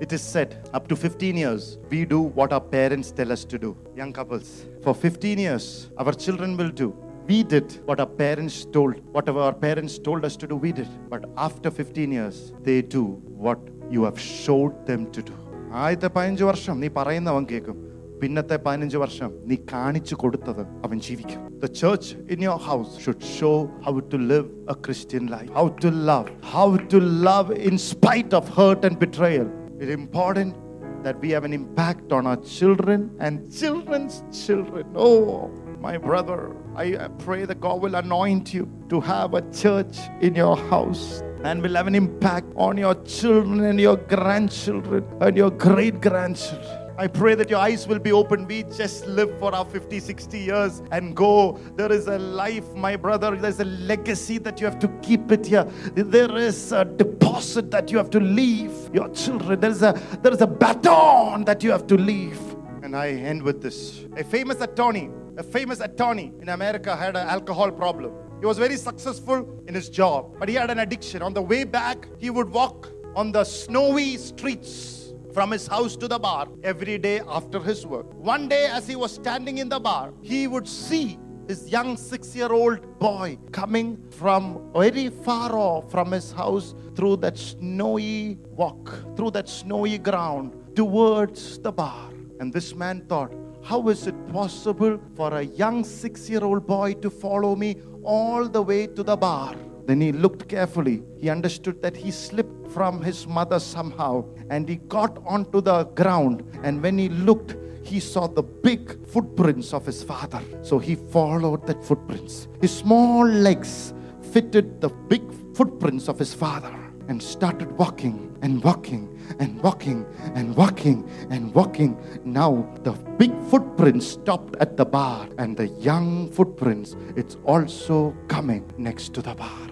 It 0.00 0.12
is 0.12 0.22
said 0.22 0.68
up 0.72 0.86
to 0.88 0.96
15 0.96 1.36
years, 1.36 1.78
we 1.90 2.04
do 2.04 2.20
what 2.20 2.52
our 2.52 2.60
parents 2.60 3.10
tell 3.10 3.32
us 3.32 3.44
to 3.46 3.58
do. 3.58 3.76
Young 3.96 4.12
couples, 4.12 4.66
for 4.82 4.94
15 4.94 5.38
years, 5.38 5.90
our 5.98 6.12
children 6.12 6.56
will 6.56 6.70
do 6.70 6.96
We 7.27 7.37
did 7.43 7.67
what 7.87 7.99
our 7.99 8.11
parents 8.23 8.55
told, 8.65 8.95
whatever 9.13 9.39
our 9.39 9.53
parents 9.53 9.93
told 9.97 10.25
us 10.25 10.35
to 10.37 10.47
do, 10.47 10.55
we 10.57 10.71
did. 10.73 10.89
But 11.09 11.23
after 11.37 11.71
15 11.71 12.11
years, 12.11 12.37
they 12.61 12.81
do 12.81 13.03
what 13.45 13.59
you 13.89 14.03
have 14.03 14.19
showed 14.19 14.75
them 14.85 15.03
to 15.15 15.21
do. 15.21 15.35
ആദ്യത്തെ 15.83 16.09
പതിനഞ്ച് 16.15 16.43
വർഷം 16.49 16.75
നീ 16.81 16.87
പറയുന്നവൻ 16.97 17.45
കേൾക്കും 17.51 17.77
പിന്നത്തെ 18.21 18.57
പതിനഞ്ച് 18.65 18.97
വർഷം 19.03 19.29
നീ 19.49 19.55
കാണിച്ചു 19.71 20.15
കൊടുത്തത് 20.21 20.61
അവൻ 20.85 20.97
ജീവിക്കും 21.07 21.39
the 21.63 21.69
church 21.79 22.09
in 22.33 22.41
your 22.47 22.59
house 22.67 22.91
should 23.05 23.29
show 23.37 23.51
how 23.85 23.93
to 24.13 24.19
live 24.31 24.45
a 24.73 24.75
Christian 24.87 25.23
life 25.35 25.49
how 25.59 25.65
to 25.85 25.91
love 26.11 26.35
how 26.55 26.67
to 26.93 27.01
love 27.29 27.57
in 27.69 27.77
spite 27.91 28.37
of 28.41 28.51
hurt 28.59 28.85
and 28.89 28.99
betrayal 29.05 29.47
it 29.81 29.95
important 30.01 30.59
that 31.05 31.19
we 31.19 31.29
have 31.31 31.43
an 31.43 31.53
impact 31.53 32.11
on 32.17 32.25
our 32.31 32.37
children 32.57 32.99
and 33.19 33.33
children's 33.59 34.15
children. 34.43 34.85
Oh, 34.95 35.51
my 35.80 35.96
brother, 35.96 36.54
I 36.74 37.08
pray 37.18 37.44
that 37.44 37.60
God 37.60 37.80
will 37.80 37.94
anoint 37.94 38.52
you 38.52 38.68
to 38.88 39.00
have 39.00 39.34
a 39.34 39.42
church 39.52 39.98
in 40.20 40.34
your 40.34 40.56
house 40.56 41.22
and 41.44 41.62
will 41.62 41.74
have 41.74 41.86
an 41.86 41.94
impact 41.94 42.46
on 42.56 42.76
your 42.76 42.96
children 43.04 43.64
and 43.64 43.80
your 43.80 43.96
grandchildren 43.96 45.06
and 45.20 45.36
your 45.36 45.50
great 45.50 46.00
grandchildren. 46.00 46.88
I 46.98 47.06
pray 47.06 47.36
that 47.36 47.48
your 47.48 47.60
eyes 47.60 47.86
will 47.86 48.00
be 48.00 48.10
open. 48.10 48.44
We 48.44 48.64
just 48.64 49.06
live 49.06 49.38
for 49.38 49.54
our 49.54 49.64
50, 49.64 50.00
60 50.00 50.36
years 50.36 50.82
and 50.90 51.14
go. 51.14 51.60
There 51.76 51.92
is 51.92 52.08
a 52.08 52.18
life, 52.18 52.74
my 52.74 52.96
brother. 52.96 53.36
There's 53.36 53.60
a 53.60 53.64
legacy 53.64 54.38
that 54.38 54.60
you 54.60 54.66
have 54.66 54.80
to 54.80 54.88
keep 55.00 55.30
it 55.30 55.46
here. 55.46 55.62
There 55.94 56.36
is 56.36 56.72
a 56.72 56.84
deposit 56.84 57.70
that 57.70 57.92
you 57.92 57.98
have 57.98 58.10
to 58.10 58.18
leave 58.18 58.72
your 58.92 59.08
children. 59.10 59.60
There 59.60 59.70
is 59.70 59.82
a 59.82 59.92
there 60.22 60.32
is 60.32 60.40
a 60.40 60.46
baton 60.48 61.44
that 61.44 61.62
you 61.62 61.70
have 61.70 61.86
to 61.86 61.94
leave. 61.96 62.40
And 62.88 62.96
I 62.96 63.08
end 63.08 63.42
with 63.42 63.60
this. 63.60 64.06
A 64.16 64.24
famous 64.24 64.62
attorney, 64.62 65.10
a 65.36 65.42
famous 65.42 65.80
attorney 65.80 66.32
in 66.40 66.48
America 66.48 66.96
had 66.96 67.16
an 67.16 67.28
alcohol 67.28 67.70
problem. 67.70 68.14
He 68.40 68.46
was 68.46 68.56
very 68.56 68.78
successful 68.78 69.62
in 69.66 69.74
his 69.74 69.90
job, 69.90 70.36
but 70.38 70.48
he 70.48 70.54
had 70.54 70.70
an 70.70 70.78
addiction. 70.78 71.20
On 71.20 71.34
the 71.34 71.42
way 71.42 71.64
back, 71.64 72.08
he 72.16 72.30
would 72.30 72.48
walk 72.48 72.90
on 73.14 73.30
the 73.30 73.44
snowy 73.44 74.16
streets 74.16 75.12
from 75.34 75.50
his 75.50 75.66
house 75.66 75.96
to 75.96 76.08
the 76.08 76.18
bar 76.18 76.48
every 76.64 76.96
day 76.96 77.20
after 77.28 77.60
his 77.60 77.84
work. 77.84 78.06
One 78.14 78.48
day, 78.48 78.68
as 78.72 78.88
he 78.88 78.96
was 78.96 79.12
standing 79.12 79.58
in 79.58 79.68
the 79.68 79.80
bar, 79.80 80.14
he 80.22 80.46
would 80.46 80.66
see 80.66 81.18
his 81.46 81.68
young 81.68 81.94
six 81.98 82.34
year 82.34 82.50
old 82.50 82.98
boy 82.98 83.38
coming 83.52 84.02
from 84.12 84.72
very 84.74 85.10
far 85.10 85.54
off 85.54 85.90
from 85.90 86.12
his 86.12 86.32
house 86.32 86.74
through 86.96 87.16
that 87.16 87.36
snowy 87.36 88.38
walk, 88.46 89.14
through 89.14 89.32
that 89.32 89.46
snowy 89.46 89.98
ground 89.98 90.54
towards 90.74 91.58
the 91.58 91.70
bar. 91.70 92.07
And 92.40 92.52
this 92.52 92.74
man 92.74 93.02
thought, 93.08 93.32
how 93.62 93.88
is 93.88 94.06
it 94.06 94.14
possible 94.32 95.00
for 95.16 95.34
a 95.34 95.42
young 95.42 95.84
six 95.84 96.30
year 96.30 96.44
old 96.44 96.66
boy 96.66 96.94
to 96.94 97.10
follow 97.10 97.56
me 97.56 97.76
all 98.02 98.48
the 98.48 98.62
way 98.62 98.86
to 98.86 99.02
the 99.02 99.16
bar? 99.16 99.54
Then 99.86 100.00
he 100.00 100.12
looked 100.12 100.48
carefully. 100.48 101.02
He 101.16 101.30
understood 101.30 101.82
that 101.82 101.96
he 101.96 102.10
slipped 102.10 102.70
from 102.70 103.02
his 103.02 103.26
mother 103.26 103.58
somehow 103.58 104.24
and 104.50 104.68
he 104.68 104.76
got 104.76 105.18
onto 105.26 105.60
the 105.60 105.84
ground. 105.84 106.44
And 106.62 106.82
when 106.82 106.98
he 106.98 107.08
looked, 107.08 107.56
he 107.82 107.98
saw 107.98 108.26
the 108.26 108.42
big 108.42 109.06
footprints 109.08 109.72
of 109.72 109.86
his 109.86 110.02
father. 110.02 110.42
So 110.62 110.78
he 110.78 110.94
followed 110.94 111.66
that 111.66 111.82
footprints. 111.82 112.48
His 112.60 112.76
small 112.76 113.26
legs 113.26 113.94
fitted 114.30 114.80
the 114.80 114.90
big 114.90 115.22
footprints 115.54 116.08
of 116.08 116.18
his 116.18 116.34
father 116.34 116.74
and 117.08 117.22
started 117.22 117.72
walking 117.72 118.36
and 118.42 118.62
walking 118.62 119.17
and 119.38 119.60
walking 119.62 120.06
and 120.34 120.56
walking 120.56 121.08
and 121.30 121.54
walking. 121.54 121.96
Now 122.24 122.68
the 122.82 122.92
big 123.18 123.32
footprints 123.50 124.06
stopped 124.06 124.56
at 124.60 124.76
the 124.76 124.84
bar 124.84 125.28
and 125.38 125.56
the 125.56 125.68
young 125.68 126.30
footprints, 126.30 126.96
it's 127.16 127.36
also 127.44 128.16
coming 128.28 128.70
next 128.76 129.14
to 129.14 129.22
the 129.22 129.34
bar. 129.34 129.68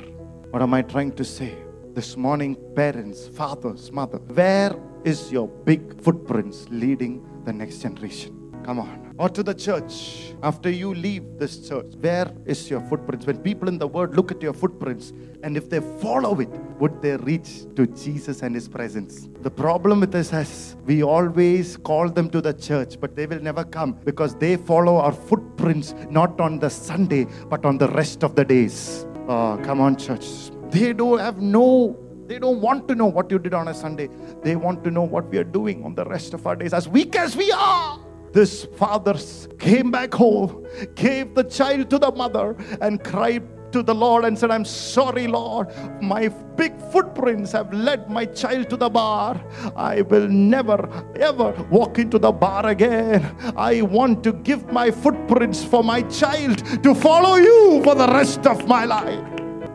What 0.50 0.62
am 0.62 0.74
I 0.74 0.82
trying 0.82 1.12
to 1.12 1.24
say? 1.24 1.54
This 1.94 2.16
morning, 2.16 2.56
parents, 2.74 3.26
fathers, 3.28 3.90
mother, 3.90 4.18
where 4.18 4.74
is 5.04 5.32
your 5.32 5.48
big 5.48 6.00
footprints 6.02 6.66
leading 6.70 7.24
the 7.44 7.52
next 7.52 7.78
generation? 7.78 8.35
Come 8.66 8.80
on. 8.80 9.14
Or 9.16 9.28
to 9.28 9.44
the 9.44 9.54
church. 9.54 10.34
After 10.42 10.68
you 10.68 10.92
leave 10.92 11.38
this 11.38 11.68
church, 11.68 11.86
where 12.00 12.30
is 12.44 12.68
your 12.68 12.80
footprints? 12.80 13.24
When 13.24 13.38
people 13.38 13.68
in 13.68 13.78
the 13.78 13.86
world 13.86 14.16
look 14.16 14.32
at 14.32 14.42
your 14.42 14.52
footprints 14.52 15.12
and 15.44 15.56
if 15.56 15.70
they 15.70 15.78
follow 16.02 16.40
it, 16.40 16.48
would 16.80 17.00
they 17.00 17.16
reach 17.16 17.62
to 17.76 17.86
Jesus 17.86 18.42
and 18.42 18.56
his 18.56 18.68
presence? 18.68 19.28
The 19.42 19.52
problem 19.52 20.00
with 20.00 20.14
us 20.16 20.32
is 20.32 20.76
we 20.84 21.04
always 21.04 21.76
call 21.76 22.08
them 22.08 22.28
to 22.30 22.40
the 22.40 22.52
church, 22.52 23.00
but 23.00 23.14
they 23.14 23.26
will 23.26 23.38
never 23.40 23.62
come 23.62 23.92
because 24.04 24.34
they 24.34 24.56
follow 24.56 24.96
our 24.96 25.12
footprints 25.12 25.94
not 26.10 26.40
on 26.40 26.58
the 26.58 26.68
Sunday, 26.68 27.26
but 27.48 27.64
on 27.64 27.78
the 27.78 27.88
rest 27.90 28.24
of 28.24 28.34
the 28.34 28.44
days. 28.44 29.06
Oh, 29.28 29.60
come 29.62 29.80
on, 29.80 29.96
church. 29.96 30.26
They 30.70 30.92
don't 30.92 31.20
have 31.20 31.40
no, 31.40 31.96
they 32.26 32.40
don't 32.40 32.60
want 32.60 32.88
to 32.88 32.96
know 32.96 33.06
what 33.06 33.30
you 33.30 33.38
did 33.38 33.54
on 33.54 33.68
a 33.68 33.74
Sunday. 33.74 34.08
They 34.42 34.56
want 34.56 34.82
to 34.82 34.90
know 34.90 35.04
what 35.04 35.28
we 35.28 35.38
are 35.38 35.44
doing 35.44 35.84
on 35.84 35.94
the 35.94 36.04
rest 36.04 36.34
of 36.34 36.48
our 36.48 36.56
days, 36.56 36.74
as 36.74 36.88
weak 36.88 37.14
as 37.14 37.36
we 37.36 37.52
are. 37.52 38.00
This 38.32 38.64
father 38.76 39.16
came 39.58 39.90
back 39.90 40.14
home, 40.14 40.66
gave 40.94 41.34
the 41.34 41.44
child 41.44 41.90
to 41.90 41.98
the 41.98 42.12
mother, 42.12 42.56
and 42.80 43.02
cried 43.02 43.42
to 43.72 43.82
the 43.82 43.94
Lord 43.94 44.24
and 44.24 44.38
said, 44.38 44.50
I'm 44.50 44.64
sorry, 44.64 45.26
Lord. 45.26 45.68
My 46.00 46.28
big 46.56 46.80
footprints 46.92 47.52
have 47.52 47.72
led 47.72 48.10
my 48.10 48.24
child 48.24 48.70
to 48.70 48.76
the 48.76 48.88
bar. 48.88 49.40
I 49.76 50.02
will 50.02 50.28
never, 50.28 50.78
ever 51.16 51.52
walk 51.70 51.98
into 51.98 52.18
the 52.18 52.32
bar 52.32 52.66
again. 52.66 53.36
I 53.56 53.82
want 53.82 54.24
to 54.24 54.32
give 54.32 54.72
my 54.72 54.90
footprints 54.90 55.64
for 55.64 55.84
my 55.84 56.02
child 56.02 56.58
to 56.82 56.94
follow 56.94 57.36
you 57.36 57.82
for 57.84 57.94
the 57.94 58.06
rest 58.06 58.46
of 58.46 58.66
my 58.66 58.84
life. 58.84 59.24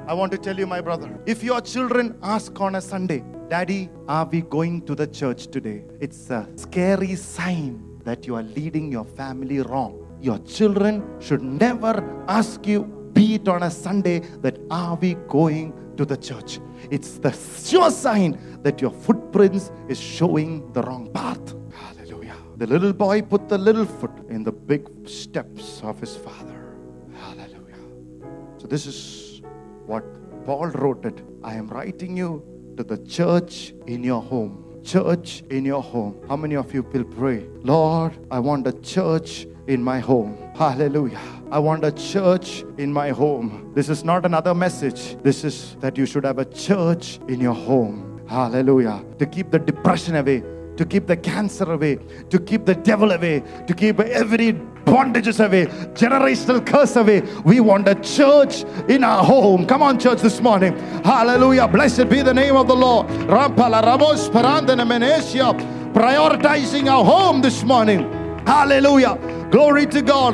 I 0.07 0.13
want 0.13 0.31
to 0.31 0.37
tell 0.37 0.57
you, 0.57 0.67
my 0.67 0.81
brother, 0.81 1.19
if 1.25 1.43
your 1.43 1.61
children 1.61 2.17
ask 2.23 2.59
on 2.59 2.75
a 2.75 2.81
Sunday, 2.81 3.23
Daddy, 3.49 3.89
are 4.07 4.25
we 4.25 4.41
going 4.41 4.81
to 4.83 4.95
the 4.95 5.07
church 5.07 5.47
today? 5.47 5.83
It's 5.99 6.29
a 6.29 6.49
scary 6.55 7.15
sign 7.15 7.90
that 8.03 8.27
you 8.27 8.35
are 8.35 8.43
leading 8.43 8.91
your 8.91 9.05
family 9.05 9.59
wrong. 9.61 10.07
Your 10.21 10.37
children 10.39 11.03
should 11.19 11.41
never 11.41 12.23
ask 12.27 12.65
you, 12.67 12.83
be 13.13 13.35
it 13.35 13.47
on 13.47 13.63
a 13.63 13.71
Sunday, 13.71 14.19
that 14.41 14.59
are 14.69 14.95
we 14.95 15.15
going 15.27 15.73
to 15.97 16.05
the 16.05 16.17
church? 16.17 16.59
It's 16.89 17.17
the 17.17 17.31
sure 17.31 17.91
sign 17.91 18.59
that 18.63 18.81
your 18.81 18.91
footprints 18.91 19.71
is 19.87 19.99
showing 19.99 20.71
the 20.73 20.81
wrong 20.83 21.11
path. 21.11 21.55
Hallelujah. 21.73 22.35
The 22.57 22.67
little 22.67 22.93
boy 22.93 23.21
put 23.21 23.49
the 23.49 23.57
little 23.57 23.85
foot 23.85 24.11
in 24.29 24.43
the 24.43 24.51
big 24.51 24.87
steps 25.07 25.81
of 25.83 25.99
his 25.99 26.15
father. 26.15 26.75
Hallelujah. 27.15 27.75
So 28.57 28.67
this 28.67 28.85
is 28.85 29.41
what 29.85 30.03
Paul 30.45 30.67
wrote 30.67 31.05
it. 31.05 31.21
I 31.43 31.55
am 31.55 31.67
writing 31.67 32.15
you 32.15 32.43
to 32.77 32.83
the 32.83 32.97
church 32.99 33.73
in 33.87 34.03
your 34.03 34.21
home. 34.21 34.70
Church 34.83 35.43
in 35.49 35.65
your 35.65 35.81
home. 35.81 36.19
How 36.27 36.35
many 36.35 36.55
of 36.55 36.73
you 36.73 36.83
will 36.83 37.03
pray? 37.03 37.45
Lord, 37.63 38.17
I 38.29 38.39
want 38.39 38.67
a 38.67 38.73
church 38.73 39.47
in 39.67 39.83
my 39.83 39.99
home. 39.99 40.37
Hallelujah. 40.55 41.19
I 41.51 41.59
want 41.59 41.83
a 41.83 41.91
church 41.91 42.63
in 42.77 42.91
my 42.91 43.09
home. 43.09 43.71
This 43.73 43.89
is 43.89 44.03
not 44.03 44.25
another 44.25 44.53
message. 44.53 45.17
This 45.21 45.43
is 45.43 45.75
that 45.79 45.97
you 45.97 46.05
should 46.05 46.23
have 46.23 46.39
a 46.39 46.45
church 46.45 47.19
in 47.27 47.39
your 47.39 47.53
home. 47.53 48.21
Hallelujah. 48.27 49.03
To 49.19 49.25
keep 49.25 49.51
the 49.51 49.59
depression 49.59 50.15
away, 50.15 50.43
to 50.77 50.85
keep 50.85 51.07
the 51.07 51.17
cancer 51.17 51.71
away, 51.71 51.99
to 52.29 52.39
keep 52.39 52.65
the 52.65 52.75
devil 52.75 53.11
away, 53.11 53.43
to 53.67 53.73
keep 53.73 53.99
every 53.99 54.53
bondages 54.85 55.43
away, 55.45 55.65
generational 55.93 56.65
curse 56.65 56.95
away. 56.95 57.21
We 57.43 57.59
want 57.59 57.87
a 57.87 57.95
church 57.95 58.63
in 58.89 59.03
our 59.03 59.23
home. 59.23 59.65
Come 59.65 59.83
on, 59.83 59.99
church, 59.99 60.21
this 60.21 60.41
morning. 60.41 60.77
Hallelujah. 61.03 61.67
Blessed 61.67 62.09
be 62.09 62.21
the 62.21 62.33
name 62.33 62.55
of 62.55 62.67
the 62.67 62.75
Lord. 62.75 63.09
Ramos. 63.27 64.29
Prioritizing 65.91 66.89
our 66.89 67.03
home 67.03 67.41
this 67.41 67.63
morning. 67.63 68.09
Hallelujah. 68.45 69.17
Glory 69.51 69.85
to 69.87 70.01
God. 70.01 70.33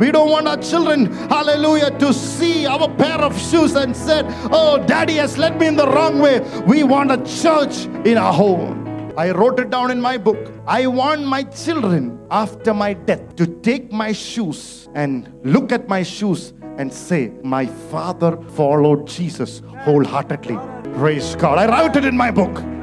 We 0.00 0.12
don't 0.12 0.30
want 0.30 0.46
our 0.46 0.56
children, 0.58 1.06
hallelujah, 1.28 1.90
to 1.98 2.12
see 2.14 2.64
our 2.64 2.88
pair 2.94 3.18
of 3.18 3.36
shoes 3.36 3.74
and 3.74 3.96
said, 3.96 4.24
Oh, 4.52 4.78
daddy 4.86 5.14
has 5.14 5.36
led 5.36 5.58
me 5.58 5.66
in 5.66 5.74
the 5.74 5.88
wrong 5.88 6.20
way. 6.20 6.38
We 6.64 6.84
want 6.84 7.10
a 7.10 7.16
church 7.24 7.86
in 8.06 8.16
our 8.16 8.32
home. 8.32 9.12
I 9.18 9.32
wrote 9.32 9.58
it 9.58 9.70
down 9.70 9.90
in 9.90 10.00
my 10.00 10.16
book. 10.16 10.38
I 10.64 10.86
want 10.86 11.26
my 11.26 11.42
children 11.42 12.20
after 12.30 12.72
my 12.72 12.92
death 12.92 13.34
to 13.34 13.46
take 13.46 13.90
my 13.90 14.12
shoes 14.12 14.88
and 14.94 15.28
look 15.42 15.72
at 15.72 15.88
my 15.88 16.04
shoes 16.04 16.52
and 16.76 16.92
say, 16.92 17.32
My 17.42 17.66
father 17.66 18.40
followed 18.50 19.08
Jesus 19.08 19.60
wholeheartedly. 19.78 20.56
Praise 20.94 21.34
God. 21.34 21.58
I 21.58 21.66
wrote 21.66 21.96
it 21.96 22.04
in 22.04 22.16
my 22.16 22.30
book. 22.30 22.77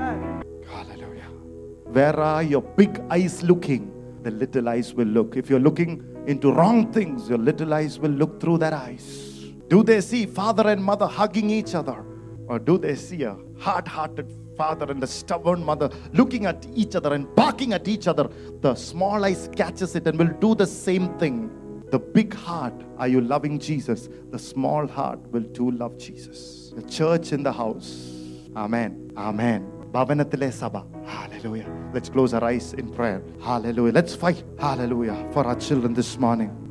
Where 1.96 2.20
are 2.20 2.44
your 2.44 2.62
big 2.62 3.02
eyes 3.10 3.42
looking? 3.42 3.90
The 4.24 4.30
little 4.30 4.68
eyes 4.68 4.94
will 4.94 5.08
look. 5.08 5.38
If 5.38 5.50
you're 5.50 5.62
looking 5.62 6.04
into 6.28 6.52
wrong 6.52 6.92
things, 6.92 7.30
your 7.30 7.38
little 7.38 7.74
eyes 7.74 8.00
will 8.00 8.12
look 8.12 8.42
through 8.42 8.58
their 8.58 8.74
eyes. 8.74 9.54
Do 9.70 9.82
they 9.82 10.02
see 10.02 10.26
father 10.26 10.68
and 10.68 10.84
mother 10.84 11.08
hugging 11.08 11.50
each 11.50 11.74
other? 11.74 12.04
Or 12.48 12.60
do 12.60 12.78
they 12.78 12.96
see 12.96 13.24
a 13.24 13.38
hard 13.58 13.88
hearted 13.88 14.30
father 14.58 14.92
and 14.92 15.02
a 15.06 15.08
stubborn 15.08 15.64
mother 15.64 15.90
looking 16.12 16.46
at 16.46 16.68
each 16.74 16.98
other 16.98 17.14
and 17.14 17.34
barking 17.34 17.72
at 17.72 17.88
each 17.88 18.10
other? 18.10 18.30
The 18.60 18.76
small 18.76 19.24
eyes 19.24 19.50
catches 19.56 19.96
it 19.96 20.06
and 20.06 20.20
will 20.20 20.36
do 20.42 20.54
the 20.54 20.68
same 20.68 21.18
thing. 21.18 21.50
The 21.92 22.00
big 22.00 22.34
heart, 22.34 22.74
are 22.98 23.08
you 23.08 23.22
loving 23.22 23.58
Jesus? 23.58 24.10
The 24.32 24.40
small 24.40 24.86
heart 24.86 25.20
will 25.32 25.46
too 25.46 25.72
love 25.72 25.98
Jesus. 25.98 26.74
The 26.76 26.84
church 26.84 27.32
in 27.32 27.42
the 27.42 27.54
house. 27.54 28.12
Amen. 28.54 29.14
Amen. 29.16 29.75
ഭവനത്തിലെ 29.95 30.51
സഭ 30.63 30.75
Hallelujah. 31.17 31.69
Let's 31.95 32.09
close 32.09 32.33
our 32.37 32.45
eyes 32.45 32.67
in 32.81 32.89
prayer. 32.97 33.21
Hallelujah. 33.49 33.93
Let's 33.93 34.15
fight. 34.15 34.41
Hallelujah. 34.59 35.17
For 35.33 35.45
our 35.51 35.59
children 35.67 35.93
this 35.95 36.13
morning. 36.19 36.51